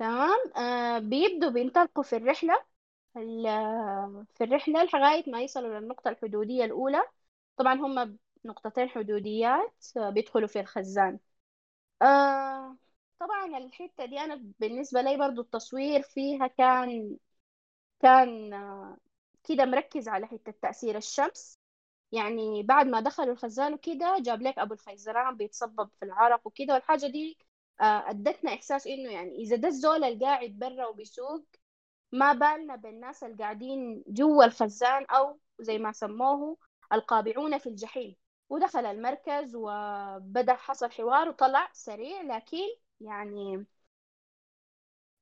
[0.02, 0.40] تمام.
[0.58, 2.66] آه بيبدوا بينطلقوا في الرحلة
[4.36, 7.02] في الرحلة لغاية ما يصلوا للنقطة الحدودية الأولى.
[7.58, 11.20] طبعا هم نقطتين حدوديات آه، بيدخلوا في الخزان.
[12.02, 12.78] آه
[13.20, 17.18] طبعا الحتة دي أنا بالنسبة لي برضو التصوير فيها كان
[18.02, 18.98] كان آه
[19.44, 21.60] كده مركز على حتة تأثير الشمس.
[22.14, 27.08] يعني بعد ما دخلوا الخزان وكده جاب لك أبو الخيزران بيتصبب في العرق وكده والحاجة
[27.08, 27.40] دي
[27.80, 31.46] ادتنا احساس انه يعني اذا ده الزول القاعد برا وبيسوق
[32.12, 36.58] ما بالنا بالناس اللي قاعدين جوا الخزان أو زي ما سموه
[36.94, 38.16] القابعون في الجحيم.
[38.50, 42.58] ودخل المركز وبدأ حصل حوار وطلع سريع لكن
[43.02, 43.66] يعني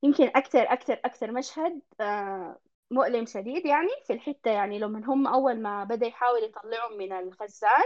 [0.04, 2.60] يمكن أكثر أكثر أكثر مشهد آه،
[2.92, 7.84] مؤلم شديد يعني في الحتة يعني لما هم أول ما بدأ يحاول يطلعهم من الخزان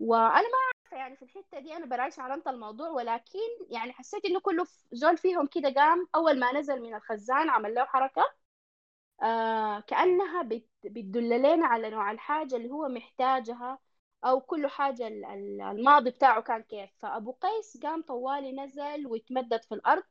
[0.00, 0.58] وأنا ما
[0.92, 3.38] عارفة يعني في الحتة دي أنا برايش علامة الموضوع ولكن
[3.70, 7.84] يعني حسيت إنه كله زول فيهم كده قام أول ما نزل من الخزان عمل له
[7.84, 8.22] حركة
[9.22, 10.42] آه كأنها
[10.84, 13.78] بتدل لنا على نوع الحاجة اللي هو محتاجها
[14.24, 15.08] أو كل حاجة
[15.70, 16.90] الماضي بتاعه كان كيف.
[16.98, 20.02] فأبو قيس قام طوالي نزل ويتمدد في الأرض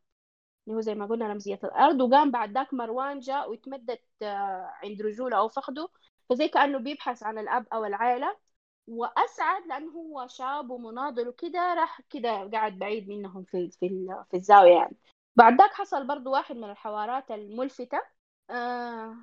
[0.68, 5.02] اللي هو زي ما قلنا رمزية الأرض وقام بعد ذاك مروان جاء ويتمدد آه، عند
[5.02, 5.90] رجوله أو فخده
[6.30, 8.38] فزي كأنه بيبحث عن الأب أو العائلة
[8.90, 14.74] وأسعد لأنه هو شاب ومناضل وكده راح كده قاعد بعيد منهم في في في الزاوية
[14.76, 14.96] يعني.
[15.36, 18.02] بعد ذاك حصل برضو واحد من الحوارات الملفتة
[18.50, 19.16] آه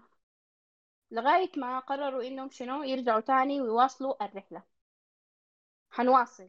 [1.11, 4.63] لغاية ما قرروا إنهم شنو؟ يرجعوا تاني ويواصلوا الرحلة.
[5.91, 6.49] حنواصل.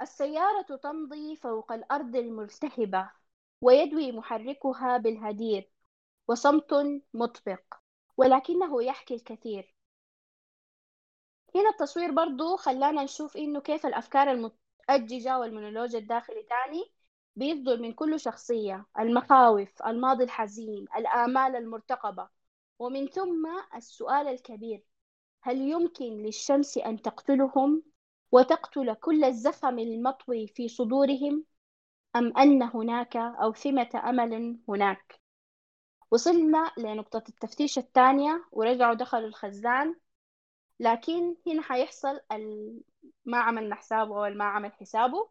[0.00, 3.10] السيارة تمضي فوق الأرض الملتهبة
[3.60, 5.70] ويدوي محركها بالهدير
[6.28, 6.74] وصمت
[7.14, 7.74] مطبق
[8.16, 9.73] ولكنه يحكي الكثير.
[11.54, 16.84] هنا التصوير برضو خلانا نشوف إنه كيف الأفكار المتأججة والمونولوج الداخلي تاني
[17.36, 22.28] بيصدر من كل شخصية المخاوف الماضي الحزين الآمال المرتقبة.
[22.78, 24.82] ومن ثم السؤال الكبير
[25.42, 27.82] هل يمكن للشمس أن تقتلهم
[28.32, 31.44] وتقتل كل الزخم المطوي في صدورهم؟
[32.16, 35.20] أم أن هناك أو ثمة أمل هناك؟
[36.10, 39.96] وصلنا لنقطة التفتيش الثانية ورجعوا دخلوا الخزان.
[40.80, 42.20] لكن هنا حيحصل
[43.24, 45.30] ما عملنا حسابه أو ما عمل حسابه.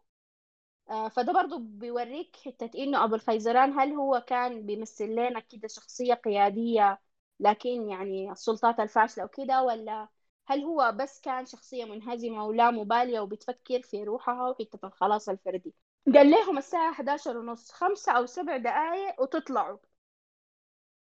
[0.90, 6.14] آه، فده برضو بيوريك حتة إنه أبو الخيزران هل هو كان بيمثل لنا كده شخصية
[6.14, 7.00] قيادية
[7.40, 10.08] لكن يعني السلطات الفاشلة وكده ولا
[10.46, 15.74] هل هو بس كان شخصية منهزمة ولا مبالية وبتفكر في روحها وحتة الخلاص الفردي؟
[16.14, 19.78] قال لهم الساعة 11 ونص خمسة أو سبع دقايق وتطلعوا.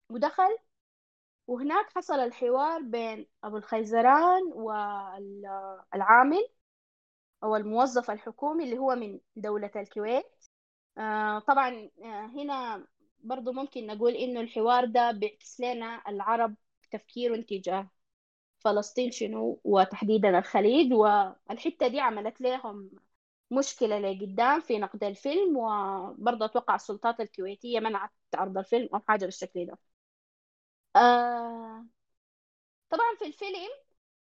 [0.09, 0.57] ودخل
[1.47, 6.47] وهناك حصل الحوار بين أبو الخيزران والعامل
[7.43, 10.25] أو الموظف الحكومي اللي هو من دولة الكويت.
[10.97, 12.87] آه طبعا آه هنا
[13.19, 16.55] برضو ممكن نقول إنه الحوار ده بيعكس لنا العرب
[16.91, 17.89] تفكيرهم تجاه
[18.59, 20.93] فلسطين شنو وتحديدا الخليج.
[20.93, 22.91] والحتة دي عملت لهم
[23.51, 25.57] مشكلة لقدام في نقد الفيلم.
[25.57, 29.77] وبرضه أتوقع السلطات الكويتية منعت عرض الفيلم أو حاجة بالشكل ده.
[30.95, 31.85] آه
[32.89, 33.69] طبعا في الفيلم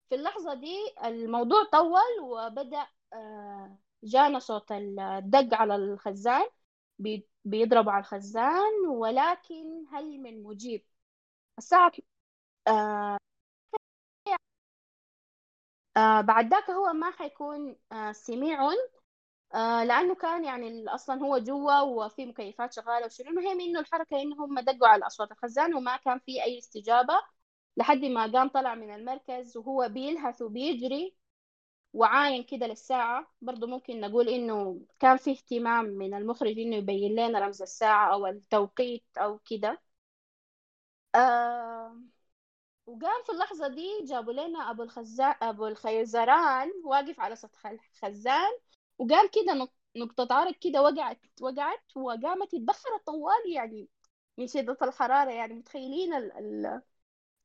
[0.08, 6.46] في اللحظة دي الموضوع طول وبدأ آه جانا صوت الدق على الخزان
[7.44, 10.86] بيضربوا على الخزان ولكن هل من مجيب؟
[11.58, 11.92] الساعة
[12.68, 13.18] آه
[15.96, 18.76] آه بعد ذاك هو ما حيكون آه سميعهم
[19.54, 23.30] آه لأنه كان يعني أصلا هو جوا وفي مكيفات شغالة وشنو.
[23.30, 27.14] المهم إنه الحركة إنه هم دقوا على أصوات الخزان وما كان في أي استجابة
[27.76, 31.16] لحد ما قام طلع من المركز وهو بيلهث وبيجري
[31.94, 33.32] وعاين كده للساعة.
[33.42, 38.26] برضو ممكن نقول إنه كان في اهتمام من المخرج إنه يبين لنا رمز الساعة أو
[38.26, 39.82] التوقيت أو كده.
[41.14, 42.00] آه
[42.86, 48.52] وقام في اللحظة دي جابوا لنا أبو الخزان أبو الخيزران واقف على سطح الخزان
[48.98, 53.88] وقام كده نقطة عرق كده وقعت وقعت وقامت تتبخر طوال يعني
[54.38, 55.54] من شدة الحرارة يعني.
[55.54, 56.82] متخيلين ال ال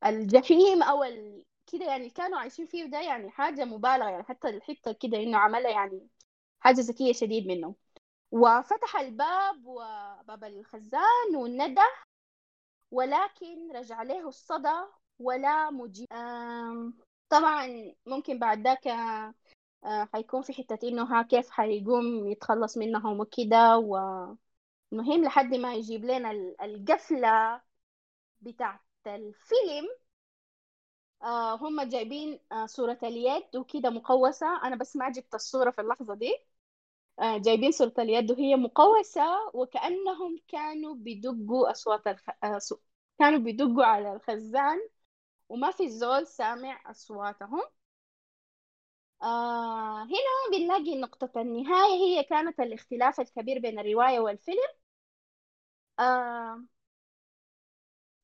[0.05, 1.43] الجحيم أو ال...
[1.73, 4.23] كده يعني كانوا عايشين فيه ده يعني حاجة مبالغة يعني.
[4.23, 6.07] حتى الحتة كده إنه عملها يعني
[6.61, 7.75] حاجة ذكية شديد منه.
[8.31, 11.83] وفتح الباب وباب الخزان ونده
[12.91, 14.73] ولكن رجع له الصدى
[15.19, 16.07] ولا مجيب
[17.29, 18.87] طبعا ممكن بعد ذاك
[20.13, 26.31] حيكون في حتة إنه ها كيف حيقوم يتخلص منهم وكده ومهم لحد ما يجيب لنا
[26.63, 27.61] القفلة
[28.41, 29.87] بتاعت الفيلم.
[31.23, 34.63] آه هم جايبين آه صورة اليد وكده مقوسة.
[34.67, 36.35] أنا بس ما جبت الصورة في اللحظة دي.
[37.19, 39.23] آه جايبين صورة اليد وهي مقوسة
[39.53, 42.29] وكأنهم كانوا بيدقوا أصوات الخ...
[42.43, 42.59] آه
[43.19, 44.79] كانوا بيدقوا على الخزان
[45.49, 47.61] وما في زول سامع أصواتهم.
[49.23, 54.79] آه هنا بنلاقي نقطة النهاية هي كانت الاختلاف الكبير بين الرواية والفيلم.
[55.99, 56.59] آه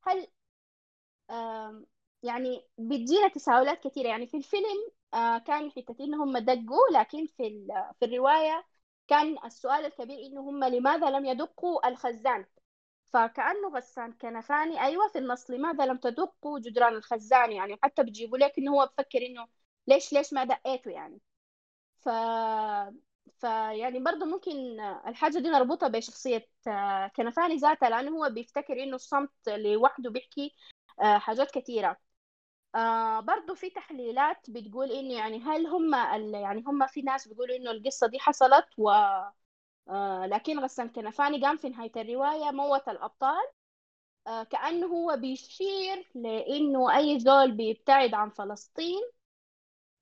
[0.01, 0.27] هل
[1.29, 1.83] آه
[2.23, 4.07] يعني بتجينا تساؤلات كثيرة.
[4.07, 7.67] يعني في الفيلم آه كان حتة إن هم دقوا لكن في
[7.99, 8.65] في الرواية
[9.07, 12.45] كان السؤال الكبير إنه هم لماذا لم يدقوا الخزان؟
[13.13, 14.81] فكأنه غسان كنفاني.
[14.81, 19.19] أيوة في النص لماذا لم تدقوا جدران الخزان؟ يعني حتى بيجيبوا لك إنه هو بفكر
[19.27, 19.47] إنه
[19.87, 21.19] ليش ليش ما دقيته يعني؟
[22.05, 22.09] ف
[23.39, 29.31] فيعني برضه ممكن الحاجة دي نربطها بشخصية آه، كنفاني ذاتها لأنه هو بيفتكر إنه الصمت
[29.49, 30.55] لوحده بيحكي
[31.01, 31.97] آه، حاجات كثيرة
[32.75, 35.95] آه برضو في تحليلات بتقول إنه يعني هل هم
[36.35, 38.91] يعني هم في ناس بيقولوا إنه القصة دي حصلت و
[40.25, 43.47] لكن غسان كنفاني قام في نهاية الرواية موت الأبطال.
[44.27, 49.01] آه كأنه هو بيشير لإنه أي زول بيبتعد عن فلسطين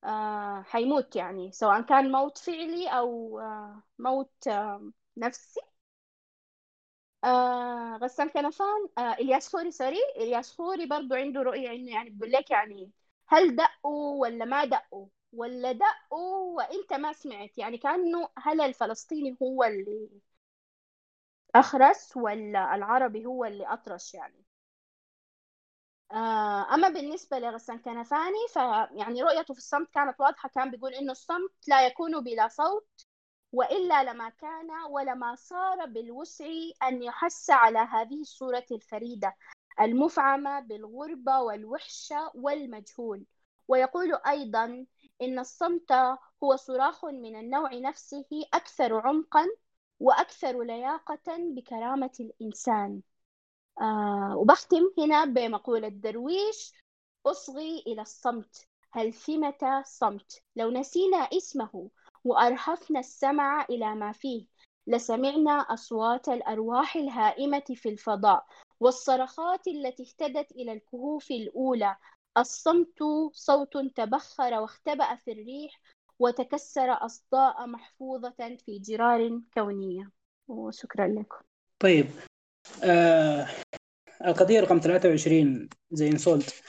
[0.04, 5.60] آه حيموت يعني سواء كان موت فعلي أو آه موت آه نفسي.
[8.02, 8.90] غسان كنفان.
[9.00, 9.98] إلياس خوري سوري.
[10.18, 12.92] إلياس خوري برضو عنده رؤية إنه يعني بيقول لك يعني
[13.28, 19.64] هل دقوا ولا ما دقوا؟ ولا دقوا وإنت ما سمعت؟ يعني كأنه هل الفلسطيني هو
[19.64, 20.10] اللي
[21.56, 24.44] أخرس ولا العربي هو اللي أطرش يعني؟
[26.74, 31.88] أما بالنسبة لغسان كنفاني فيعني رؤيته في الصمت كانت واضحة كان بيقول إنه الصمت لا
[31.88, 32.88] يكون بلا صوت
[33.52, 36.46] وإلا لما كان ولما صار بالوسع
[36.84, 39.36] أن يحس على هذه الصورة الفريدة
[39.82, 43.26] المفعمة بالغربة والوحشة والمجهول.
[43.68, 44.86] ويقول أيضا
[45.22, 45.92] إن الصمت
[46.44, 49.48] هو صراخ من النوع نفسه أكثر عمقا
[50.00, 53.02] وأكثر لياقة بكرامة الإنسان.
[53.82, 56.74] آه وبختم هنا بمقولة درويش
[57.26, 61.90] أصغي إلى الصمت هل ثمة صمت؟ لو نسينا اسمه
[62.24, 64.46] وأرهفنا السمع إلى ما فيه
[64.88, 68.46] لسمعنا أصوات الأرواح الهائمة في الفضاء
[68.80, 71.96] والصرخات التي اهتدت إلى الكهوف الأولى.
[72.38, 73.04] الصمت
[73.34, 75.82] صوت تبخر واختبأ في الريح
[76.20, 80.12] وتكسر أصداء محفوظة في جرار كونية.
[80.48, 81.38] وشكرا لكم.
[81.80, 82.06] طيب.
[82.84, 83.48] آه
[84.26, 86.64] القضية رقم 23 زي سولت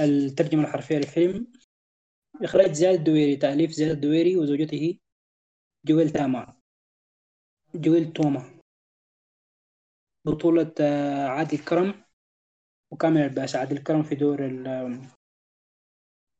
[0.00, 1.52] الترجمة الحرفية للفيلم.
[2.42, 4.98] إخراج زياد الدويري تأليف زياد الدويري وزوجته
[5.86, 6.56] جويل تاما.
[7.74, 8.60] جويل توما.
[10.24, 12.04] بطولة آه، عادل كرم
[12.90, 13.58] وكامل الباشا.
[13.58, 14.38] عادل كرم في دور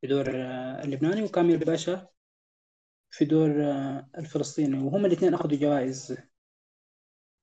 [0.01, 2.09] في دور آه، اللبناني وكامل الباشا
[3.11, 4.78] في دور آه، الفلسطيني.
[4.78, 6.16] وهم الاثنين أخذوا جوائز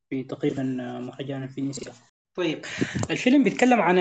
[0.10, 0.64] في تقريبا
[1.00, 1.94] مهرجان فينيسيا
[2.38, 2.66] طيب.
[3.12, 3.98] الفيلم بيتكلم عن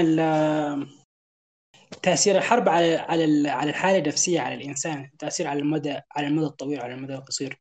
[2.03, 6.81] تأثير الحرب على على على الحالة النفسية على الإنسان تأثير على المدى على المدى الطويل
[6.81, 7.61] على المدى القصير.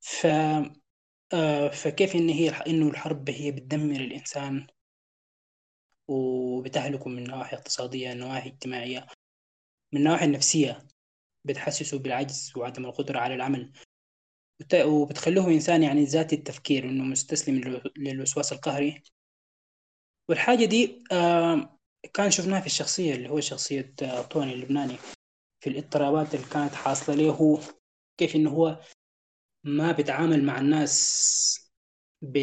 [0.00, 0.26] ف
[1.32, 4.66] آه، فكيف إن هي إنه الحرب هي بتدمر الإنسان
[6.08, 9.06] وبتهلكه من نواحي اقتصادية نواحي اجتماعية
[9.92, 10.88] من النواحي النفسية
[11.44, 13.72] بتحسسه بالعجز وعدم القدرة على العمل.
[14.74, 19.02] وبتخليه إنسان يعني ذاتي التفكير إنه مستسلم للوسواس القهري.
[20.28, 21.78] والحاجة دي آه،
[22.14, 24.96] كان شفناها في الشخصية اللي هو شخصية آه، توني اللبناني.
[25.60, 27.60] في الاضطرابات اللي كانت حاصلة له
[28.18, 28.80] كيف إنه هو
[29.64, 31.72] ما بيتعامل مع الناس
[32.22, 32.36] ب...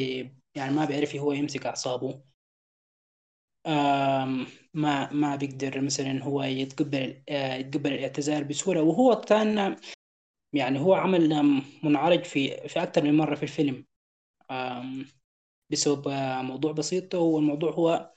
[0.55, 2.24] يعني ما بيعرف هو يمسك أعصابه.
[4.74, 8.82] ما ما بيقدر مثلا هو يتقبل آه، يتقبل الاعتذار بسهولة.
[8.82, 9.76] وهو كان
[10.53, 11.43] يعني هو عمل
[11.83, 13.85] منعرج في في أكثر من مرة في الفيلم.
[15.71, 18.13] بسبب آه، موضوع بسيط والموضوع هو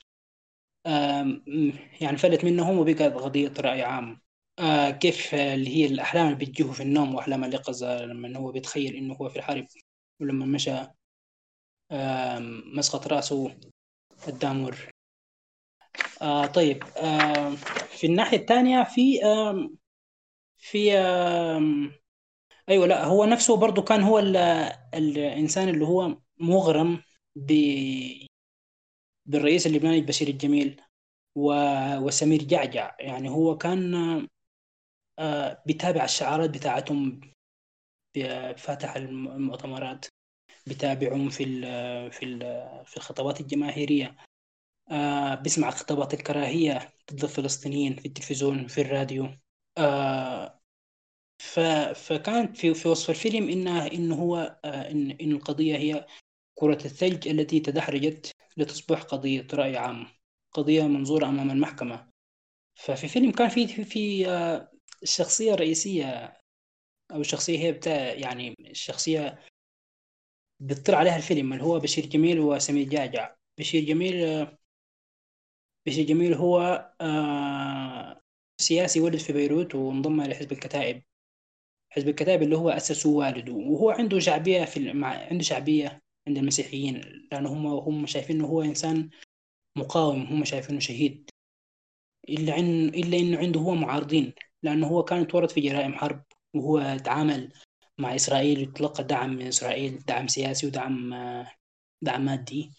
[2.01, 4.21] يعني فلت منهم وبقى قضية رأي عام.
[4.59, 9.13] آه كيف اللي هي الأحلام اللي بتجيه في النوم وأحلام اليقظة لما هو بيتخيل إنه
[9.15, 9.67] هو في الحرب
[10.21, 10.71] ولما مشى
[11.91, 12.39] آه
[12.75, 13.55] مسقط رأسه
[14.27, 14.75] الدامور
[16.21, 17.55] آه طيب آه
[17.97, 19.69] في الناحية الثانية في آه
[20.57, 21.61] في آه
[22.69, 24.19] أيوة لا هو نفسه برضه كان هو
[24.93, 27.03] الإنسان اللي هو مغرم
[27.35, 27.51] ب
[29.25, 30.81] بالرئيس اللبناني بشير الجميل
[32.01, 32.95] وسمير جعجع.
[32.99, 33.95] يعني هو كان
[35.19, 37.21] آه، بيتابع الشعارات بتاعتهم
[38.57, 40.05] فاتح المؤتمرات
[40.67, 41.45] بيتابعهم في
[42.11, 42.39] في
[42.85, 44.17] في الخطابات الجماهيرية.
[44.91, 49.29] آه، بيسمع خطابات الكراهية ضد الفلسطينيين في التلفزيون في الراديو.
[49.77, 50.56] آه،
[51.95, 56.05] فكانت في في وصف الفيلم انه إنه هو ان إن القضية هي
[56.55, 60.07] كرة الثلج التي تدحرجت لتصبح قضية رأي عام
[60.53, 62.09] قضية منظورة أمام المحكمة.
[62.75, 64.27] ففي الفيلم كان في في
[65.03, 66.37] الشخصية الرئيسية
[67.11, 69.39] أو الشخصية هي بتاع يعني الشخصية
[70.59, 74.47] بيطلع عليها الفيلم اللي هو بشير جميل وسمير جعجع بشير جميل
[75.85, 76.59] بشير جميل هو
[77.01, 78.21] آه،
[78.61, 81.03] سياسي ولد في بيروت وانضم لحزب الكتائب.
[81.97, 83.53] حزب الكتائب اللي هو أسسه والده.
[83.53, 85.07] وهو عنده شعبية في مع...
[85.07, 89.09] عنده شعبية عند المسيحيين لأنه هم هم شايفين إنه هو إنسان
[89.77, 91.29] مقاوم هم شايفينه شهيد.
[92.29, 94.33] إلا عن إلا إنه عنده هو معارضين
[94.63, 96.23] لأنه هو كان تورط في جرائم حرب
[96.55, 97.53] وهو تعامل
[97.97, 101.13] مع إسرائيل يتلقى دعم من إسرائيل دعم سياسي ودعم
[102.01, 102.71] دعم مادي.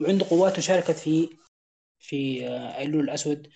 [0.00, 1.28] وعنده قواته شاركت في
[1.98, 2.48] في
[2.78, 3.52] أيلول الأسود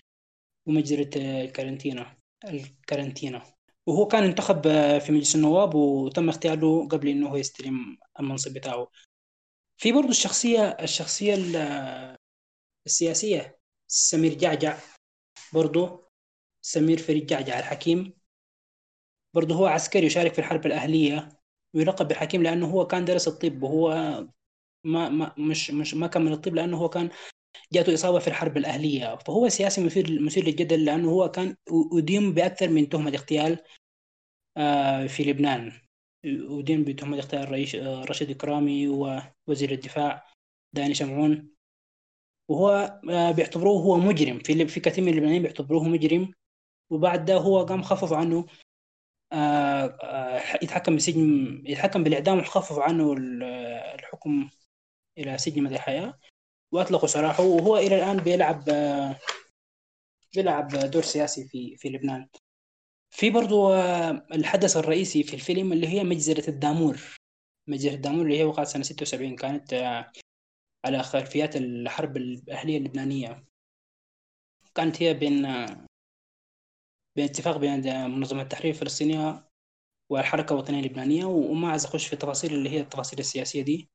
[0.67, 3.60] ومجزرة الكارنتينا الكارنتينا.
[3.87, 4.61] وهو كان انتخب
[4.99, 8.87] في مجلس النواب وتم اختياره قبل إنه يستلم المنصب بتاعه.
[9.77, 11.35] في برضه الشخصية الشخصية
[12.85, 14.77] السياسية سمير جعجع.
[15.53, 16.09] برضه
[16.61, 18.13] سمير فريد جعجع الحكيم.
[19.33, 21.29] برضه هو عسكري وشارك في الحرب الأهلية
[21.73, 23.89] ويلقب بالحكيم لأنه هو كان درس الطب وهو
[24.83, 27.09] ما ما مش مش ما كمل الطب لأنه هو كان
[27.73, 29.15] جاته إصابة في الحرب الأهلية.
[29.15, 31.55] فهو سياسي مثير مثير للجدل لأنه هو كان
[31.93, 33.59] أدين بأكثر من تهمة اغتيال
[34.57, 35.71] آه، في لبنان.
[36.25, 40.31] أدين بتهمة اغتيال الرئيس آه، رشيد إكرامي ووزير الدفاع
[40.73, 41.51] داني شمعون.
[42.49, 44.39] وهو آه، بيعتبروه هو مجرم.
[44.39, 46.33] في في كثير من اللبنانيين بيعتبروه مجرم.
[46.89, 48.45] وبعد ده هو قام خفف عنه
[50.61, 53.15] يتحكم بسجن يتحكم بالإعدام وخفف عنه
[53.95, 54.49] الحكم
[55.17, 56.19] إلى سجن مدى الحياة.
[56.71, 58.63] وأطلقوا سراحه وهو إلى الآن بيلعب
[60.35, 62.27] بيلعب دور سياسي في في لبنان.
[63.09, 63.73] في برضو
[64.33, 67.17] الحدث الرئيسي في الفيلم اللي هي مجزرة الدامور.
[67.67, 69.73] مجزرة الدامور اللي هي وقعت سنة 76 كانت
[70.85, 73.45] على خلفيات الحرب الأهلية اللبنانية.
[74.75, 75.41] كانت هي بين
[77.15, 79.47] بين اتفاق بين منظمة التحرير الفلسطينية
[80.09, 83.89] والحركة الوطنية اللبنانية وما عايز أخش في التفاصيل اللي هي التفاصيل السياسية دي.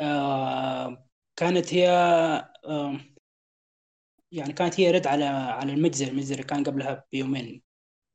[0.00, 1.05] آه
[1.36, 1.88] كانت هي
[2.64, 3.00] آه
[4.32, 7.62] يعني كانت هي رد على على المجزر المجزر كان قبلها بيومين.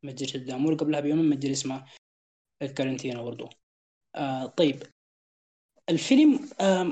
[0.03, 1.85] مجزرة الدامور قبلها بيومين مجزر اسمه
[2.61, 3.49] الكارنتينا برضو.
[4.15, 4.83] آه طيب.
[5.89, 6.91] الفيلم آه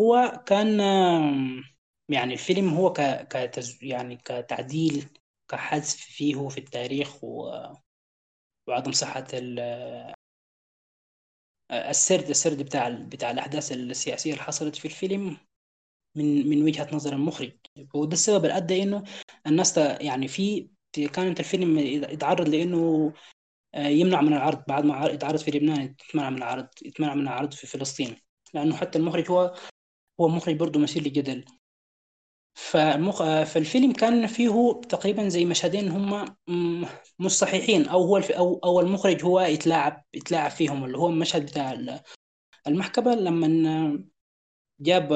[0.00, 0.80] هو كان
[2.08, 3.00] يعني الفيلم هو ك...
[3.28, 3.84] كتز...
[3.84, 5.08] يعني كتعديل
[5.48, 7.52] كحذف فيه في التاريخ و...
[8.68, 9.26] وعدم صحة
[11.70, 15.36] السرد السرد بتاع بتاع الأحداث السياسية اللي حصلت في الفيلم
[16.16, 17.52] من من وجهة نظر المخرج.
[17.94, 19.04] وده السبب اللي أدى إنه
[19.46, 20.70] الناس يعني في
[21.14, 23.12] كانت الفيلم يتعرض لإنه
[23.74, 24.64] آه، يمنع من العرض.
[24.68, 28.16] بعد ما يتعرض في لبنان يتمنع من العرض يتمنع من العرض في فلسطين.
[28.54, 29.54] لأنه حتى المخرج هو
[30.20, 31.44] هو مخرج برضه مثير للجدل.
[32.54, 33.22] فالمخ...
[33.22, 36.36] فالفيلم كان فيه تقريبا زي مشهدين هم
[37.18, 38.30] مش صحيحين أو هو الف...
[38.30, 41.78] أو أو المخرج هو يتلاعب يتلاعب فيهم اللي هو المشهد بتاع
[42.66, 44.04] المحكمة لما
[44.80, 45.08] جاب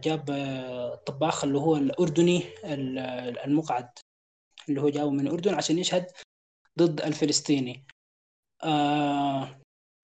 [0.00, 2.42] جاب الطباخ اللي هو الأردني
[3.44, 3.88] المقعد
[4.68, 6.06] اللي هو جابه من الأردن عشان يشهد
[6.78, 7.86] ضد الفلسطيني.
[8.64, 9.60] آه،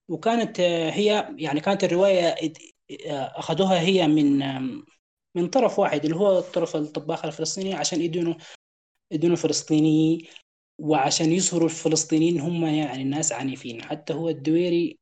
[0.08, 2.52] وكانت هي يعني كانت الرواية
[3.10, 4.42] أخذوها هي من
[5.34, 8.34] من طرف واحد اللي هو طرف الطباخ الفلسطيني عشان يدونوا
[9.12, 10.28] يدونوا فلسطيني
[10.78, 13.82] وعشان يظهروا الفلسطينيين هم يعني الناس عنيفين.
[13.82, 14.98] حتى هو الدويري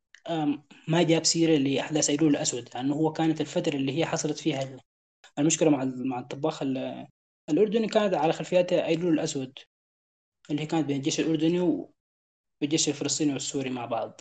[0.89, 4.76] ما جاب سيرة لأحداث ايلول الأسود لأنه هو كانت الفترة اللي هي حصلت فيها
[5.39, 6.62] المشكلة مع مع الطباخ
[7.51, 9.59] الأردني كانت على خلفيات ايلول الأسود
[10.51, 11.61] اللي هي كانت بين الجيش الأردني
[12.61, 14.20] والجيش الفلسطيني والسوري مع بعض.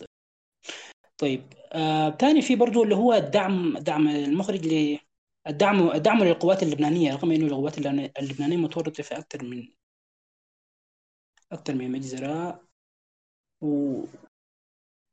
[1.18, 4.66] طيب آه تاني في برضو اللي هو الدعم دعم المخرج
[5.46, 7.78] الدعم الدعم للقوات اللبنانية رغم إنه القوات
[8.18, 9.68] اللبنانية متورطه في أكثر من
[11.52, 12.68] أكثر من مجزره
[13.62, 14.02] و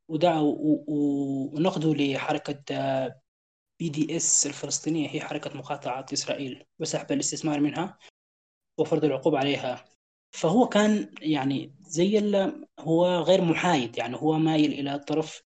[0.10, 0.56] ودعوا
[0.88, 2.64] ونقدوا لحركة
[3.80, 7.98] BDS الفلسطينية هي حركة مقاطعة إسرائيل وسحب الاستثمار منها
[8.80, 9.86] وفرض العقوبة عليها.
[10.32, 12.20] فهو كان يعني زي
[12.80, 15.44] هو غير محايد يعني هو مايل إلى الطرف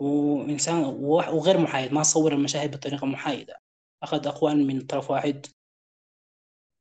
[0.00, 3.63] وإنسان وغير محايد ما صور المشاهد بطريقة محايدة.
[4.04, 5.46] أخذ أقوال من طرف واحد.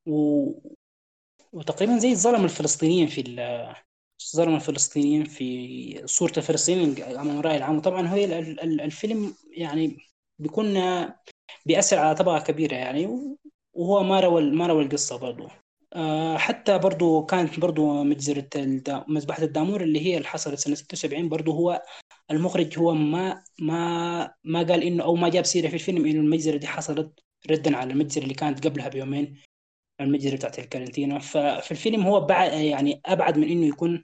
[0.08, 0.52] و...
[1.54, 3.22] وتقريبا زي ظلم الفلسطينيين في
[4.36, 7.78] ظلم الفلسطينيين في صورة الفلسطينيين أمام الرأي العام.
[7.78, 8.16] وطبعا هو
[8.64, 9.98] الفيلم يعني
[10.40, 10.78] بيكون
[11.66, 13.08] بيأثر على طبقة كبيرة يعني
[13.74, 15.50] وهو ما روى ما روى القصة برضه
[15.96, 18.50] آه، حتى برضه كانت برضه مجزرة
[19.08, 21.82] مذبحة الدامور اللي هي اللي حصلت سنة 76 برضه هو
[22.34, 26.58] المخرج هو ما ما ما قال إنه أو ما جاب سيرة في الفيلم إنه المجزرة
[26.58, 27.20] دي حصلت
[27.50, 29.38] ردا على المجزرة اللي كانت قبلها بيومين
[30.02, 34.04] المجزرة بتاعت الكارنتينا ففي الفيلم هو بعد يعني أبعد من إنه يكون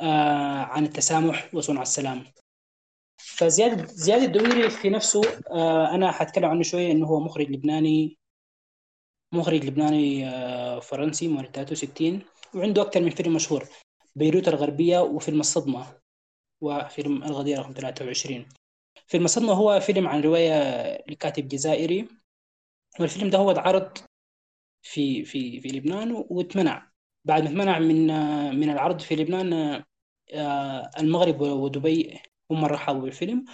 [0.00, 2.24] آه عن التسامح وصنع السلام.
[3.18, 5.20] فزياد زياد الدويري في نفسه
[5.50, 8.18] آه أنا حتكلم عنه شوية إنه هو مخرج لبناني
[9.32, 12.22] مخرج لبناني آه فرنسي مواليد 63
[12.54, 13.64] وعنده أكثر من فيلم مشهور
[14.16, 16.01] بيروت الغربية وفيلم الصدمة.
[16.62, 18.48] وفيلم الغدير رقم 23
[19.06, 20.52] فيلم الصدمه هو فيلم عن رواية
[21.08, 22.08] لكاتب جزائري.
[23.00, 23.98] والفيلم ده هو اتعرض
[24.82, 26.92] في في في لبنان واتمنع.
[27.24, 28.06] بعد ما اتمنع من
[28.60, 29.82] من العرض في لبنان
[30.34, 33.44] آه، المغرب ودبي هم رحبوا بالفيلم.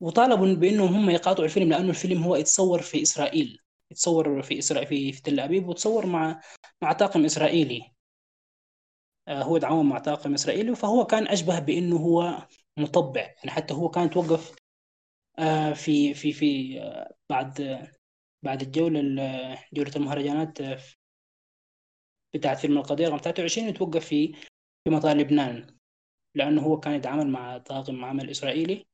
[0.00, 3.58] وطالبوا بأنهم هم يقاطعوا الفيلم لأنه الفيلم هو يتصور في إسرائيل.
[3.90, 6.40] يتصور في إسرائيل في, في تل أبيب وتصور مع
[6.82, 7.91] مع طاقم إسرائيلي.
[9.28, 12.46] هو دعوة مع طاقم إسرائيلي فهو كان أشبه بإنه هو
[12.76, 13.20] مطبع.
[13.20, 14.54] يعني حتى هو كان توقف
[15.38, 16.78] آه، في في في
[17.30, 17.88] بعد
[18.42, 19.00] بعد الجولة
[19.72, 20.58] جولة المهرجانات
[22.34, 24.32] بتاعت فيلم القضية رقم 23 يتوقف في
[24.84, 25.76] في مطار لبنان.
[26.34, 28.86] لأنه هو كان يتعامل مع طاقم عمل إسرائيلي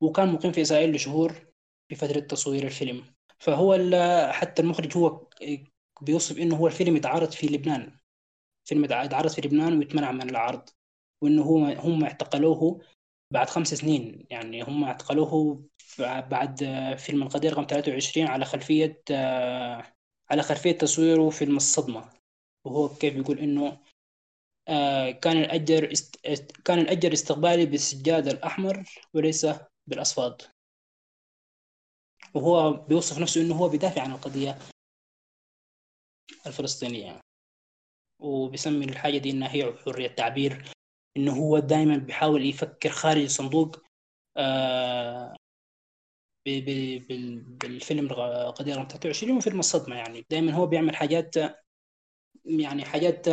[0.00, 1.46] وكان مقيم في إسرائيل لشهور
[1.88, 3.04] في فترة تصوير الفيلم.
[3.38, 3.78] فهو
[4.32, 5.28] حتى المخرج هو
[6.02, 7.98] بيوصف إنه هو الفيلم يتعرض في لبنان.
[8.66, 10.68] فيلم يتعرض في لبنان ويتمنع من العرض
[11.22, 12.80] وإنه هو هم اعتقلوه
[13.32, 14.26] بعد خمس سنين.
[14.30, 15.64] يعني هم اعتقلوه
[16.00, 16.58] بعد
[16.98, 19.02] فيلم القدير رقم 23 على خلفية
[20.30, 22.10] على خلفية تصويره فيلم الصدمة.
[22.64, 23.78] وهو كيف بيقول إنه
[24.68, 25.92] آه، كان الأجر.
[26.64, 29.46] كان الأجر استقبالي بالسجاد الأحمر وليس
[29.86, 30.42] بالأصفاد.
[32.34, 34.58] وهو بيوصف نفسه إنه هو بيدافع عن القضية
[36.46, 37.25] الفلسطينية.
[38.18, 40.64] وبيسمي الحاجة دي إنها هي حرية تعبير
[41.16, 43.82] إنه هو دائما بيحاول يفكر خارج الصندوق
[44.36, 45.36] آه
[46.46, 50.26] بالفيلم رقم 23 وفيلم الصدمة يعني.
[50.30, 51.34] دائما هو بيعمل حاجات
[52.44, 53.28] يعني حاجات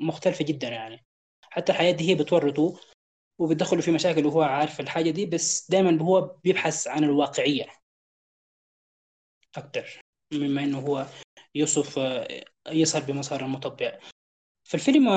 [0.00, 1.04] مختلفة جدا يعني.
[1.42, 2.80] حتى الحياة دي هي بتورطه
[3.38, 7.66] وبتدخله في مشاكل وهو عارف الحاجة دي بس دائما هو بيبحث عن الواقعية
[9.56, 10.00] أكتر
[10.34, 11.06] مما إنه هو
[11.54, 12.00] يوصف
[12.68, 13.98] يصل بمسار المطبع
[14.68, 15.08] فالفيلم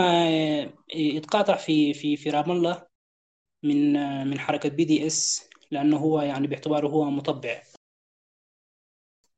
[0.96, 2.88] يتقاطع في في في رام الله
[3.64, 3.94] من
[4.28, 7.64] من حركة بي دي اس لأنه هو يعني باعتباره هو مطبع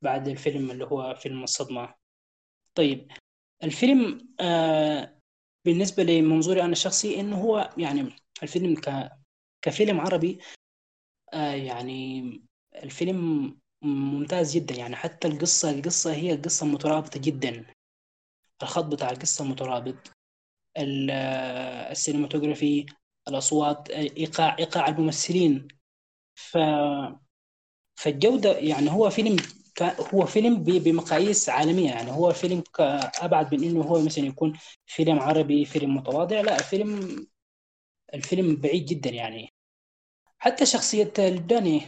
[0.02, 1.94] بعد الفيلم اللي هو فيلم الصدمة.
[2.74, 3.12] طيب
[3.64, 5.18] الفيلم آه
[5.64, 8.08] بالنسبة لمنظوري أنا الشخصي إنه هو يعني
[8.42, 9.10] الفيلم ك
[9.62, 10.38] كفيلم عربي
[11.34, 12.22] آه يعني
[12.74, 13.50] الفيلم
[13.82, 14.74] ممتاز جدا.
[14.74, 17.66] يعني حتى القصة القصة هي قصة مترابطة جدا.
[18.62, 19.94] الخط بتاع القصة مترابط.
[21.90, 22.86] السينماتوجرافي
[23.28, 25.68] الأصوات إيقاع إيقاع الممثلين.
[26.34, 26.58] ف
[27.96, 29.36] فالجودة يعني هو فيلم
[30.14, 31.90] هو فيلم بمقاييس عالمية.
[31.90, 32.62] يعني هو فيلم
[33.20, 36.40] أبعد من إنه هو مثلا يكون فيلم عربي فيلم متواضع.
[36.40, 37.26] لا الفيلم
[38.14, 39.48] الفيلم بعيد جدا يعني.
[40.38, 41.82] حتى شخصية الداني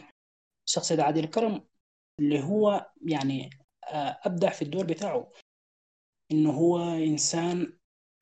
[0.67, 1.63] شخصية عادل الكرم
[2.21, 3.51] اللي هو يعني
[3.89, 5.31] آه، أبدع في الدور بتاعه.
[6.33, 7.73] إنه هو إنسان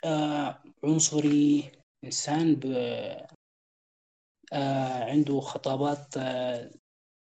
[0.05, 1.73] آه، عنصري
[2.05, 2.67] إنسان ب...
[4.53, 6.15] آه، عنده خطابات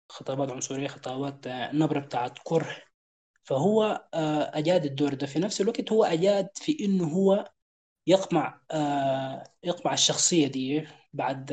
[0.09, 2.75] خطابات عنصرية خطابات نبرة بتاعت كره.
[3.43, 4.07] فهو
[4.53, 5.27] أجاد الدور ده.
[5.27, 7.51] في نفس الوقت هو أجاد في إنه هو
[8.07, 8.61] يقمع
[9.63, 11.51] يقمع الشخصية دي بعد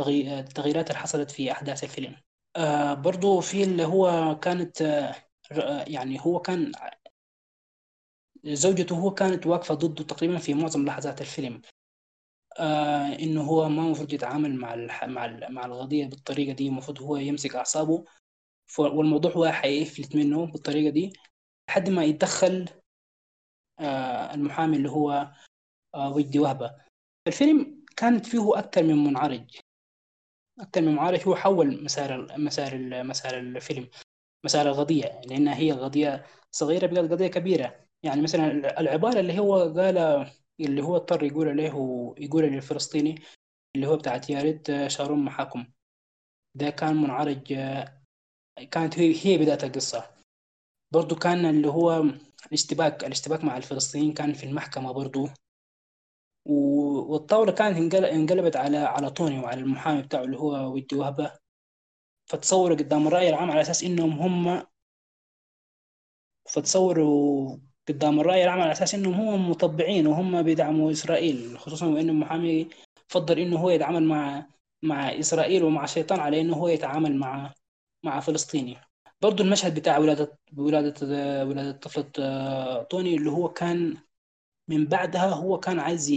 [0.00, 2.16] التغييرات اللي حصلت في أحداث الفيلم.
[2.56, 6.72] آه برضو في اللي هو كانت آه يعني هو كان
[8.46, 11.62] زوجته هو كانت واقفة ضده تقريبا في معظم لحظات الفيلم.
[12.58, 14.74] آه إنه هو ما المفروض يتعامل مع
[15.06, 18.04] مع مع القضية بالطريقة دي المفروض هو يمسك أعصابه.
[18.78, 21.12] والموضوع هو حيفلت منه بالطريقة دي
[21.68, 22.68] لحد ما يتدخل
[23.80, 25.32] آه المحامي اللي هو
[25.94, 26.76] آه وجدي وهبة.
[27.28, 29.50] الفيلم كانت فيه أكثر من منعرج
[30.60, 33.88] أكثر من معالج هو حول مسار مسار مسار الفيلم
[34.44, 37.85] مسار القضية لأنها هي قضية صغيرة بقت قضية كبيرة.
[38.06, 39.98] يعني مثلا العبارة اللي هو قال
[40.60, 41.64] اللي هو اضطر يقول له
[42.18, 43.22] يقول للفلسطيني
[43.76, 45.66] اللي هو بتاعت يا ريت شارون محاكم
[46.54, 47.54] ده كان منعرج
[48.70, 50.10] كانت هي هي بداية القصة.
[50.92, 52.04] برضو كان اللي هو
[52.46, 55.28] الاشتباك الاشتباك مع الفلسطينيين كان في المحكمة برضو.
[56.46, 61.32] والطاولة كانت انقلبت على على توني وعلى المحامي بتاعه اللي هو ودي وهبة.
[62.26, 64.66] فتصوروا قدام الرأي العام على أساس إنهم هم
[66.52, 72.68] فتصوروا قدام الرأي العام على أساس إنهم هم مطبعين وهم بيدعموا إسرائيل خصوصا وإنه المحامي
[73.08, 74.46] فضل إنه هو يتعامل مع
[74.82, 77.54] مع إسرائيل ومع الشيطان على إنه هو يتعامل مع
[78.04, 78.78] مع فلسطيني.
[79.22, 81.06] برضو المشهد بتاع ولادة ولادة
[81.46, 83.96] ولادة طفلة آه، طوني اللي هو كان
[84.68, 86.10] من بعدها هو كان عايز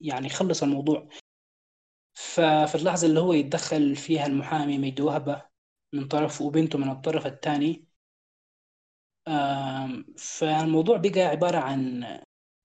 [0.00, 1.08] يعني يخلص الموضوع.
[2.14, 5.42] ففي اللحظة اللي هو يتدخل فيها المحامي ميد وهبة
[5.92, 7.84] من طرف وبنته من الطرف الثاني
[10.18, 12.04] فالموضوع بقى عبارة عن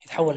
[0.06, 0.36] يتحول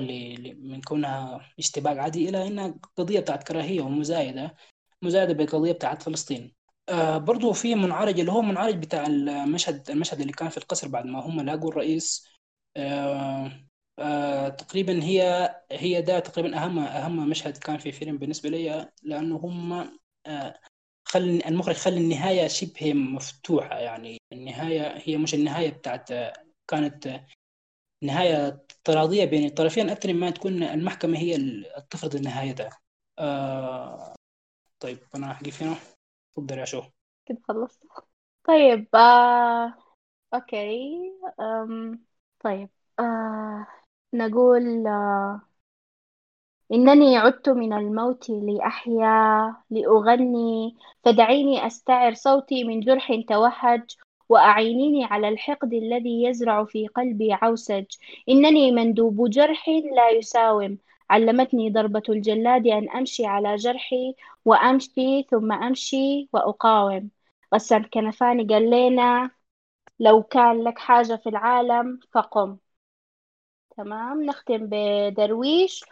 [0.58, 4.56] من كونها اشتباك عادي إلى إنها قضية بتاعت كراهية ومزايدة
[5.02, 6.54] مزايدة بالقضية بتاعت فلسطين.
[6.88, 11.06] آه برضو في منعرج اللي هو منعرج بتاع المشهد المشهد اللي كان في القصر بعد
[11.06, 12.28] ما هم لاقوا الرئيس.
[12.76, 13.52] آه
[13.98, 19.36] آه تقريبا هي هي ده تقريبا أهم أهم مشهد كان في فيلم بالنسبة لي لأنه
[19.36, 19.90] هم
[21.07, 24.18] آه خل المخرج خلى النهاية شبه مفتوحة يعني.
[24.32, 26.09] النهاية هي مش النهاية بتاعت
[26.70, 27.20] كانت
[28.05, 29.90] نهاية افتراضيه بين الطرفين.
[29.90, 32.14] أكثر ما تكون المحكمة هي اللي تفرض
[32.53, 32.70] ده.
[33.18, 34.14] آه
[34.80, 35.76] طيب أنا احكي هنا.
[36.34, 36.82] تفضل يا شو.
[37.26, 37.86] كده خلصت.
[38.44, 39.74] طيب آه...
[40.34, 41.01] أوكي.
[41.40, 42.05] أم...
[42.40, 42.70] طيب
[43.01, 43.66] آه...
[44.14, 45.43] نقول آه،
[46.72, 50.76] إنني عدت من الموت لأحيا لأغني.
[51.05, 53.97] فدعيني أستعر صوتي من جرح توهج
[54.28, 57.84] وأعينيني على الحقد الذي يزرع في قلبي عوسج.
[58.28, 60.78] إنني مندوب جرح لا يساوم.
[61.10, 64.14] علمتني ضربة الجلاد أن أمشي على جرحي
[64.44, 67.10] وأمشي ثم أمشي وأقاوم.
[67.55, 69.30] غسان كنفاني قال لنا
[70.01, 72.56] لو كان لك حاجة في العالم فقم.
[73.76, 75.84] تمام نختم بدرويش.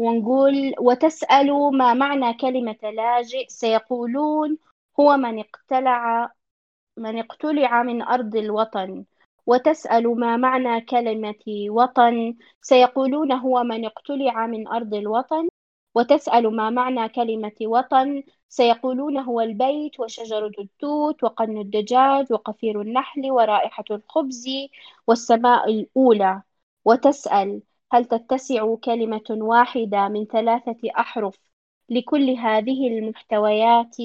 [0.00, 4.58] ونقول وتسأل ما معنى كلمة لاجئ سيقولون
[5.00, 6.32] هو من اقتلع
[6.96, 9.04] من اقتلع من أرض الوطن.
[9.46, 15.48] وتسأل ما معنى كلمة وطن سيقولون هو من اقتلع من أرض الوطن.
[15.94, 23.84] وتسأل ما معنى كلمة وطن سيقولون هو البيت وشجرة التوت وقن الدجاج وقفير النحل ورائحة
[23.90, 24.46] الخبز
[25.06, 26.42] والسماء الأولى.
[26.84, 27.62] وتسأل
[27.92, 31.38] هل تتسع كلمة واحدة من ثلاثة أحرف
[31.88, 33.96] لكل هذه المحتويات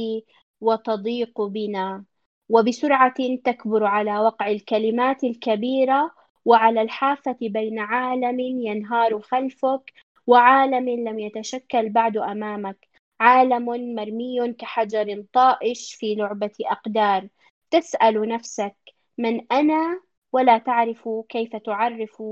[0.62, 2.06] وتضيق بنا؟
[2.50, 3.14] وبسرعة
[3.44, 6.12] تكبر على وقع الكلمات الكبيرة
[6.46, 9.94] وعلى الحافة بين عالم ينهار خلفك
[10.28, 12.88] وعالم لم يتشكل بعد أمامك.
[13.20, 17.30] عالم مرمي كحجر طائش في لعبة أقدار.
[17.72, 18.76] تسأل نفسك
[19.18, 20.02] من أنا؟
[20.32, 22.24] ولا تعرف كيف تعرف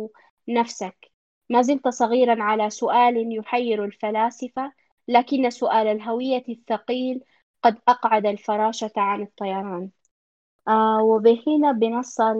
[0.47, 1.12] نفسك.
[1.53, 4.73] ما زلت صغيرا على سؤال يحير الفلاسفة
[5.07, 7.23] لكن سؤال الهوية الثقيل
[7.63, 9.91] قد أقعد الفراشة عن الطيران.
[10.67, 12.35] آه وبهنا بنصل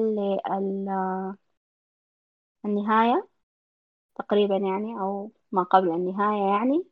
[2.65, 3.27] للنهاية
[4.15, 6.85] تقريبا يعني أو ما قبل النهاية يعني.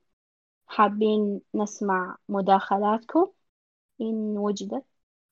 [0.67, 3.31] حابين نسمع مداخلاتكم؟
[4.01, 4.85] إن وجدت.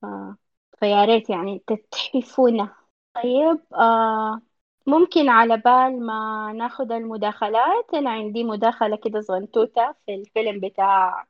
[0.05, 0.37] آه
[0.79, 2.75] فيا ريت يعني تتحفونا
[3.15, 4.41] طيب آه
[4.89, 11.25] ممكن على بال ما ناخد المداخلات أنا عندي مداخلة كده صغنطوطة في الفيلم بتاع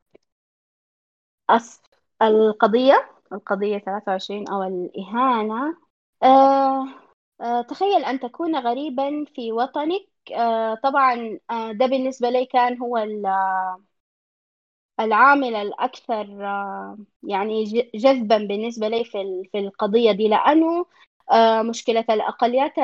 [1.49, 1.81] أصف
[2.22, 5.77] القضية القضية 23 أو الإهانة.
[6.23, 6.86] آه
[7.41, 10.07] آه تخيل أن تكون غريبا في وطنك.
[10.36, 12.98] آه طبعا آه ده بالنسبة لي كان هو
[14.99, 17.64] العامل الأكثر آه يعني
[17.95, 20.86] جذبا بالنسبة لي في القضية دي لأنه
[21.61, 22.06] مشكلة.
[22.10, 22.77] الأقليات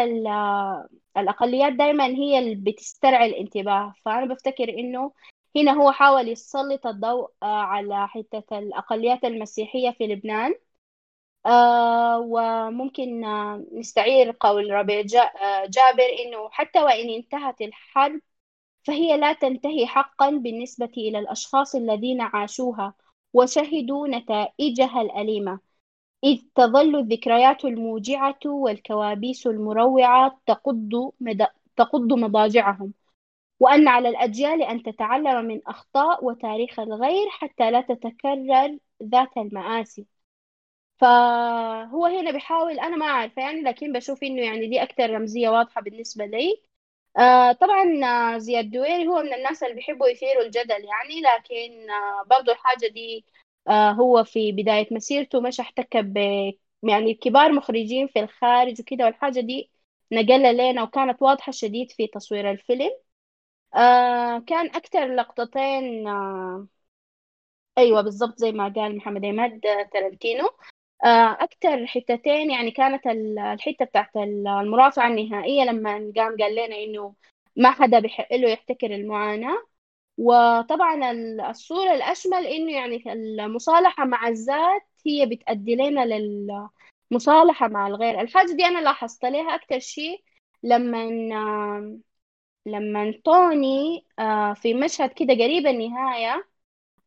[1.17, 3.93] الأقليات دائما هي اللي بتسترعي الانتباه.
[4.05, 5.11] فأنا بفتكر إنه
[5.55, 10.55] هنا هو حاول يسلط الضوء آه على حتة الأقليات المسيحية في لبنان.
[11.45, 15.01] آه وممكن آه نستعير قول ربيع
[15.67, 18.21] جابر إنه حتى وإن انتهت الحرب
[18.87, 22.93] فهي لا تنتهي حقا بالنسبة إلى الأشخاص الذين عاشوها
[23.33, 25.59] وشهدوا نتائجها الأليمة.
[26.23, 31.47] إذ تظل الذكريات الموجعة والكوابيس المروعة تقض, مد...
[31.75, 32.93] تقض مضاجعهم.
[33.61, 40.07] وأن على الأجيال أن تتعلم من أخطاء وتاريخ الغير حتى لا تتكرر ذات المآسي.
[40.97, 45.81] فهو هنا بيحاول أنا ما أعرف يعني لكن بشوف إنه يعني دي أكثر رمزية واضحة
[45.81, 46.63] بالنسبة لي.
[47.17, 47.85] آه طبعا
[48.39, 53.25] زياد دويري هو من الناس اللي بيحبوا يثيروا الجدل يعني لكن آه برضو الحاجة دي
[53.67, 56.17] آه هو في بداية مسيرته مش احتك ب
[56.83, 59.71] يعني كبار مخرجين في الخارج وكده والحاجة دي
[60.11, 62.91] نقل لنا وكانت واضحة شديد في تصوير الفيلم.
[63.75, 66.67] آه كان أكتر لقطتين آه
[67.77, 69.61] أيوة بالضبط زي ما قال محمد عماد
[69.93, 70.45] ترنتينو.
[71.05, 77.15] آه أكتر حتتين يعني كانت الحتة بتاعت المرافعة النهائية لما قام قال لنا إنه
[77.55, 79.57] ما حدا بحق له يحتكر المعاناة.
[80.17, 81.11] وطبعا
[81.49, 86.05] الصورة الأشمل إنه يعني المصالحة مع الذات هي بتأدي لنا
[87.11, 88.21] للمصالحة مع الغير.
[88.21, 90.23] الحاجة دي أنا لاحظت عليها أكتر شيء
[90.63, 90.97] لما
[92.65, 94.05] لما توني
[94.55, 96.47] في مشهد كده قريب النهاية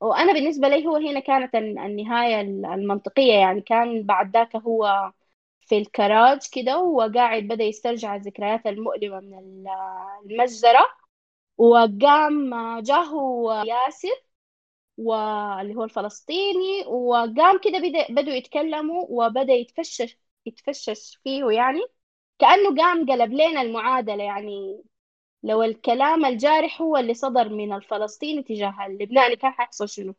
[0.01, 5.13] وأنا بالنسبة لي هو هنا كانت النهاية المنطقية يعني كان بعد ذاك هو
[5.63, 9.67] في الكراج كده وقاعد بدأ يسترجع الذكريات المؤلمة من
[10.33, 10.81] المجزرة.
[11.59, 13.13] وقام جاه
[13.67, 14.25] ياسر
[14.99, 17.79] واللي هو الفلسطيني وقام كده
[18.11, 21.81] بدأوا يتكلموا وبدأ يتفشش يتفشش فيه يعني.
[22.39, 24.83] كأنه قام قلب لنا المعادلة يعني.
[25.43, 30.15] لو الكلام الجارح هو اللي صدر من الفلسطيني تجاه اللبناني كان حيحصل شنو؟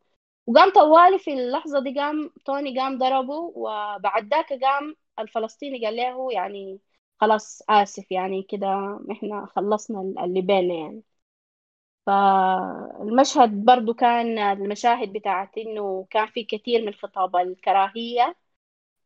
[0.47, 6.33] وقام طوالي في اللحظة دي قام توني قام ضربه وبعد ذاك قام الفلسطيني قال له
[6.33, 6.79] يعني
[7.21, 8.67] خلاص آسف يعني كده
[9.11, 11.03] إحنا خلصنا اللي بيننا يعني.
[12.09, 18.35] فالمشهد برضو كان المشاهد بتاعت إنه كان في كثير من خطاب الكراهية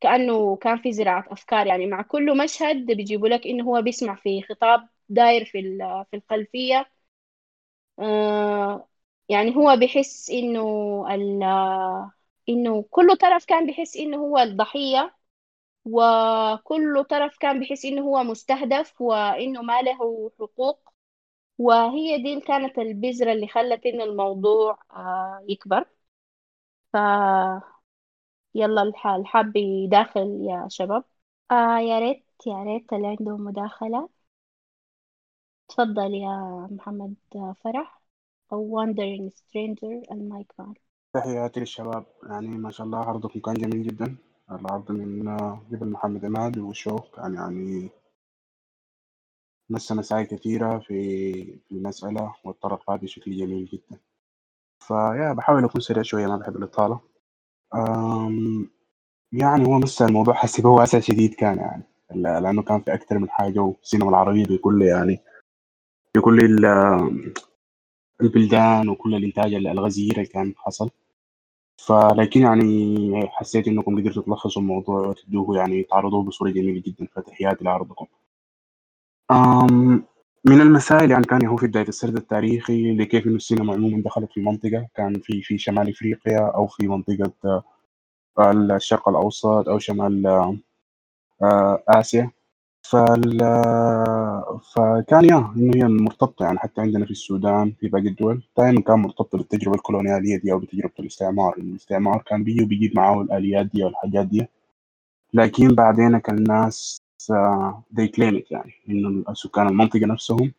[0.01, 1.67] كأنه كان في زراعة أفكار.
[1.67, 5.61] يعني مع كل مشهد بيجيبوا لك إنه هو بيسمع في خطاب داير في
[6.11, 6.91] في الخلفية.
[7.99, 8.89] آه
[9.30, 10.61] يعني هو بيحس إنه
[12.49, 15.15] إنه كل طرف كان بيحس إنه هو الضحية
[15.85, 20.82] وكل طرف كان بيحس إنه هو مستهدف وإنه ما له حقوق.
[21.57, 25.85] وهي دي كانت البذرة اللي خلت إنه الموضوع آه يكبر.
[26.93, 26.97] ف
[28.55, 28.81] يلا
[29.15, 31.03] الحاب يداخل يا شباب.
[31.51, 34.09] آه يا ريت يا ريت اللي عنده مداخلة.
[35.69, 37.15] تفضل يا محمد
[37.63, 38.01] فرح.
[38.53, 40.81] أو Wandering Stranger المايك معك
[41.13, 42.05] تحياتي للشباب.
[42.23, 44.15] يعني ما شاء الله عرضكم كان جميل جدا.
[44.51, 45.38] العرض من
[45.71, 47.89] قبل محمد عماد وشوف كان يعني
[49.69, 53.99] مس مسائل كثيرة في المسألة والطرق هذه بشكل جميل جدا.
[54.80, 56.99] فيا بحاول أكون سريع شوية ما بحب الإطالة.
[59.31, 61.84] يعني هو مس الموضوع حسي هو واسع شديد كان يعني.
[62.15, 65.19] لأنه كان في أكثر من حاجة والسينما العربية بكل يعني
[66.18, 66.40] بكل
[68.22, 70.90] البلدان وكل الإنتاج الغزير اللي كان حصل.
[71.77, 78.06] فلكن يعني حسيت إنكم قدرتوا تلخصوا الموضوع وتدوه يعني تعرضوه بصورة جميلة جدا فتحياتي لعرضكم.
[79.32, 80.04] أم
[80.45, 84.38] من المسائل يعني كان هو في بداية السرد التاريخي لكيف إنه السينما عموما دخلت في
[84.40, 87.64] المنطقة كان في في شمال إفريقيا أو في منطقة
[88.76, 90.28] الشرق الأوسط أو شمال
[91.90, 92.32] آسيا.
[92.82, 93.40] فال
[94.76, 98.44] فكان يا إنه هي مرتبطة يعني حتى عندنا في السودان في باقي الدول.
[98.58, 101.58] دائما كان مرتبطة بالتجربة الكولونيالية دي أو بتجربة الاستعمار.
[101.58, 104.48] الاستعمار كان بيجي وبيجيب معاه الآليات دي والحاجات دي.
[105.34, 106.70] لكن بعدين كان
[107.32, 110.54] الناس they claim it يعني إنه سكان المنطقة نفسهم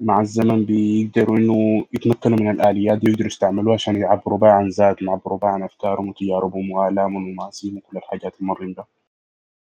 [0.00, 5.08] مع الزمن بيقدروا إنه يتمكنوا من الآليات دي ويقدروا يستعملوها عشان يعبروا بها عن ذاتهم
[5.08, 8.84] يعبروا بها عن أفكارهم وتجاربهم وآلامهم ومآسيهم وكل الحاجات المرين ده.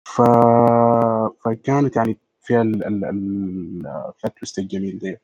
[0.04, 0.22] ف...
[1.44, 3.86] فكانت يعني فيها ال ال ال
[4.58, 5.16] الجميل دي.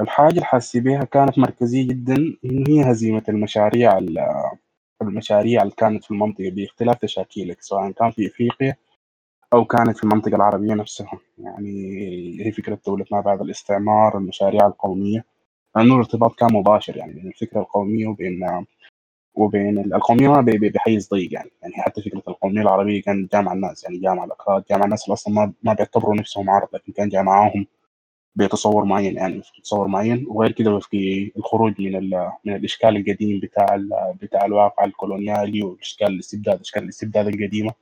[0.00, 4.26] الحاجة اللي حاسي بيها كانت مركزية جدا إنه هي هزيمة المشاريع ال-
[5.02, 8.76] المشاريع اللي كانت في المنطقة بإختلاف تشاكيلك سواء كان في إفريقيا
[9.52, 11.18] أو كانت في المنطقة العربية نفسها.
[11.38, 11.88] يعني
[12.46, 15.24] هي فكرة دولة ما بعد الاستعمار المشاريع القومية.
[15.76, 18.64] لأنه الارتباط كان مباشر يعني بين الفكرة القومية وبين
[19.34, 20.40] وبين ال- القومية ما
[20.74, 21.50] بحيز ضيق يعني.
[21.62, 25.34] يعني حتى فكرة القومية العربية كان جامع الناس يعني جامع الأكراد جامع الناس اللي أصلا
[25.34, 27.66] ما ما بيعتبروا نفسهم عرب لكن كان جامعاهم
[28.36, 30.26] بتصور معين يعني تصور معين.
[30.28, 32.10] وغير كده في الخروج من
[32.44, 33.66] من الإشكال القديم بتاع
[34.22, 37.72] بتاع الواقع الكولونيالي والإشكال الاستبداد إشكال الاستبداد القديمة.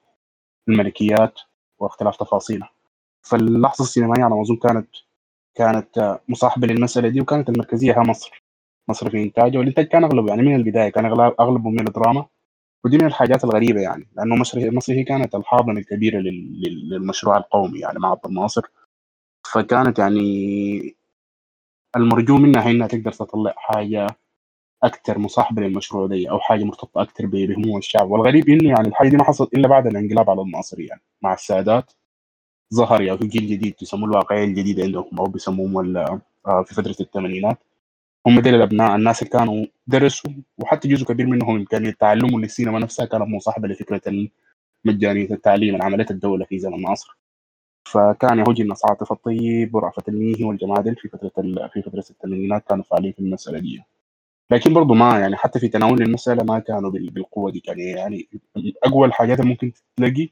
[0.69, 1.39] الملكيات.
[1.83, 2.71] واختلاف تفاصيلها
[3.23, 4.89] فاللحظة السينمائية على ما أظن كانت
[5.55, 8.43] كانت مصاحبة للمسألة دي وكانت المركزية هي مصر.
[8.89, 11.05] مصر في إنتاجه والإنتاج كان أغلبه يعني من البداية كان
[11.41, 12.27] أغلبه من الدراما.
[12.85, 15.35] ودي من الحاجات الغريبة يعني لأنه مصر مصر هي كانت
[16.19, 18.63] لل- لل- للمشروع القومي يعني مع عبد الناصر.
[19.53, 20.97] فكانت يعني
[21.97, 24.07] المرجو منها هي إنها تقدر تطلع حاجة
[24.85, 28.11] أكثر مصاحبة للمشروع دي أو حاجة مرتبطة أكثر ب- بهموم الشعب.
[28.11, 31.01] والغريب إنه يعني الحاجة دي ما حصلت إلا بعد الانقلاب على الناصر يعني.
[31.23, 31.93] مع السادات
[32.75, 37.59] ظهر يعني جيل جديد يسموه الواقعية الجديدة عندهم أو بيسموهم آه، في فترة الثمانينات.
[38.27, 43.07] هم ديل الأبناء الناس اللي كانوا درسوا وحتى جزء كبير منهم إمكانية تعلمهم للسينما نفسها
[43.07, 44.29] كانت مصاحبة لفكرة
[44.85, 47.17] مجانية التعليم اللي عملتها الدولة في زمن الناصر.
[47.89, 52.65] فكان يهوج الناس عاطف الطيب ورأفت الميهي والجماعة ديل في فترة ال- في فترة الثمانينات
[52.69, 53.83] كانوا فاعلين في المسألة دي.
[54.53, 57.61] لكن برضه ما يعني حتى في تناول المسألة ما كانوا بال- بالقوة دي.
[57.61, 58.29] كان يعني
[58.85, 60.29] أقوى الحاجات اللي ممكن تلاقي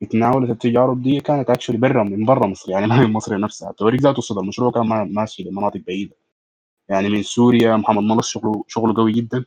[0.00, 2.70] في تناول التجارب دي كانت actually برا من برا مصر.
[2.72, 3.72] يعني ما من مصر نفسها.
[3.72, 6.16] توريك ذاته الصدى المشروع كان ما- ماشي لمناطق بعيدة.
[6.88, 9.44] يعني من سوريا محمد ملص شغله شغله قوي جدا.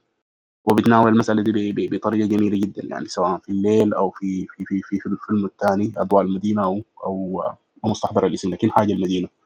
[0.65, 2.83] وبيتناول المسألة دي ب- ب- بطريقة جميلة جدا.
[2.85, 6.83] يعني سواء في الليل أو في في في في, في الفيلم الثاني أضواء المدينة أو
[7.05, 7.41] أو
[7.85, 9.27] أو مستحضر الاسم لكن حاجة المدينة.
[9.27, 9.36] آه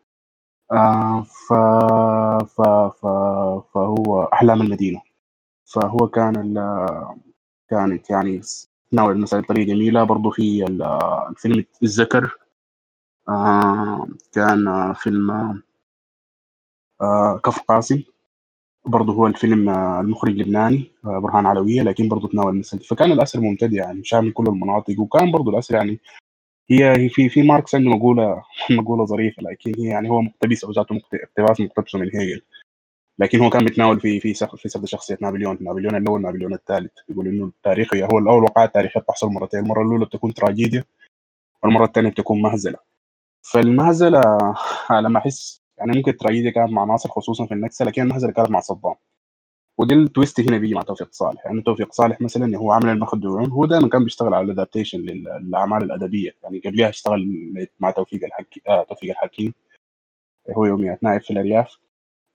[0.72, 1.54] ف
[2.44, 2.62] ف
[3.02, 3.08] ف
[3.74, 5.02] فهو أحلام المدينة.
[5.74, 6.56] فهو كان
[7.70, 8.42] كانت يعني
[8.92, 10.04] تناول المسألة بطريقة جميلة.
[10.04, 10.84] برضو في ال-
[11.30, 12.38] الفيلم الذكر
[13.30, 15.32] آه كان آه، فيلم
[17.02, 18.04] آه كفر قاسم.
[18.86, 21.82] برضه هو الفيلم آه، المخرج لبناني آه، برهان علوية.
[21.84, 25.00] لكن برضه تناول المسألة فكان الأسر ممتد يعني شامل كل المناطق.
[25.00, 26.00] وكان برضه الأسر يعني
[26.72, 28.44] هي في في ماركس عنده مقولة
[28.80, 32.42] مقولة ظريفة لكن هي يعني هو مقتبس أو ذاته اقتباس مقتبسه من هيجل.
[33.20, 36.92] لكن هو كان بيتناول في في سف- في سرد شخصية نابليون نابليون الأول نابليون الثالث.
[37.10, 40.84] يقول إنه التاريخ هو الأول وقعات تاريخية بتحصل مرتين المرة الأولى بتكون تراجيديا
[41.64, 42.78] والمرة الثانية بتكون مهزلة.
[43.54, 44.22] فالمهزلة
[44.92, 48.60] لما أحس يعني ممكن التراجيديا كانت مع ناصر خصوصا في النكسة لكن المهزلة كانت مع
[48.60, 48.96] صدام.
[49.82, 53.52] ودي ال twist هنا بيجي مع توفيق صالح يعني توفيق صالح مثلا هو عامل المخدوعون
[53.52, 57.28] هو دائما كان بيشتغل على ال adaptation للأعمال الأدبية يعني قبلها اشتغل
[57.80, 59.54] مع توفيق الحكي آه توفيق الحكيم
[60.58, 61.78] هو يوميات نائب في الأرياف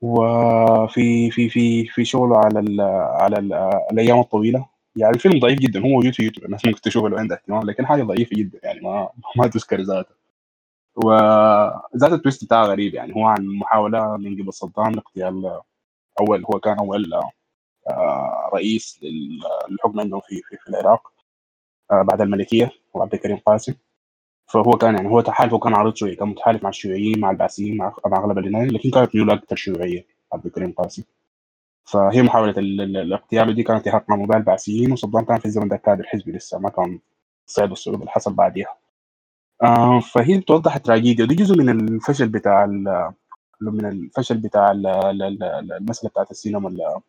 [0.02, 2.80] وفي في في في شغله على ال
[3.20, 3.52] على ال
[3.92, 4.66] الأيام الطويلة
[4.96, 7.86] يعني الفيلم ضعيف جدا هو موجود في يوتيوب الناس ممكن تشوفه لو عندها اهتمام لكن
[7.86, 10.14] حاجة ضعيفة جدا يعني ما ما تذكر ذاته.
[10.96, 15.60] وذات التويست بتاعه غريب يعني هو عن محاولة من قبل صدام لاغتيال
[16.20, 17.10] أول هو كان أول
[18.54, 19.40] رئيس لل-
[19.72, 21.12] للحكم عندهم في في, في العراق
[21.92, 23.74] آه، بعد الملكية هو عبد الكريم قاسم.
[24.48, 27.96] فهو كان يعني هو تحالف وكان عريض شوية كان متحالف مع الشيوعيين مع البعثيين مع
[28.06, 31.04] مع أغلب اليونان لكن كانت ميوله أكثر شيوعيه عبد الكريم قاسم.
[31.84, 32.22] فهي
[32.80, 36.58] ال- الاغتيال دي كانت يحقق مع البعثيين وصدام كان في الزمن ده كادر حزبي لسه
[36.58, 37.00] ما كان
[37.46, 38.76] صعد الصعود اللي حصل بعديها.
[39.62, 42.66] آه فهي بتوضح التراجيديا ودي جزء من الفشل بتاع
[43.62, 47.00] من الفشل بتاع ال- ال- ال- المسألة بتاعت السينما ال-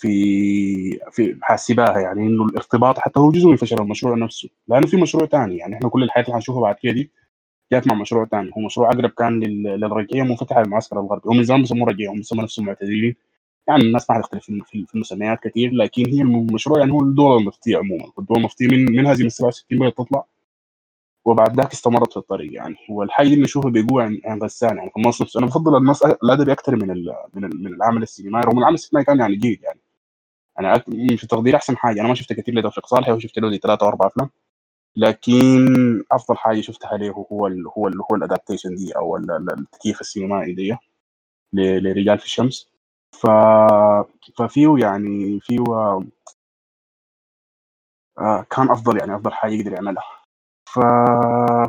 [0.00, 4.48] في في حاسباها يعني إنه الارتباط حتى هو جزء من فشل المشروع نفسه.
[4.68, 6.92] لأنه في مشروع ثاني يعني إحنا كل الحياة اللي حنشوفها بعد كده.
[6.92, 7.10] دي
[7.72, 11.22] جات مع مشروع ثاني هو مشروع أقرب كان لل- للرجعيه منفتحه للمعسكر الغربي.
[11.28, 13.14] هم زمان بيسموه رجعيه هم بيسموا نفسهم معتدلين
[13.68, 18.04] يعني الناس ما حتختلف في المسميات كثير لكن هي المشروع يعني هو الدول المفتيه عموما.
[18.18, 20.24] الدول المفتيه من من هزيمه 67 بدات تطلع.
[21.24, 22.76] وبعد ذاك استمرت في الطريق يعني.
[22.90, 24.90] والحاجة اللي نشوفها بقوه عن غسان يعني.
[24.94, 25.38] في نفسه.
[25.38, 26.88] أنا بفضل النص الادبي أكثر من
[27.34, 29.80] من, من العمل السينمائي رغم العمل السينمائي كان يعني جيد يعني.
[30.60, 32.00] أنا أك- في تقديري أحسن حاجة.
[32.00, 34.30] أنا ما شفت كثير لتوفيق صالح وشفت له ثلاثة أو أربع أفلام
[34.96, 35.66] لكن
[36.12, 40.00] أفضل حاجة شفتها له هو ال هو ال هو الأدابتيشن دي أو ال- ال- التكييف
[40.00, 40.76] السينمائي دي
[41.54, 42.70] لرجال في الشمس.
[43.12, 43.26] ف
[44.38, 45.58] ففيه يعني فيه
[48.18, 50.17] آه، كان أفضل يعني أفضل حاجة يقدر يعملها.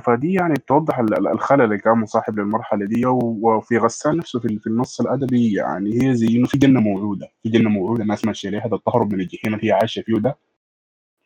[0.06, 4.68] فدي يعني توضح ال- ال- الخلل اللي كان مصاحب للمرحلة دي وفي غسان نفسه في
[4.68, 8.76] النص الأدبي يعني هي زي إنه في جنة موعودة في جنة موعودة الناس ماشيه ده
[8.76, 10.38] التهرب من الجحيم اللي هي عايشة فيه ده.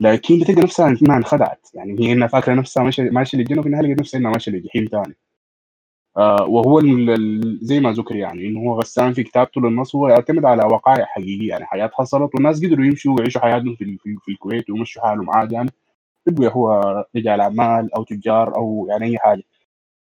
[0.02, 3.88] لكن بتلقى نفسها إنها انخدعت يعني هي إنها فاكرة نفسها ماشية ماشية للجنة وفي النهاية
[3.88, 5.16] لقت نفسها إنها ماشية للجحيم ثاني
[6.18, 6.82] آه وهو
[7.62, 11.50] زي ما ذكر يعني إنه هو غسان في كتابته للنص هو يعتمد على وقائع حقيقية
[11.50, 15.56] يعني حياة حصلت والناس قدروا يمشوا ويعيشوا حياتهم في, في, في الكويت ويمشوا حالهم عادي
[15.56, 15.70] يعني.
[16.28, 16.72] يبقى هو
[17.16, 19.44] رجال اعمال أو تجار أو يعني أي حاجة.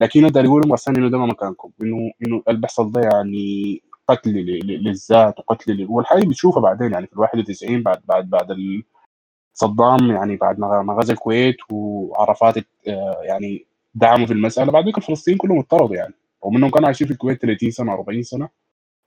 [0.00, 4.30] لكن يقدر يقول غسان إنه ده ما مكانكم إنه إنه اللي بيحصل ده يعني قتل
[4.66, 8.48] للذات وقتل والحاجة بتشوفها بعدين يعني في ال 91 بعد بعد بعد
[9.54, 12.54] صدام يعني بعد ما غزا الكويت وعرفات
[13.22, 14.72] يعني دعموا في المسألة.
[14.72, 16.14] بعد ذلك الفلسطينيين كلهم اضطروا يعني
[16.46, 18.48] رغم إنهم كانوا عايشين في الكويت 30 سنة 40 سنة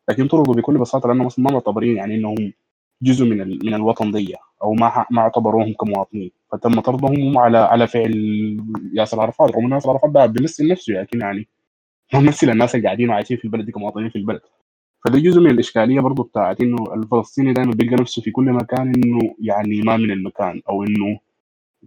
[0.10, 2.54] لكن طردوا بكل بساطة لأنهم أصلا ما معتبرين يعني إنهم
[3.02, 6.32] جزء من من الوطن دي أو ما ما اعتبروهم كمواطنين.
[6.52, 8.14] فتم طردهم على على فعل
[8.94, 11.48] ياسر عرفات رغم ان ياسر عرفات ده بيمثل نفسه لكن يعني
[12.14, 14.42] ما بيمثل الناس اللي قاعدين وعايشين في البلد كمواطنين في البلد.
[15.06, 19.36] فده جزء من الإشكالية برضه بتاعت إنه الفلسطيني دايما بيلقى نفسه في كل مكان إنه
[19.42, 21.20] يعني ما من المكان أو إنه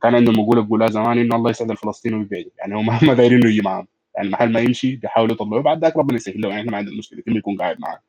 [0.03, 3.63] كان عندهم مقولة بقولها زمان إنه الله يسعد الفلسطيني ويبعده يعني هم ما دايرين يجي
[3.63, 3.87] معاهم.
[4.17, 6.99] يعني محل ما يمشي بيحاولوا يطلعوه بعد ذاك ربنا يسهل له يعني إحنا ما عندنا
[6.99, 8.01] مشكلة انه يكون قاعد معاه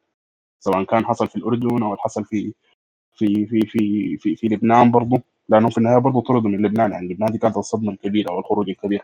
[0.59, 2.53] سواء كان حصل في الأردن أو حصل في
[3.15, 7.07] في في في في, في لبنان برضه لأنه في النهاية برضه طردوا من لبنان يعني
[7.13, 9.01] لبنان دي كانت الصدمة الكبيرة أو الخروج الكبير.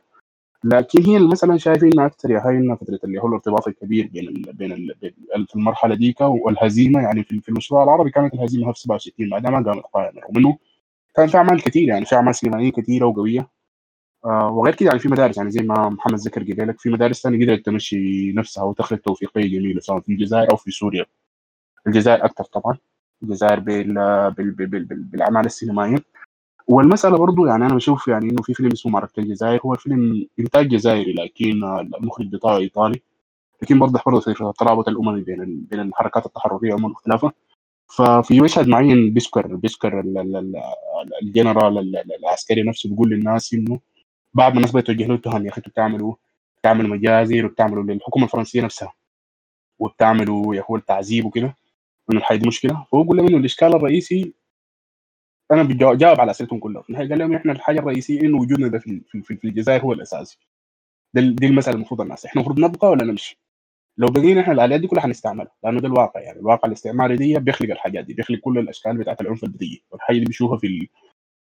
[0.63, 4.53] لكن هي مثلا شايفين أكثر يا هاي إنها فترة اللي هو الارتباط الكبير بين ال
[4.53, 5.13] بين ال بين
[5.49, 7.01] في المرحلة ديك والهزيمة.
[7.01, 10.57] يعني في المشروع العربي كانت الهزيمة في 67 بعدها ما قامت قائمه رغم انه
[11.15, 13.49] كان في أعمال كثير يعني في أعمال سينمائيه كثيره وقوية.
[14.25, 17.45] آه وغير كده يعني في مدارس يعني زي ما محمد ذكر قبلك في مدارس ثانية
[17.45, 21.05] قدرت تمشي نفسها وتخرج توفيقيه جميله سواء في الجزائر أو في سوريا.
[21.87, 22.77] الجزائر أكثر طبعا.
[23.23, 23.93] الجزائر بال
[24.31, 25.97] بال بال بال بال بالأعمال السينمائية.
[26.67, 30.67] والمسألة برضو يعني أنا بشوف يعني إنه في فيلم اسمه معركه الجزائر هو فيلم إنتاج
[30.69, 31.63] جزائري لكن
[31.97, 33.01] المخرج بتاعه إيطالي.
[33.61, 37.31] لكن برضه برضه فكره الترابط الاممي بين بين الحركات التحرريه ومختلفه
[37.87, 39.13] ففي مشهد معين
[40.17, 40.61] ال- ال-
[41.23, 43.79] الجنرال ال- ال- العسكري نفسه بيقول للناس إنه
[44.33, 46.15] ما الناس بدأت توجه له التهم يا أخي أنتوا بتعملوا
[46.59, 48.93] بتعملوا مجازر وبتعملوا للحكومة الفرنسية نفسها.
[49.79, 51.55] وبتعملوا يا هو التعذيب وكده.
[52.11, 52.85] إنه الحي دي مشكلة.
[52.91, 54.33] فهو بيقول لهم إنه الإشكال الرئيسي
[55.51, 58.67] أنا بجاوب جاوب على أسئلتهم كلها في النهايه قال لهم إحنا الحاجة الرئيسية إنه وجودنا
[58.67, 60.37] ده في في, في, الجزائر هو الأساسي.
[61.13, 62.25] دي المسألة المفروض الناس.
[62.25, 63.39] إحنا المفروض نبقى ولا نمشي؟
[63.97, 66.39] لو بقينا إحنا الأليات دي كلها حنستعملها لأنه ده الواقع يعني.
[66.39, 69.79] الواقع الاستعماري دي بيخلق الحاجات دي بيخلق كل الأشكال بتاعت العنف البديهي.
[69.91, 70.87] والحاجة دي بنشوفها في.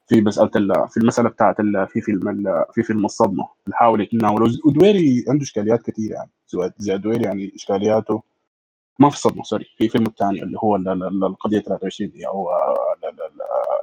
[0.07, 0.89] في مسألة ال...
[0.89, 1.61] في المسألة بتاعت.
[1.61, 2.43] في فيلم.
[2.73, 3.49] في فيلم الصدمة.
[3.67, 6.31] بنحاول يتناول ودويري عنده إشكاليات كثيره يعني.
[6.77, 8.23] زي دويري يعني إشكالياته
[8.99, 12.49] ما الصدمه sorry في فيلم الثاني اللي هو ال- ال- ال- القضية 23 دي أو
[12.51, 13.41] ال- ال- ال-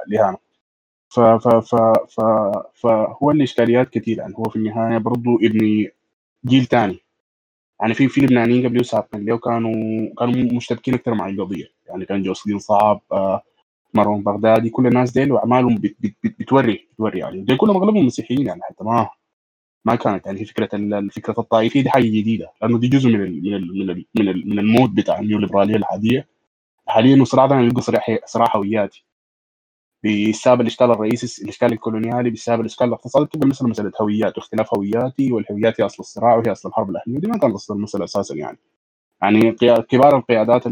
[0.08, 0.36] الإهانة.
[1.10, 1.76] ف ف ف
[2.08, 2.20] ف
[2.74, 5.88] فهو الاشكاليات كثير يعني هو في النهاية برضه ابن
[6.46, 6.98] جيل ثاني
[7.82, 9.74] يعني في في لبنانيين قبل سابقين له كانوا
[10.18, 11.66] كانوا مشتبكين أكثر مع القضية.
[11.88, 13.42] يعني كان جوسلين صعب آه
[13.94, 14.70] مارون بغدادي.
[14.70, 17.42] كل الناس ديل وأعمالهم بت بت بت بتوري بتوري يعني.
[17.42, 19.08] دي كلهم أغلبهم مسيحيين يعني حتى ما
[19.84, 23.54] ما كانت يعني فكره الفكرة الطائفيه دي حاجة جديده لأنه دي جزء من الـ من
[23.54, 26.28] الـ من الـ من, من ال mode بتاع النيوليبراليه الحاليه
[26.86, 29.04] حاليا صراع ده أنا بلقى صراع هوياتي
[30.04, 35.80] بسبب الاشكال الرئيسي الاشكال الكولونيالي بسبب الاشكال الاقتصادي بتبقى مثلا مساله هويات واختلاف هوياتي والهويات
[35.80, 38.58] هي اصل الصراع وهي اصل الحرب الاهليه دي ما كانت اصل المساله أساسا يعني
[39.22, 39.52] يعني
[39.82, 40.66] كبار القيادات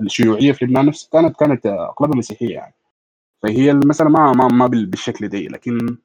[0.00, 2.74] الشيوعيه في لبنان نفسها كانت كانت اغلبها مسيحيه يعني
[3.42, 5.96] فهي المساله ما ما ما بال- بالشكل ده لكن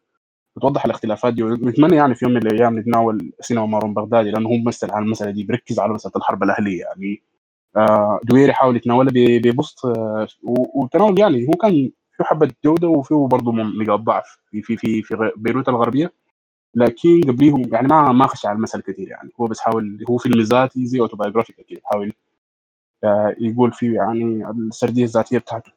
[0.57, 4.53] بتوضح الاختلافات دي ونتمنى يعني في يوم من الأيام نتناول سينما مارون بغدادي لأنه هو
[4.53, 7.23] ممثل على المساله دي بيركز على مساله الحرب الأهلية يعني.
[7.77, 10.27] آه، دويري حاول يتناولها ببسط آه،
[10.75, 15.69] وتناول يعني هو كان في حبة جودة وفيه برضه نقاط ضعف في في في بيروت
[15.69, 16.13] الغربية.
[16.75, 19.29] لكن قبليهم يعني ما ما خش على المسألة كثير يعني.
[19.41, 22.13] هو بس حاول هو فيلم ذاتي زي اوتوبايوغرافيكال كده حاول
[23.03, 25.71] آه، يقول فيه يعني السردية الذاتية بتاعته.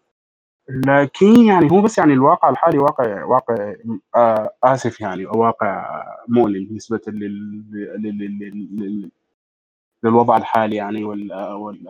[0.69, 3.75] لكن يعني هو بس يعني الواقع الحالي واقع واقع
[4.17, 7.21] آه آسف يعني واقع مؤلم بالنسبة لل...
[7.99, 8.19] لل...
[8.19, 8.79] لل...
[8.81, 9.11] لل...
[10.05, 11.33] للوضع الحالي يعني وال...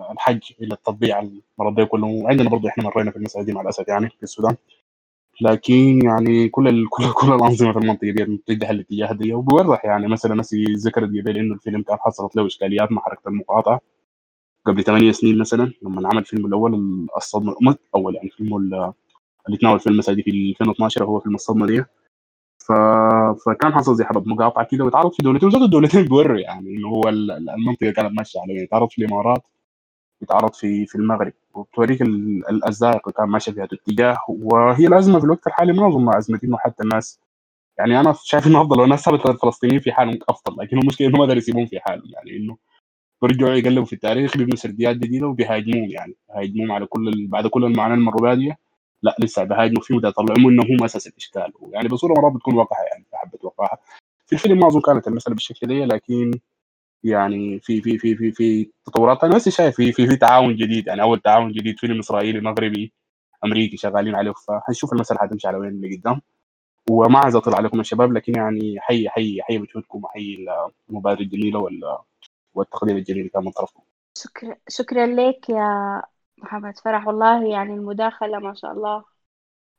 [0.09, 1.29] والحج إلى التطبيع
[1.59, 2.07] المرضى كله.
[2.07, 4.57] وعندنا برضه إحنا مرينا في المسألة دي مع الاسف يعني في السودان.
[5.41, 6.89] لكن يعني كل ال...
[6.91, 9.35] كل كل الأنظمة في المنطقة دي متجهه الاتجاه دي.
[9.35, 13.81] وبيوضح يعني مثلا نسي ذكرت قبل إنه الفيلم كان حصلت له إشكاليات مع حركة المقاطعة.
[14.67, 16.75] قبل ثمانية سنين مثلا لما عمل فيلم الأول
[17.17, 18.93] الصدمة مش الأول يعني فيلم ال-
[19.47, 21.85] اللي تناول في المسألة دي في 2012 هو في الصدمة دي.
[22.59, 22.73] ف...
[23.47, 27.09] فكان حصل زي حرب مقاطعة كده وتعرض في دولتين وزاد الدولتين بيوروا يعني إنه هو
[27.09, 29.43] المنطقة كانت ماشية على يعني تعرض في الإمارات
[30.21, 31.33] بتعرض في في المغرب.
[31.55, 36.17] وبتوريك الازائق اللي كان ماشيه في هذا الاتجاه وهي الأزمة في الوقت الحالي ما أظن
[36.17, 37.21] أزمة إنه حتى الناس
[37.79, 41.19] يعني أنا شايف إنه أفضل لو الناس سابت الفلسطينيين في حالهم أفضل لكن المشكلة إنه
[41.19, 42.57] ما قدروا يسيبون في حالهم يعني إنه
[43.23, 47.95] بيرجعوا يقلبوا في التاريخ بيبنوا سرديات جديدة وبيهاجموهم يعني بيهاجموهم على كل بعد كل المعاناة
[47.95, 48.57] المروا بها
[49.03, 51.53] لا لسه بهاجموا فيه وده يطلعوا إنه هم أساس الإشكال.
[51.73, 53.81] يعني بصورة مرات بتكون واقعه يعني حبه وقاحه
[54.27, 56.31] في الفيلم ما أظن كانت المسألة بالشكل ده لكن
[57.05, 59.25] يعني في في في في في تطورات.
[59.25, 62.93] أنا بس شايف في في, في تعاون جديد يعني أول تعاون جديد فيلم إسرائيلي مغربي
[63.45, 66.21] أمريكي شغالين عليه فهنشوف المسألة حتمشي على وين اللي قدام.
[66.91, 70.47] وما عايز اطلع عليكم الشباب لكن يعني حي حي حي مجهودكم وحي
[70.91, 71.59] المبادرة الجميلة
[72.57, 73.83] والتقديم الجميل اللي كان من طرفكم.
[74.19, 76.03] شكرا شكرا لك يا
[76.39, 77.07] محمد فرح.
[77.07, 79.05] والله يعني المداخلة ما شاء الله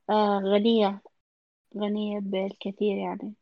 [0.09, 1.01] آه غنية
[1.77, 3.33] غنية بالكثير يعني.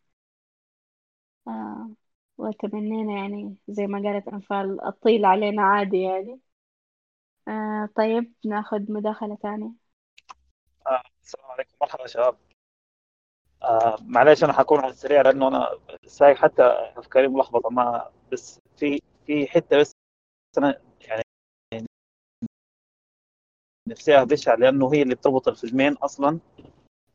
[1.47, 1.89] آه
[2.37, 6.39] وتمنينا يعني زي ما قالت أنفال الطيل علينا عادي يعني.
[7.47, 9.71] آه طيب ناخذ مداخلة ثانية.
[10.87, 11.71] آه السلام عليكم.
[11.81, 12.37] مرحبا شباب.
[13.63, 15.69] آه معليش أنا حكون على السريع لأنه أنا
[16.05, 16.63] سايق حتى
[16.97, 19.91] أفكاري ملخبطة ما بس في في حتة بس
[20.57, 21.23] أنا يعني
[23.89, 26.39] نفسها بشعة لأنه هي اللي بتربط الفيلمين أصلا.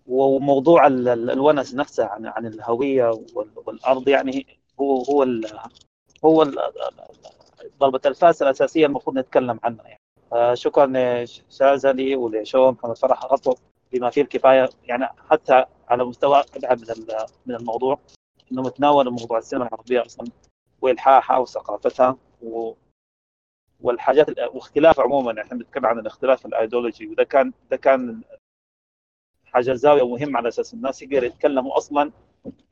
[0.06, 4.46] وموضوع الونس نفسه عن عن الهوية والأرض يعني
[4.80, 5.46] هو هو ال
[6.24, 6.58] هو ال
[7.80, 10.00] ضربة الفاس الأساسية المفروض نتكلم عنها يعني.
[10.56, 13.54] شكرا شازلي ولشو محمد فرح غطوا
[13.92, 14.68] بما فيه الكفاية.
[14.84, 17.06] يعني حتى على مستوى أبعد من
[17.46, 17.98] من الموضوع
[18.52, 20.26] إنه متناول موضوع السينما العربية أصلا.
[20.80, 22.72] وإلحاحها وثقافتها و
[23.80, 28.22] والحاجات واختلاف عموما إحنا بنتكلم عن الاختلاف الايديولوجي وده كان ده كان
[29.44, 32.12] حاجة زاوية مهمة على أساس الناس يقدروا يتكلموا أصلا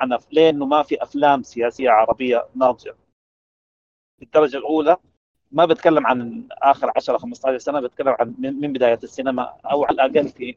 [0.01, 2.97] عن ليه انه ما في أفلام سياسية عربية ناضجة.
[4.19, 4.97] بالدرجه الأولى
[5.53, 10.29] ما بتكلم عن آخر 10 15 سنة بتكلم عن من بداية السينما أو على الأقل
[10.29, 10.57] في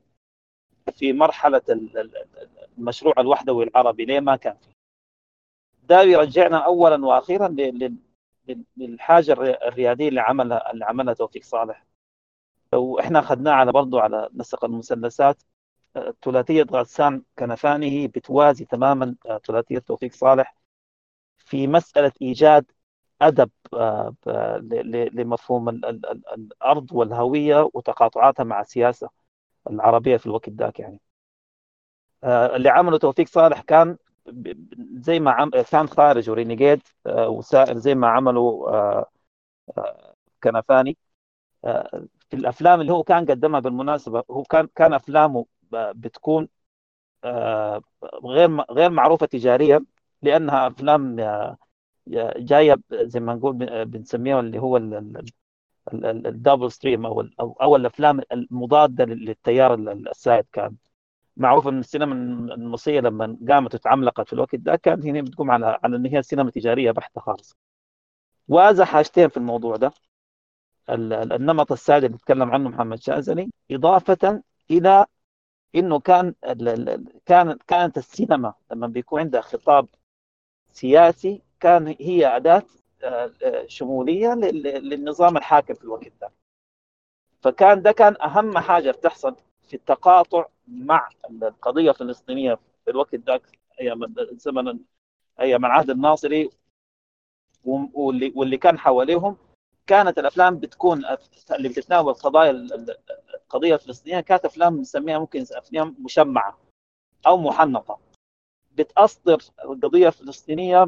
[0.94, 1.62] في مرحلة
[2.78, 4.70] المشروع الوحدوي العربي ليه ما كان في؟
[5.84, 7.56] ده يرجعنا اولا وأخيرا
[8.78, 9.34] للحاجة
[9.68, 11.86] الريادية اللي عملها اللي عملها توفيق صالح.
[12.74, 15.44] لو إحنا أخذناه على برضه على نسق المثلثات
[16.24, 19.16] ثلاثية غسان كنفاني هي بتوازي تماما
[19.48, 20.56] ثلاثية توفيق صالح.
[21.38, 22.72] في مسألة إيجاد
[23.22, 24.16] أدب آه،
[25.14, 29.10] لمفهوم الأرض والهوية وتقاطعاتها مع السياسة
[29.70, 31.02] العربية في الوقت ذاك يعني.
[32.24, 33.98] آه، اللي عمله توفيق صالح كان
[34.96, 39.06] زي ما عم كان خارج ورينيجيد آه، وسائل زي ما عملوا آه،
[39.78, 40.98] آه، كنفاني
[42.30, 46.48] في الأفلام اللي هو كان قدمها بالمناسبة هو كان كان أفلامه بتكون
[48.26, 49.86] غير غير معروفة تجاريا
[50.22, 51.16] لأنها أفلام
[52.38, 54.78] جاية زي ما نقول بنسميها اللي هو
[55.94, 57.22] الدبل ستريم أو
[57.62, 60.76] أو الافلام المضادة للتيار السائد كان.
[61.38, 62.14] معروف إن السينما
[62.56, 66.52] المصرية لما قامت وتعملقت في الوقت ده كانت هنا بتقوم على على إن هي سينما
[66.52, 67.58] تجارية بحتة خالص.
[68.48, 69.92] وازا حاجتين في الموضوع ده.
[70.90, 75.06] النمط السادي اللي تكلم عنه محمد شازلي إضافة إلى
[75.76, 76.34] إنه كان
[77.26, 79.88] كان كانت السينما لما بيكون عندها خطاب
[80.72, 82.64] سياسي كان هي أداة
[83.04, 86.32] آه، آه، شمولية للنظام الحاكم في الوقت ده.
[87.42, 89.36] فكان ده كان أهم حاجة بتحصل
[89.72, 91.10] في التقاطع مع
[91.44, 93.42] القضية الفلسطينية في الوقت ذاك
[93.82, 94.80] أيام زمن
[95.40, 96.50] أيام العهد الناصري
[97.64, 99.38] واللي واللي كان حواليهم.
[99.88, 101.02] كانت الأفلام بتكون
[101.52, 106.58] اللي بتتناول قضايا القضية الفلسطينية كانت أفلام نسميها ممكن أفلام مشمعة
[107.28, 108.00] أو محنطه
[108.72, 110.88] بتأسطر القضية الفلسطينية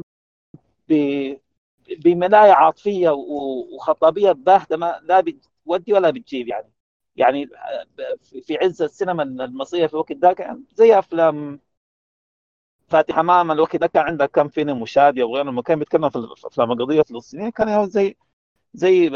[2.04, 6.73] بملاية عاطفية وخطابية باهتة ما لا بتودي ولا بتجيب يعني.
[7.16, 7.48] يعني
[8.42, 11.60] في عز السينما المصرية في الوقت ذاك زي أفلام
[12.88, 16.72] فاتح امام الوقت ده كان عندك كم فيلم وشاديه وغيره لما كان بيتكلم في أفلام
[16.72, 18.16] القضية الفلسطينيه كان زي
[18.74, 19.10] زي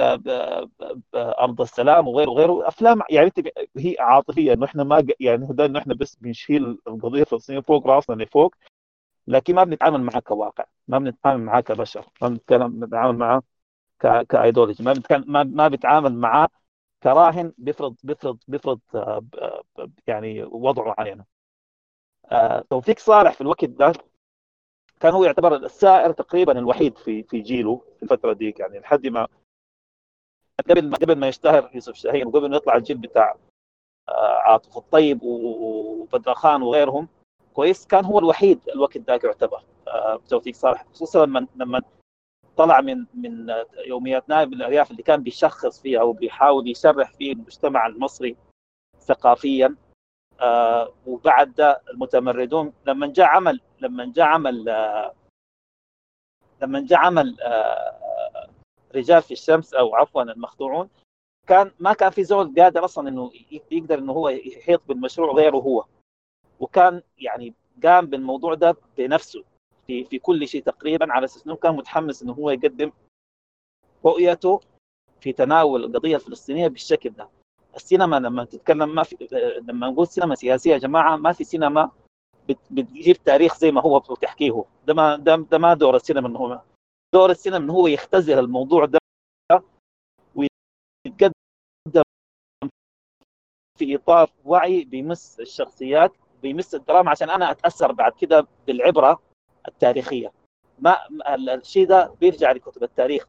[1.15, 2.69] أرض السلام وغيره وغيره.
[2.69, 3.31] أفلام يعني
[3.77, 8.23] هي عاطفية إنه إحنا ما يعني هو إنه إحنا بس بنشيل القضية الفلسطينيه فوق رأسنا
[8.23, 8.55] لفوق
[9.29, 13.43] لكن ما بنتعامل معاه كواقع ما بنتعامل معاه كبشر ما بنتكلم بنتعامل معاه
[14.29, 16.49] كأيديولوجي ما بنتكلم ما, بنتعامل معاه
[17.03, 19.23] كراهن بيفرض بيفرض بيفرض آه،
[20.07, 21.25] يعني وضعه معينه
[22.33, 23.93] آه، توفيق صالح في الوقت ده
[25.01, 29.29] كان هو يعتبر السائر تقريبا الوحيد في في جيله في الفترة ديك يعني لحد ما
[30.71, 33.37] قبل ما قبل ما يشتهر يوسف شاهين وقبل ما يطلع الجيل بتاع
[34.45, 37.09] عاطف الطيب وبدر خان وغيرهم
[37.55, 39.63] كويس كان هو الوحيد الوقت ذاك يعتبر
[40.29, 41.83] توفيق صالح خصوصا لما لما
[42.59, 43.55] طلع من من
[43.87, 48.37] يوميات نائب الأرياف اللي كان بيشخص فيها أو بيحاول يشرح فيه المجتمع المصري
[49.01, 49.77] ثقافيا.
[50.41, 55.15] آه وبعد ده المتمردون لما جاء عمل لما جاء عمل آه
[56.63, 58.49] لما جاء عمل آه
[58.95, 60.89] رجال في الشمس أو عفوا المخدوعون
[61.47, 63.31] كان ما كان في زول قادر أصلا إنه
[63.71, 65.85] يقدر إنه هو يحيط بالمشروع غيره هو.
[66.61, 67.55] وكان يعني
[67.85, 69.45] قام بالموضوع ده بنفسه.
[69.89, 72.93] في في كل شيء تقريبا على أساس إنه كان متحمس إنه هو يقدم
[74.05, 74.61] رؤيته
[75.21, 77.29] في تناول القضية الفلسطينية بالشكل ده.
[77.77, 79.17] السينما لما تتكلم ما في
[79.63, 81.91] لما نقول سينما سياسية يا جماعة ما في سينما
[82.71, 86.61] بتجيب تاريخ زي ما هو وتحكيه ده ما ده, ده ما دور السينما إنه هو
[87.15, 88.99] دور السينما إنه هو يختزل الموضوع ده
[90.35, 91.33] ويتقدم
[93.79, 96.13] في إطار وعي بيمس الشخصيات
[96.43, 99.23] بيمس الدراما عشان أنا أتأثر بعد كده بالعبرة
[99.69, 100.33] التاريخية.
[100.79, 100.97] ما
[101.55, 103.27] الشيء ده بيرجع لكتب التاريخ.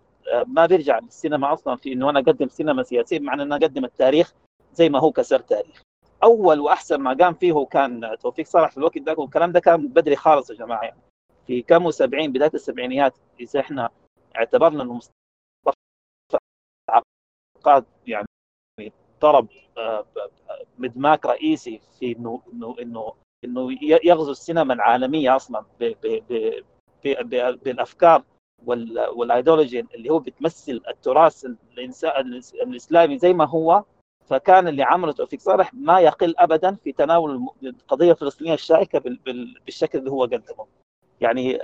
[0.48, 4.34] ما بيرجع للسينما أصلا في إنه أنا أقدم سينما سياسية بمعنى ان أنا أقدم التاريخ
[4.74, 5.82] زي ما هو كسر تاريخ.
[6.24, 10.16] أول وأحسن ما قام فيه كان توفيق صالح في الوقت ده والكلام ده كان بدري
[10.16, 10.84] خالص يا جماعة.
[10.84, 11.00] يعني
[11.48, 13.90] في كم وسبعين بداية السبعينيات إذا إحنا
[14.36, 15.74] اعتبرنا إنه مصطفى
[17.58, 18.28] عقاد يعني
[19.22, 19.48] ضرب
[20.78, 23.14] مدماك رئيسي في انه انه إنه
[23.46, 25.66] إنه يغزو السينما العالمية أصلا
[27.64, 28.24] بالأفكار
[29.14, 31.46] والأيديولوجي اللي هو بتمثل التراث
[32.64, 33.84] الإسلامي زي ما هو
[34.26, 39.00] فكان اللي عمله توفيق صالح ما يقل ابدا في تناول القضية الفلسطينية الشائكة
[39.66, 40.68] بالشكل اللي هو قدمه.
[41.22, 41.60] يعني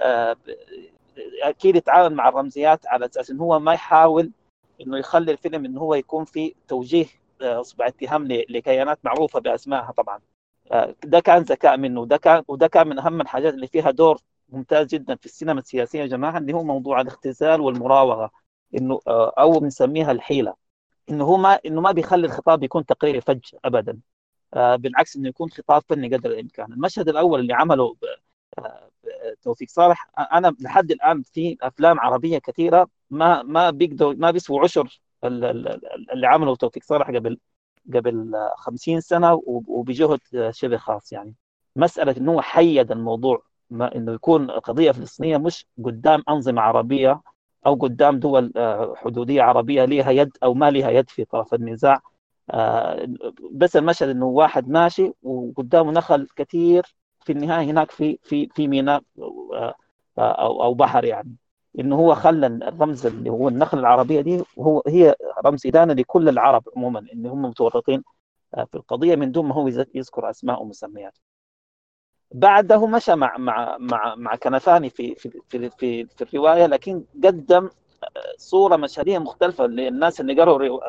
[1.41, 4.31] أكيد يتعامل مع الرمزيات على أساس انه هو ما يحاول
[4.81, 7.06] إنه يخلي الفيلم انه هو يكون في توجيه
[7.41, 10.19] اصبع اتهام لكيانات معروفة بأسمائها طبعا.
[11.03, 12.01] ده كان ذكاء منه.
[12.01, 14.19] وده كان وده كان من أهم الحاجات اللي فيها دور
[14.49, 18.31] ممتاز جدا في السينما السياسية يا جماعة اللي هو موضوع الاختزال والمراوغة.
[18.77, 20.53] إنه أو بنسميها الحيلة.
[21.09, 23.99] إنه هو ما إنه ما بيخلي الخطاب يكون تقريري فج ابدا.
[24.53, 26.73] بالعكس إنه يكون خطاب فني قدر الإمكان.
[26.73, 27.95] المشهد الأول اللي عمله
[29.41, 35.01] توفيق صالح أنا لحد الآن في أفلام عربية كثيرة ما ما بيقدروا ما بيسووا عشر
[35.23, 37.39] اللي عمله توفيق صالح قبل.
[37.94, 41.34] قبل 50 سنة وبجهد شبه خاص يعني.
[41.76, 47.22] مسألة إنه حيد الموضوع ما إنه يكون قضيه فلسطينيه مش قدام أنظمة عربية
[47.66, 48.52] أو قدام دول
[48.95, 52.02] حدودية عربية لها يد أو ما لها يد في طرف النزاع
[53.52, 56.95] بس المشهد إنه واحد ماشي وقدامه نخل كثير
[57.26, 59.03] في النهاية هناك في في في ميناء
[60.18, 61.36] أو أو بحر يعني.
[61.80, 65.15] انه هو خلى الرمز اللي هو النخلة العربية دي وهو هي
[65.45, 68.03] رمز إدانة لكل العرب عموما إن هم متورطين
[68.56, 69.15] في القضية.
[69.15, 71.18] من دون ما هو يذكر أسماء ومسميات.
[72.31, 77.69] بعده مشى مع مع مع مع كنفاني في في في في, في الرواية لكن قدم
[78.38, 80.80] صورة مشهدية مختلفة للناس اللي قروا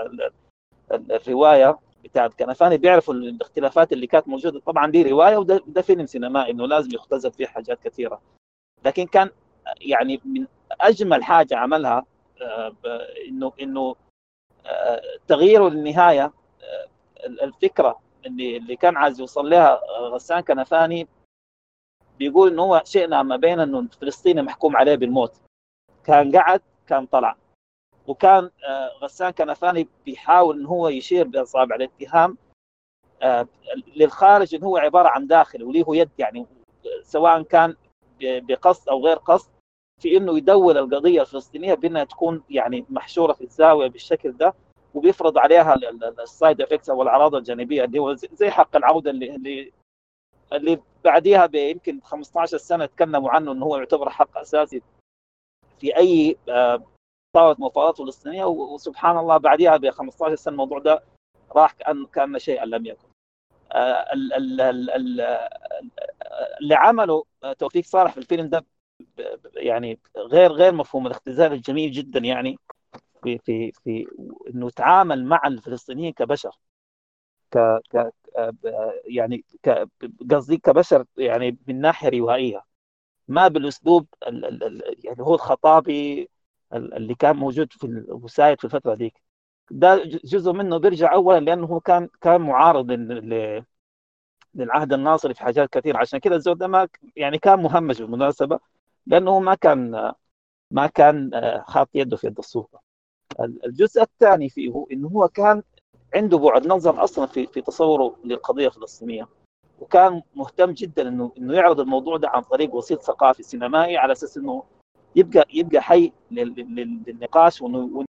[0.91, 4.61] الرواية بتاعت كنفاني بيعرفوا الاختلافات اللي كانت موجودة.
[4.61, 8.21] طبعا دي رواية وده ده فيلم سينمائي إنه لازم يختزل فيه حاجات كثيرة.
[8.85, 9.31] لكن كان
[9.81, 10.47] يعني من
[10.81, 12.05] أجمل حاجة عملها
[13.29, 13.97] انه إنه
[15.29, 16.33] تغييره للنهايه
[17.27, 21.09] الفكرة اللي اللي كان عايز يوصل لها غسان كنفاني
[22.19, 25.35] بيقول إنه هو شئنا ما بين إنه الفلسطيني محكوم عليه بالموت.
[26.05, 27.37] كان قعد كان طلع.
[28.07, 28.51] وكان
[29.03, 32.39] غسان كنفاني بيحاول ان هو يشير باصابع الاتهام
[33.97, 36.47] للخارج إنه هو عبارة عن داخل وليه يد يعني
[37.03, 37.77] سواء كان
[38.21, 39.51] بقصد أو غير قصد.
[40.01, 44.55] في إنه يدول القضية الفلسطينية بأنها تكون يعني محشورة في الزاوية بالشكل ده
[44.95, 45.75] وبيفرض عليها
[46.23, 49.73] ال side effects أو الأعراض الجانبية اللي هو زي حق العودة اللي اللي
[50.53, 54.83] اللي بعديها بيمكن 15 سنة تكلموا عنه إنه هو يعتبر حق أساسي
[55.81, 56.37] في أي
[57.33, 61.03] طاوله مفاوضات فلسطينية وسبحان الله بعديها ب 15 سنة الموضوع ده
[61.53, 63.07] راح كان كأن شيئا لم يكن.
[66.61, 67.25] اللي عمله
[67.59, 68.65] توفيق صالح في الفيلم ده
[69.57, 71.07] يعني غير غير مفهوم.
[71.07, 72.59] الاختزال الجميل جدا يعني
[73.23, 74.07] في في في
[74.55, 76.57] إنه تعامل مع الفلسطينيين كبشر
[77.53, 77.59] ك
[77.93, 78.13] ك
[79.07, 79.45] يعني
[80.33, 82.63] قصدي كبشر يعني من ناحية روائية.
[83.29, 84.07] ما بالأسلوب
[85.05, 86.29] يعني هو الخطابي
[86.75, 89.23] اللي كان موجود في الوسائد في الفترة ذيك.
[89.71, 92.93] ده جزء منه بيرجع اولا لأنه هو كان كان معارض
[94.55, 95.99] للعهد الناصري في حاجات كثيرة.
[95.99, 98.61] عشان كده الزول ده ما يعني كان مهمش بالمناسبة.
[99.07, 100.13] لأنه ما كان
[100.71, 101.31] ما كان
[101.69, 102.81] حاط يده في يد السلطه
[103.41, 105.63] الجزء الثاني فيه انه هو كان
[106.15, 109.29] عنده بعد نظر أصلا في في تصوره للقضيه الفلسطينيه
[109.81, 114.37] وكان مهتم جدا إنه إنه يعرض الموضوع ده عن طريق وسيط ثقافي سينمائي على أساس
[114.37, 114.63] إنه
[115.17, 118.05] يبقى يبقى حي للنقاش وإنه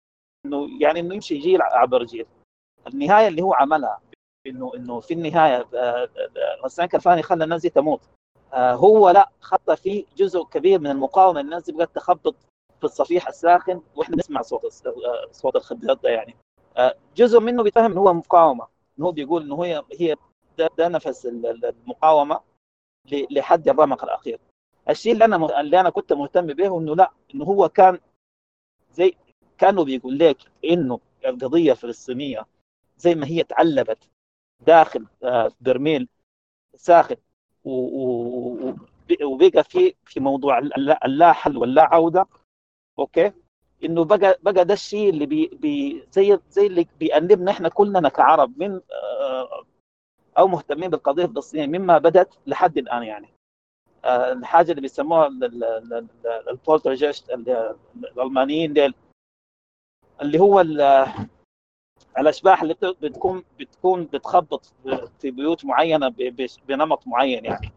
[0.47, 2.27] انه يعني إنه يمشي جيل عبر جيل.
[2.87, 4.01] النهاية اللي هو عملها
[4.47, 6.09] انه إنه في النهاية آه، آه،
[6.65, 8.01] غسان كرفاني خلى الناس دي تموت.
[8.03, 8.22] آه،
[8.55, 11.41] هو لا خط فيه جزء كبير من المقاومة.
[11.41, 12.37] الناس بقت تخبط
[12.79, 14.67] في الصفيح الساخن وإحنا نسمع صوت
[15.31, 16.37] صوت الخبيط ده يعني.
[17.17, 18.67] جزء منه بيفهم إن هو مقاومة.
[18.99, 20.17] انه هو بيقول انه هي هي
[20.59, 22.41] ده, ده نفس المقاومة
[23.13, 24.41] لحد الرمق الأخير.
[24.91, 27.99] الشيء اللي أنا اللي أنا كنت مهتم به إنه لا إنه هو كان
[28.93, 29.17] زي
[29.59, 32.47] كانه بيقول لك إنه القضية الفلسطينية
[32.97, 34.09] زي ما هي تعلبت
[34.61, 36.09] داخل آه، برميل
[36.77, 37.17] ساخن.
[37.65, 40.59] وبقى في في موضوع
[41.05, 42.27] اللا حل واللا عوده
[42.99, 43.33] okay؟
[43.85, 48.59] إنه بقى بقى ده الشيء اللي بي بي زي زي اللي بيأنبنا إحنا كلنا كعرب
[48.59, 49.65] من آه،
[50.39, 53.29] أو مهتمين بالقضية الفلسطينية مما بدت لحد الآن يعني.
[54.05, 55.31] آه، الحاجة اللي بيسموها
[56.51, 57.31] ال poltergeist
[58.17, 58.95] الألمانيين ديل
[60.23, 60.61] اللي هو
[62.19, 64.73] الأشباح اللي بتكون بتكون بتخبط
[65.19, 66.09] في بيوت معينة
[66.69, 67.73] بنمط معين يعني.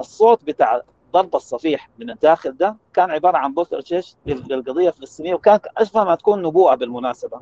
[0.00, 0.82] الصوت بتاع
[1.12, 6.42] ضرب الصفيح من الداخل ده كان عبارة عن poltergeist للقضية الفلسطينية وكان اشبه ما تكون
[6.42, 7.40] نبوءة بالمناسبة.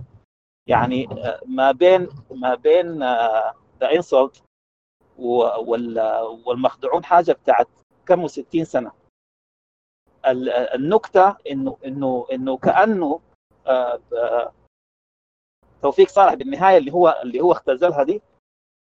[0.66, 2.98] يعني آه، ما بين ما بين
[3.80, 4.42] The Insult
[6.46, 7.68] والمخدوعون حاجة بتاعت
[8.06, 8.92] كم و60 سنة.
[10.74, 13.20] النكتة إنه إنه إنه كأنه
[13.66, 14.00] آه،
[15.84, 18.22] توفيق صالح بالنهاية اللي هو اللي هو اختزلها دي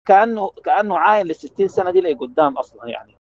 [0.08, 3.16] كانه كأنه عاين لل 60 سنة دي لقدام أصلا يعني.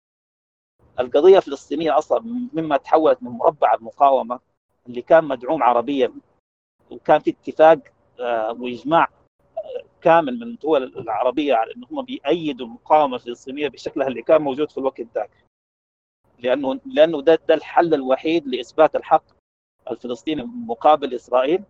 [1.01, 2.21] القضية الفلسطينية أصلا
[2.53, 4.41] مما تحولت من مربع المقاومة
[4.87, 6.13] اللي كان مدعوم عربيا
[6.91, 7.79] وكان في اتفاق
[8.21, 9.09] آه، وإجماع
[10.01, 14.79] كامل من الدول العربية على إن هم بيأيدوا المقاومة الفلسطينية بشكلها اللي كان موجود في
[14.79, 15.31] الوقت ذاك
[16.39, 19.25] لأنه لأنه ده, ده الحل الوحيد لإثبات الحق
[19.91, 21.63] الفلسطيني مقابل إسرائيل.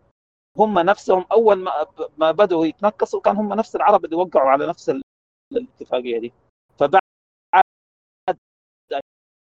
[0.59, 1.72] هم نفسهم أول ما
[2.18, 4.93] ما بدأوا يتنقصوا كان هم نفس العرب اللي وقعوا على نفس
[5.52, 6.32] الاتفاقية دي.
[6.78, 7.01] فبعد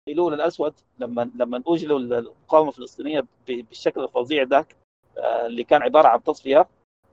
[0.08, 4.76] ايلول الأسود لما لما أجلوا المقاومه الفلسطينية بالشكل الفظيع ذاك
[5.18, 6.68] آه، اللي كان عبارة عن تصفية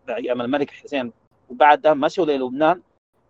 [0.10, 1.12] أيام الملك حسين
[1.50, 2.82] وبعدها مشوا للبنان.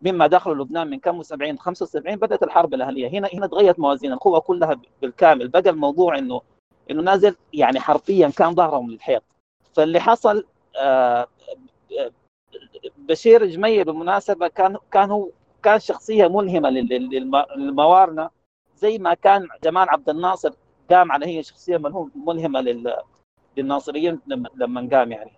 [0.01, 3.07] مما دخلوا لبنان من كم 70 75 بدأت الحرب الأهلية.
[3.09, 5.47] هنا هنا تغيرت موازين القوى كلها بالكامل.
[5.47, 6.41] بقى الموضوع انه
[6.91, 9.23] إنه نازل يعني حرفيا كان ظهرهم للحيط.
[9.77, 10.45] فاللي حصل
[10.79, 11.27] آه،
[12.97, 15.29] بشير جميل بالمناسبة كان كان هو
[15.63, 18.29] كان شخصية ملهمة للموارنة
[18.75, 20.53] زي ما كان جمال عبد الناصر
[20.89, 21.77] قام على هي شخصية
[22.15, 22.87] ملهمة
[23.57, 24.19] للناصريين
[24.55, 25.31] لما قام يعني.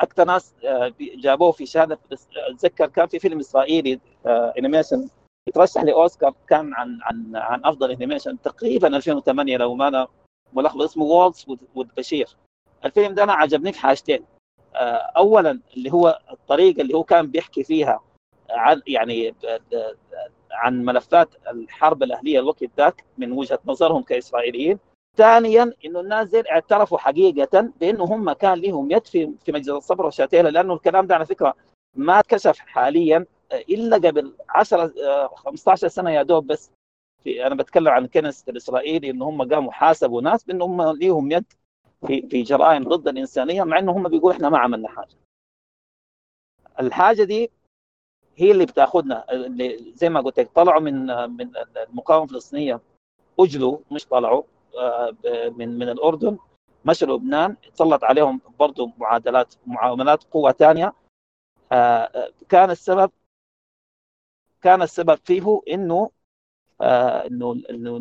[0.00, 1.98] أكثر ناس آه، جابوه في شهادة
[2.36, 5.08] أتذكر كان في فيلم إسرائيلي animation آه،
[5.48, 10.08] يترشح لأوسكار كان عن عن عن أفضل animation تقريبا 2008 لو ما أنا
[10.52, 11.46] ملخبط اسمه وولز
[11.96, 12.36] بشير
[12.84, 14.24] الفيلم ده أنا عجبني في حاجتين.
[14.74, 18.00] آه، اولا اللي هو الطريقة اللي هو كان بيحكي فيها
[18.50, 19.34] عن يعني
[20.52, 24.78] عن ملفات الحرب الأهلية الوقت ذاك من وجهة نظرهم كإسرائيليين.
[25.16, 30.04] ثانيا إنه الناس دي اعترفوا حقيقة بأنه هم كان لهم يد في في مجلس الصبر
[30.04, 31.54] والشتيله لأنه الكلام ده على فكرة
[31.96, 34.92] ما اتكشف حاليا إلا قبل 10
[35.36, 36.70] 15 سنة يا دوب بس.
[37.24, 41.44] في أنا بتكلم عن الكنس الإسرائيلي إنه هم قاموا حاسبوا ناس بانه هم ليهم يد
[42.06, 45.14] في في جرائم ضد الانسانيه مع إنه هم بيقولوا إحنا ما عملنا حاجة.
[46.80, 47.50] الحاجة دي
[48.36, 51.50] هي اللي بتاخذنا اللي زي ما قلت لك طلعوا من من
[51.88, 52.80] المقاومة الفلسطينية
[53.40, 54.42] أجلوا مش طلعوا
[54.78, 55.16] آه،
[55.56, 56.38] من من الأردن
[56.84, 60.92] مشوا لبنان تسلط عليهم برضه معادلات معاملات قوة ثانية
[61.72, 63.10] آه، كان السبب
[64.62, 66.10] كان السبب فيه إنه
[66.80, 67.96] آه، إنه إنه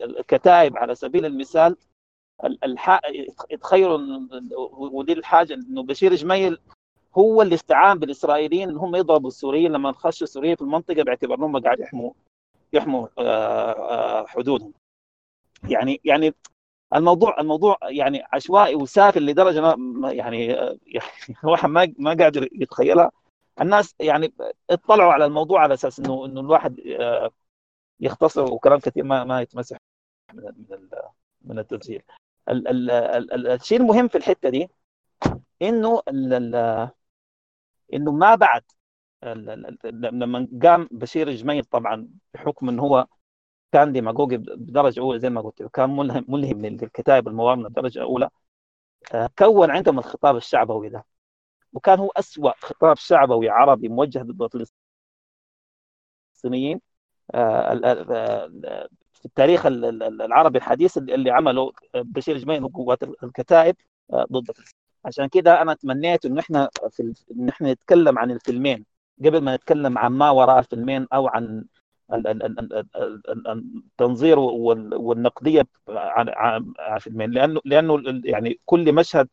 [0.00, 1.76] الكتائب على سبيل المثال
[2.44, 3.00] الح...
[3.60, 4.00] تخيلوا
[4.76, 6.58] ودي الحاجة إنه بشير جميل
[7.18, 11.60] هو اللي استعان بالإسرائيليين إن هم يضربوا السوريين لما خشوا السوريين في المنطقة باعتبار انهم
[11.60, 12.12] قاعد يحموا
[12.72, 13.06] يحموا
[14.26, 14.72] حدودهم.
[15.68, 16.34] يعني يعني
[16.94, 21.06] الموضوع الموضوع يعني عشوائي وسافل لدرجة ما يعني يعني
[21.44, 23.10] الواحد ما ما قادر يتخيلها.
[23.60, 24.32] الناس يعني
[24.70, 27.30] اطلعوا على الموضوع على أساس إنه إنه الواحد آه،
[28.00, 29.76] يختصر وكلام كثير ما ما يتمسح
[30.34, 31.58] من من
[32.48, 32.90] من التسجيل
[33.46, 34.68] الشيء المهم في الحتة دي
[35.62, 36.02] إنه
[37.94, 38.62] إنه ما بعد
[39.84, 43.06] لما قام بشير جميل طبعا بحكم إنه هو
[43.72, 48.30] كان ديماغوجي بدرجة أولى زي ما قلت كان ملهم ملهم للكتائب الموارنه بدرجة أولى
[49.14, 51.06] آه، كون عندهم الخطاب الشعبوي ده
[51.72, 54.66] وكان هو أسوأ خطاب شعبوي عربي موجه ضد
[56.34, 56.80] الفلسطينيين
[59.20, 63.76] في التاريخ العربي الحديث اللي عمله بشير جميل وقوات الكتائب
[64.32, 64.50] ضد
[65.04, 68.84] عشان كده أنا تمنيت إنه إحنا في إن إحنا نتكلم عن الفيلمين.
[69.24, 71.64] قبل ما نتكلم عن ما وراء الفيلمين أو عن
[73.56, 77.30] التنظير والنقدية عن الفيلمين.
[77.30, 79.28] لأنه لأنه يعني كل مشهد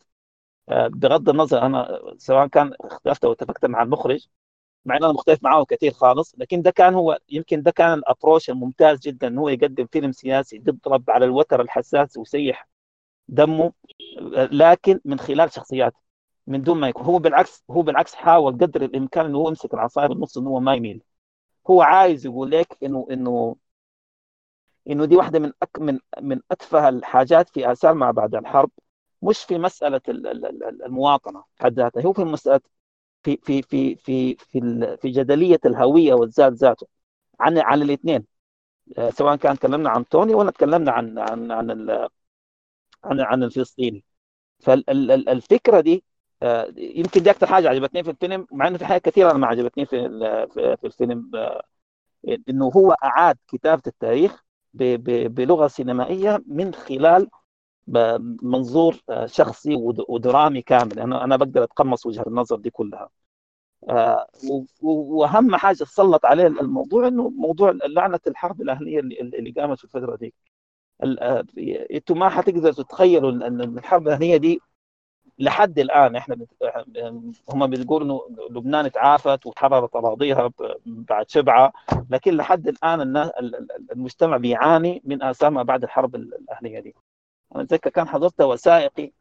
[0.70, 4.28] بغض النظر أنا سواء كان اختلفت أو اتفقت مع المخرج
[4.88, 8.52] مع ان أنا مختلف معه كثير خالص لكن ده كان هو يمكن ده كان الابروش
[8.52, 12.70] الممتاز جدا إنه هو يقدم فيلم سياسي يضرب على الوتر الحساس ويسيح
[13.30, 13.74] دمه
[14.52, 16.00] لكن من خلال شخصياته
[16.48, 17.04] من دون ما يكون.
[17.06, 20.76] هو بالعكس هو بالعكس حاول قدر الإمكان إنه هو يمسك العصاية بالنص إنه هو ما
[20.76, 21.04] يميل.
[21.72, 23.58] هو عايز يقول لك إنه إنه
[24.90, 28.72] إنه دي واحدة من أك من من أتفه الحاجات في آثار ما بعد الحرب
[29.22, 30.02] مش في مسألة
[30.86, 32.62] المواطنة حد ذاتها هو في مسألة
[33.28, 36.88] في في في في في في جدلية الهوية والذات ذاته.
[37.40, 38.26] عن عن الاثنين.
[39.10, 41.90] سواء كان تكلمنا عن توني ولا تكلمنا عن عن عن
[43.04, 44.04] عن عن الفلسطيني.
[44.60, 46.04] فالفكرة دي
[46.78, 49.98] يمكن دي أكثر حاجة عجبتني في الفيلم مع إنه في حاجات كثيرة ما عجبتني في
[50.78, 51.32] في الفيلم
[52.50, 54.44] إنه هو أعاد كتابة التاريخ
[54.74, 57.30] بلغة سينمائية من خلال
[58.42, 59.76] منظور شخصي
[60.10, 61.00] ودرامي كامل.
[61.00, 63.10] أنا أنا بقدر أتقمص وجهة النظر دي كلها.
[64.82, 70.34] وأهم حاجة تسلط عليه الموضوع إنه موضوع لعنة الحرب الأهلية اللي قامت في الفترة دي.
[71.94, 74.60] أنتم ما حتقدروا تتخيلوا ان الحرب الأهلية دي
[75.40, 76.38] لحد الآن إحنا
[77.50, 80.52] هم بيقولوا إنه لبنان تعافت وتحررت أراضيها
[80.86, 81.74] بعد شبعة
[82.10, 83.30] لكن لحد الآن
[83.92, 86.96] المجتمع بيعاني من آثار ما بعد الحرب الأهلية دي.
[87.56, 89.12] أنا أتذكر كان حضرت وثائقي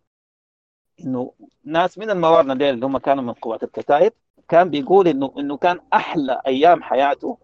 [1.01, 1.33] إنه
[1.65, 4.13] ناس من الموارنه ديل اللي هم كانوا من قوات الكتائب
[4.49, 7.39] كان بيقول انه إنه كان أحلى أيام حياته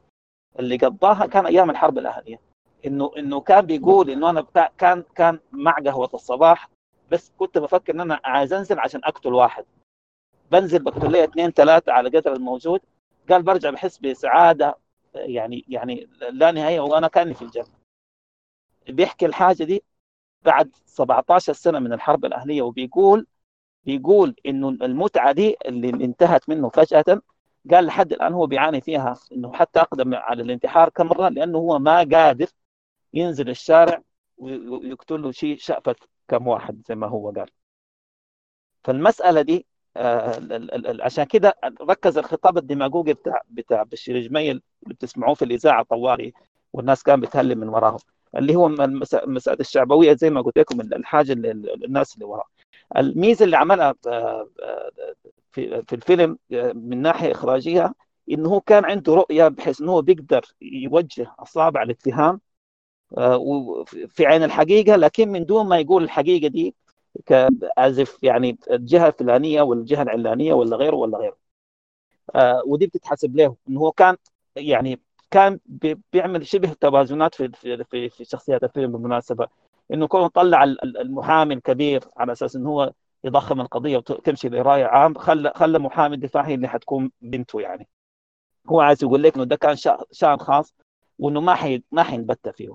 [0.59, 2.41] اللي قضاها كان أيام الحرب الأهلية.
[2.87, 4.47] انه إنه كان بيقول إنه أنا
[4.79, 6.71] كان كان مع قهوة الصباح
[7.11, 9.65] بس كنت بفكر إن أنا عايز أنزل عشان أقتل واحد.
[10.53, 12.81] بنزل بقتل لي اثنين ثلاثة على قدر الموجود.
[13.31, 14.77] قال برجع بحس بسعادة
[15.15, 17.83] يعني يعني لا نهايه وأنا كأني في الجنة.
[18.89, 19.83] بيحكي الحاجة دي
[20.45, 23.27] بعد 17 سنة من الحرب الأهلية وبيقول
[23.85, 27.05] بيقول إنه المتعة دي اللي انتهت منه فجأة
[27.71, 31.79] قال لحد الآن هو بيعاني فيها إنه حتى أقدم على الانتحار كم مرة لأنه هو
[31.79, 32.47] ما قادر
[33.15, 34.03] ينزل الشارع
[34.39, 35.97] ويقتل له شيء شأفة
[36.29, 37.51] كم واحد زي ما هو قال.
[38.85, 39.67] فالمسألة دي
[39.97, 40.41] آه
[41.01, 46.33] عشان كده ركز الخطاب الديماغوجي بتاع بتاع بشير جميل اللي بتسمعوه في الإذاعة طوالي
[46.73, 47.99] والناس كان بتهلم من وراهم.
[48.39, 51.51] اللي هو المسألة الشعبوية زي ما قلت لكم الحاجة اللي
[51.85, 52.49] الناس اللي وراها
[52.97, 53.95] الميزة اللي عملها
[55.53, 56.39] في في الفيلم
[56.75, 57.95] من ناحية إخراجية
[58.31, 62.41] إنه هو كان عنده رؤية بحيث إنه هو بيقدر يوجه أصابع الاتهام
[64.09, 66.75] في عين الحقيقة لكن من دون ما يقول الحقيقة دي
[67.27, 71.37] كأزف يعني الجهة الفلانية والجهة العلانية ولا غيره ولا غيره.
[72.67, 74.17] ودي بتتحسب له إنه هو كان
[74.57, 75.01] يعني
[75.33, 75.61] كان
[76.13, 77.53] بيعمل شبه توازنات في
[77.91, 79.49] في في شخصيات الفيلم بالمناسبة.
[79.93, 82.93] إنه كون طلع المحامي الكبير على أساس إنه هو
[83.25, 87.89] يضخم القضية وتمشي لرأي عام خلى خلى محامي الدفاع هي اللي حتكون بنته يعني.
[88.69, 89.77] هو عايز يقول لك إنه ده كان
[90.13, 90.75] شأن خاص
[91.19, 92.75] وإنه ما حي ما حينبت فيه.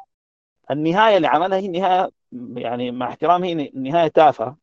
[0.71, 2.09] النهاية اللي عملها هي نهاية
[2.55, 4.57] يعني مع احترامي هي نهاية تافهة.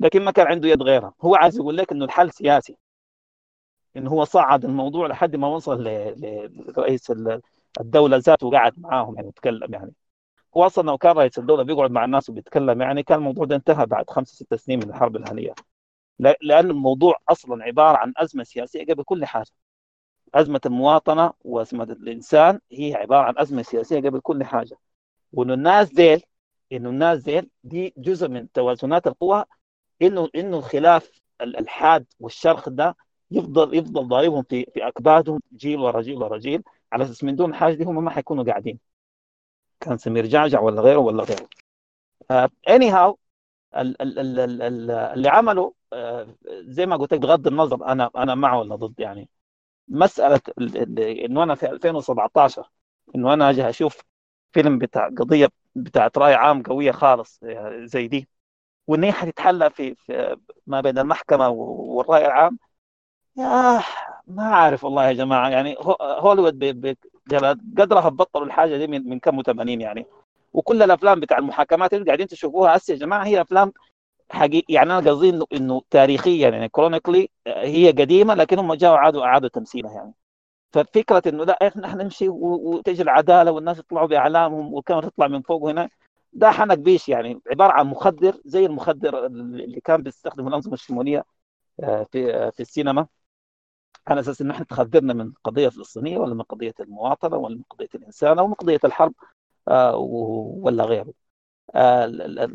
[0.00, 1.14] لكن ما كان عنده يد غيرها.
[1.22, 2.76] هو عايز يقول لك إنه الحل سياسي.
[3.96, 7.12] انه هو صعد الموضوع لحد ما وصل لرئيس
[7.80, 9.92] الدولة ذاته وقعد معاهم يعني وتكلم يعني.
[10.56, 13.86] هو أصلا لو كان رئيس الدولة بيقعد مع الناس وبيتكلم يعني كان الموضوع ده انتهى
[13.86, 15.54] بعد خمس ست سنين من الحرب الأهلية.
[16.18, 19.50] لأن الموضوع أصلا عبارة عن أزمة سياسية قبل كل حاجة.
[20.34, 24.78] أزمة المواطنة وأزمة الإنسان هي عبارة عن أزمة سياسية قبل كل حاجة.
[25.32, 26.22] وإنه الناس ديل
[26.72, 29.44] إنه الناس ديل دي جزء من توازنات القوى
[30.02, 31.10] إنه إنه الخلاف
[31.40, 32.96] الحاد والشرخ ده
[33.30, 37.54] يفضل يفضل ضاربهم في في أكبادهم جيل ورا جيل ورا جيل على أساس من دون
[37.54, 38.78] حاجة دي هم ما حيكونوا قاعدين.
[39.80, 41.48] كان سمير جعجع ولا غيره ولا غيره.
[43.76, 48.76] ال ال اللي عمله uh, زي ما قلت لك بغض النظر أنا أنا معه ولا
[48.76, 49.28] ضد يعني.
[49.88, 50.40] مسألة
[51.26, 52.70] انه أنا في 2017
[53.16, 54.02] انه أنا أجي أشوف
[54.52, 57.40] فيلم بتاع قضية بتاعت رأي عام قوية خالص
[57.84, 58.28] زي دي
[58.86, 60.36] وإن هي حتتحلى في, في
[60.66, 62.58] ما بين المحكمة والرأي العام
[63.38, 63.82] يا
[64.26, 65.48] ما عارف والله يا جماعة.
[65.50, 66.64] يعني هوليوود
[67.78, 70.06] قدرها بطلوا الحاجة دي من, من كم 80 يعني.
[70.52, 73.72] وكل الأفلام بتاع المحاكمات اللي قاعدين تشوفوها هسه يا جماعة هي أفلام
[74.30, 79.24] حقيقي يعني أنا قصدي انه إنه تاريخيا يعني كرونيكلي هي قديمة لكن هم جاوا عادوا
[79.24, 80.12] اعادوا تمثيلها يعني.
[80.72, 85.90] ففكرة إنه لا إحنا نمشي وتجي العدالة والناس يطلعوا بإعلامهم والكاميرا تطلع من فوق هنا
[86.32, 87.40] ده حنك بيش يعني.
[87.50, 91.24] عبارة عن مخدر زي المخدر اللي كان بيستخدمه الأنظمة الشمولية
[91.82, 93.06] آه، في آه، في السينما.
[94.06, 97.88] على أساس إن إحنا تخدرنا من قضية فلسطينيه ولا من قضية المواطنة ولا من قضية
[97.94, 99.14] الإنسان أو من قضية الحرب
[99.68, 101.12] آه، ولا غيره.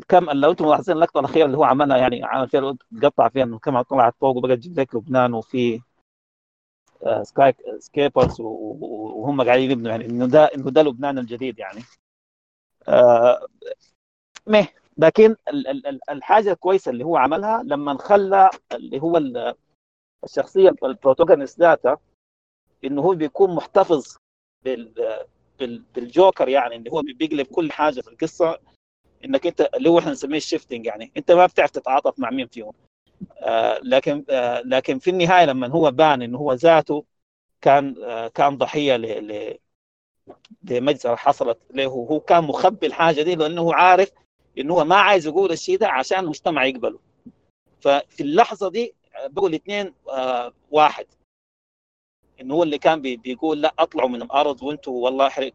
[0.08, 3.56] كم لو أنتم ملاحظين اللقطة الأخيرة اللي هو عملها يعني عمل فيها قطع فيها إنه
[3.56, 5.80] الكاميرا طلعت فوق وبقت لك لبنان وفي
[7.22, 11.80] skyscrapers وهم قاعدين يبنوا يعني إنه ده إنه ده لبنان الجديد يعني
[12.88, 13.46] آه
[14.46, 14.68] مه
[14.98, 15.36] لكن
[16.10, 19.16] الحاجة الكويسة اللي هو عملها لما خلى اللي هو
[20.24, 21.96] الشخصيه ال protagonist ذاته
[22.84, 24.16] إنه هو بيكون محتفظ
[25.94, 28.58] بالجوكر يعني اللي هو بيقلب كل حاجة في القصة
[29.24, 31.12] إنك أنت اللي هو إحنا نسميه الشيفتنج يعني.
[31.16, 32.72] أنت ما بتعرف تتعاطف مع مين فيهم.
[33.38, 37.04] آه لكن آه لكن في النهاية لما هو بان إنه هو ذاته
[37.60, 39.58] كان آه كان ضحية ل
[40.62, 41.86] لمجزرة حصلت له.
[41.86, 44.12] هو كان مخبي الحاجة دي لأنه عارف
[44.58, 46.98] إنه هو ما عايز يقول الشيء ده عشان المجتمع يقبله.
[47.80, 48.94] ففي اللحظة دي
[49.26, 51.06] بقوا الاثنين آه واحد.
[52.40, 55.52] إنه هو اللي كان بيقول لا أطلعوا من الأرض وأنتم والله حرق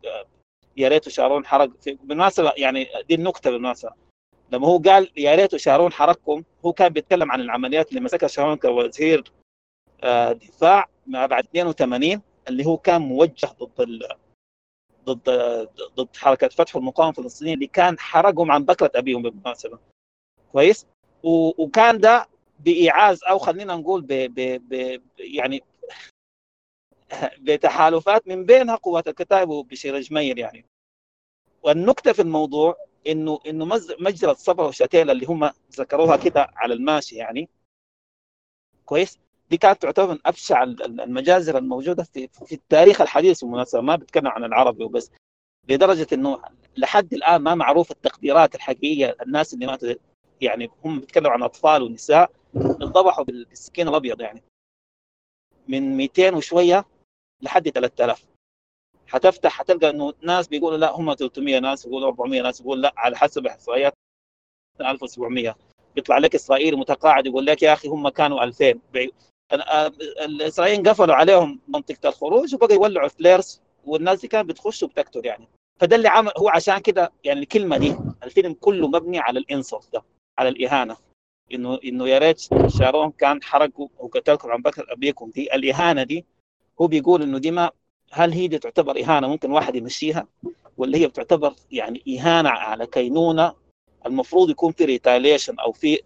[0.77, 1.69] يا ريت شارون حرق.
[1.85, 3.91] بالمناسبة يعني دي النكتة بالمناسبة.
[4.51, 8.55] لما هو قال يا ريت شارون حرقكم هو كان بيتكلم عن العمليات اللي مسكها شارون
[8.57, 9.31] كوزير
[10.03, 14.07] آه دفاع ما بعد 82 اللي هو كان موجه ضد ال...
[15.05, 15.29] ضد
[15.95, 19.79] ضد حركة فتح المقاومة الفلسطينية اللي كان حرقهم عن بكرة أبيهم بالمناسبة.
[20.51, 20.87] كويس؟
[21.23, 21.63] و...
[21.63, 22.27] وكان ده
[22.59, 24.07] بإيعاز أو خلينا نقول ب...
[24.07, 24.61] ب...
[24.69, 25.01] ب...
[25.19, 25.63] يعني
[27.39, 30.65] بتحالفات من بينها قوات الكتائب وبشير جميل يعني.
[31.63, 32.75] والنكتة في الموضوع
[33.07, 33.65] انه إنه
[33.99, 37.49] مجزرة صبر وشتيلة اللي هم ذكروها كده على الماشي يعني.
[38.85, 39.19] كويس؟
[39.49, 44.43] دي كانت تعتبر من ابشع المجازر الموجودة في في التاريخ الحديث بالمناسبه ما بتكلم عن
[44.43, 45.11] العربي وبس.
[45.69, 46.41] لدرجة إنه
[46.77, 49.15] لحد الآن ما معروف التقديرات الحقيقية.
[49.21, 49.93] الناس اللي ماتوا
[50.41, 52.31] يعني هم بيتكلموا عن أطفال ونساء.
[52.55, 54.43] انذبحوا بالسكين الأبيض يعني.
[55.67, 56.85] من 200 وشوية
[57.41, 58.25] لحد 3000
[59.07, 63.17] حتفتح حتلقى إنه ناس بيقولوا لا هم 300 ناس يقولوا 400 ناس يقول لا على
[63.17, 63.93] حسب إحصائيات
[64.81, 65.55] 1700
[65.97, 68.79] يطلع لك اسرائيل متقاعد يقول لك يا أخي هم كانوا 2000
[70.25, 75.47] الإسرائيليين قفلوا عليهم منطقة الخروج وبقى يولعوا فليرز والناس دي كانت بتخش وبتقتل يعني.
[75.81, 80.03] فده اللي عمل هو عشان كده يعني الكلمة دي الفيلم كله مبني على الإنصاف ده
[80.39, 80.97] على الإهانة.
[81.53, 85.29] انه إنه يا ريت شارون كان حرقوا وقتلكم عن بكرة أبيكم.
[85.29, 86.25] دي الإهانة دي.
[86.81, 87.71] هو بيقول إنه دي ما
[88.11, 90.27] هل هي دي تعتبر إهانة ممكن واحد يمشيها؟
[90.77, 93.53] ولا هي بتعتبر يعني إهانة على كينونة
[94.05, 95.99] المفروض يكون في retaliation أو في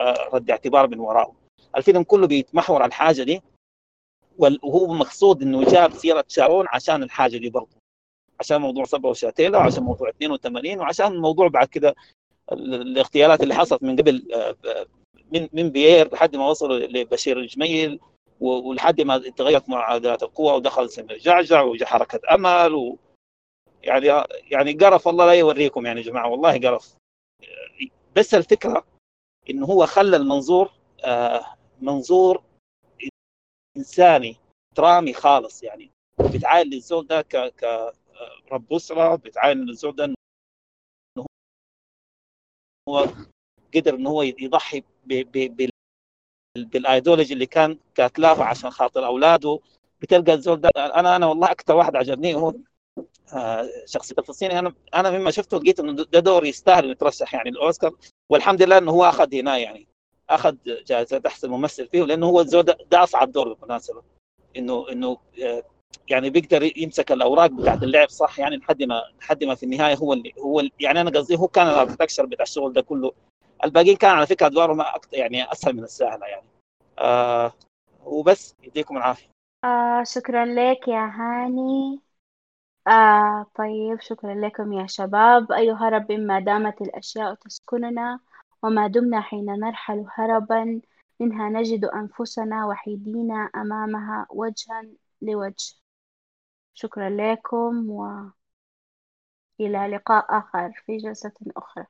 [0.00, 1.34] آه، رد اعتبار من وراءه؟
[1.76, 3.42] الفيلم كله بيتمحور على الحاجة دي.
[4.38, 7.82] وهو مقصود إنه جاب سيرة شارون عشان الحاجة دي برضه.
[8.40, 11.94] عشان موضوع صبا وشاتيلا وعشان موضوع 82 وعشان موضوع بعد كده
[12.52, 14.86] الاغتيالات اللي حصلت من قبل آه، آه،
[15.32, 18.00] من من بيير لحد ما وصلوا لبشير الجميل
[18.40, 22.96] ولحد ما تغيرت معادلات القوى ودخل سمير جعجع وجا حركه امل
[23.82, 26.94] يعني يعني قرف الله لا يوريكم يعني يا جماعة والله قرف.
[28.16, 28.84] بس الفكرة
[29.50, 30.70] إنه هو خلى المنظور
[31.04, 31.44] آه
[31.80, 32.42] منظور
[33.76, 34.36] إنساني
[34.76, 35.90] درامي خالص يعني.
[36.20, 37.92] بتعاين للزول ده ك ك
[38.52, 40.14] رب أسرة بتعاين للزول ده
[42.88, 43.06] هو
[43.74, 44.82] قدر إنه هو يضحي
[46.54, 49.58] بالآيديولوجي اللي كان كاتلافه عشان خاطر أولاده.
[50.00, 52.54] بتلقى الزول ده أنا أنا والله أكثر واحد عجبني هو
[53.34, 54.58] آه، شخصية الفلسطيني.
[54.58, 57.94] أنا أنا مما شفته لقيت إنه ده دور يستاهل يترشح يعني الأوسكار.
[58.30, 59.88] والحمد لله إنه هو أخذ هنا يعني
[60.30, 60.56] أخذ
[60.86, 64.02] جائزة احسن ممثل فيه لأنه هو الزول ده, ده اصعب دور بالمناسبة.
[64.56, 65.62] إنه إنه آه،
[66.08, 70.12] يعني بيقدر يمسك الأوراق بتاعت اللعب صح؟ يعني لحد ما لحد ما في النهاية هو
[70.12, 73.12] اللي هو اللي يعني أنا قصدي هو كان الاركتكشر بتاع الشغل ده كله.
[73.64, 76.46] الباقيين كان على فكرة ادوارهم يعني أسهل من السهله يعني.
[76.98, 77.52] آه
[78.04, 79.26] وبس يديكم العافية.
[79.64, 82.00] آه شكرا لك يا هاني.
[82.88, 85.52] آه طيب شكرا لكم يا شباب.
[85.52, 88.20] أيها رب ما دامت الأشياء تسكننا
[88.62, 90.80] وما دمنا حين نرحل هربا
[91.20, 94.86] منها نجد أنفسنا وحيدين أمامها وجها
[95.22, 95.81] لوجه.
[96.74, 98.32] شكرا لكم وإلى
[99.60, 101.86] لقاء آخر في جلسة أخرى.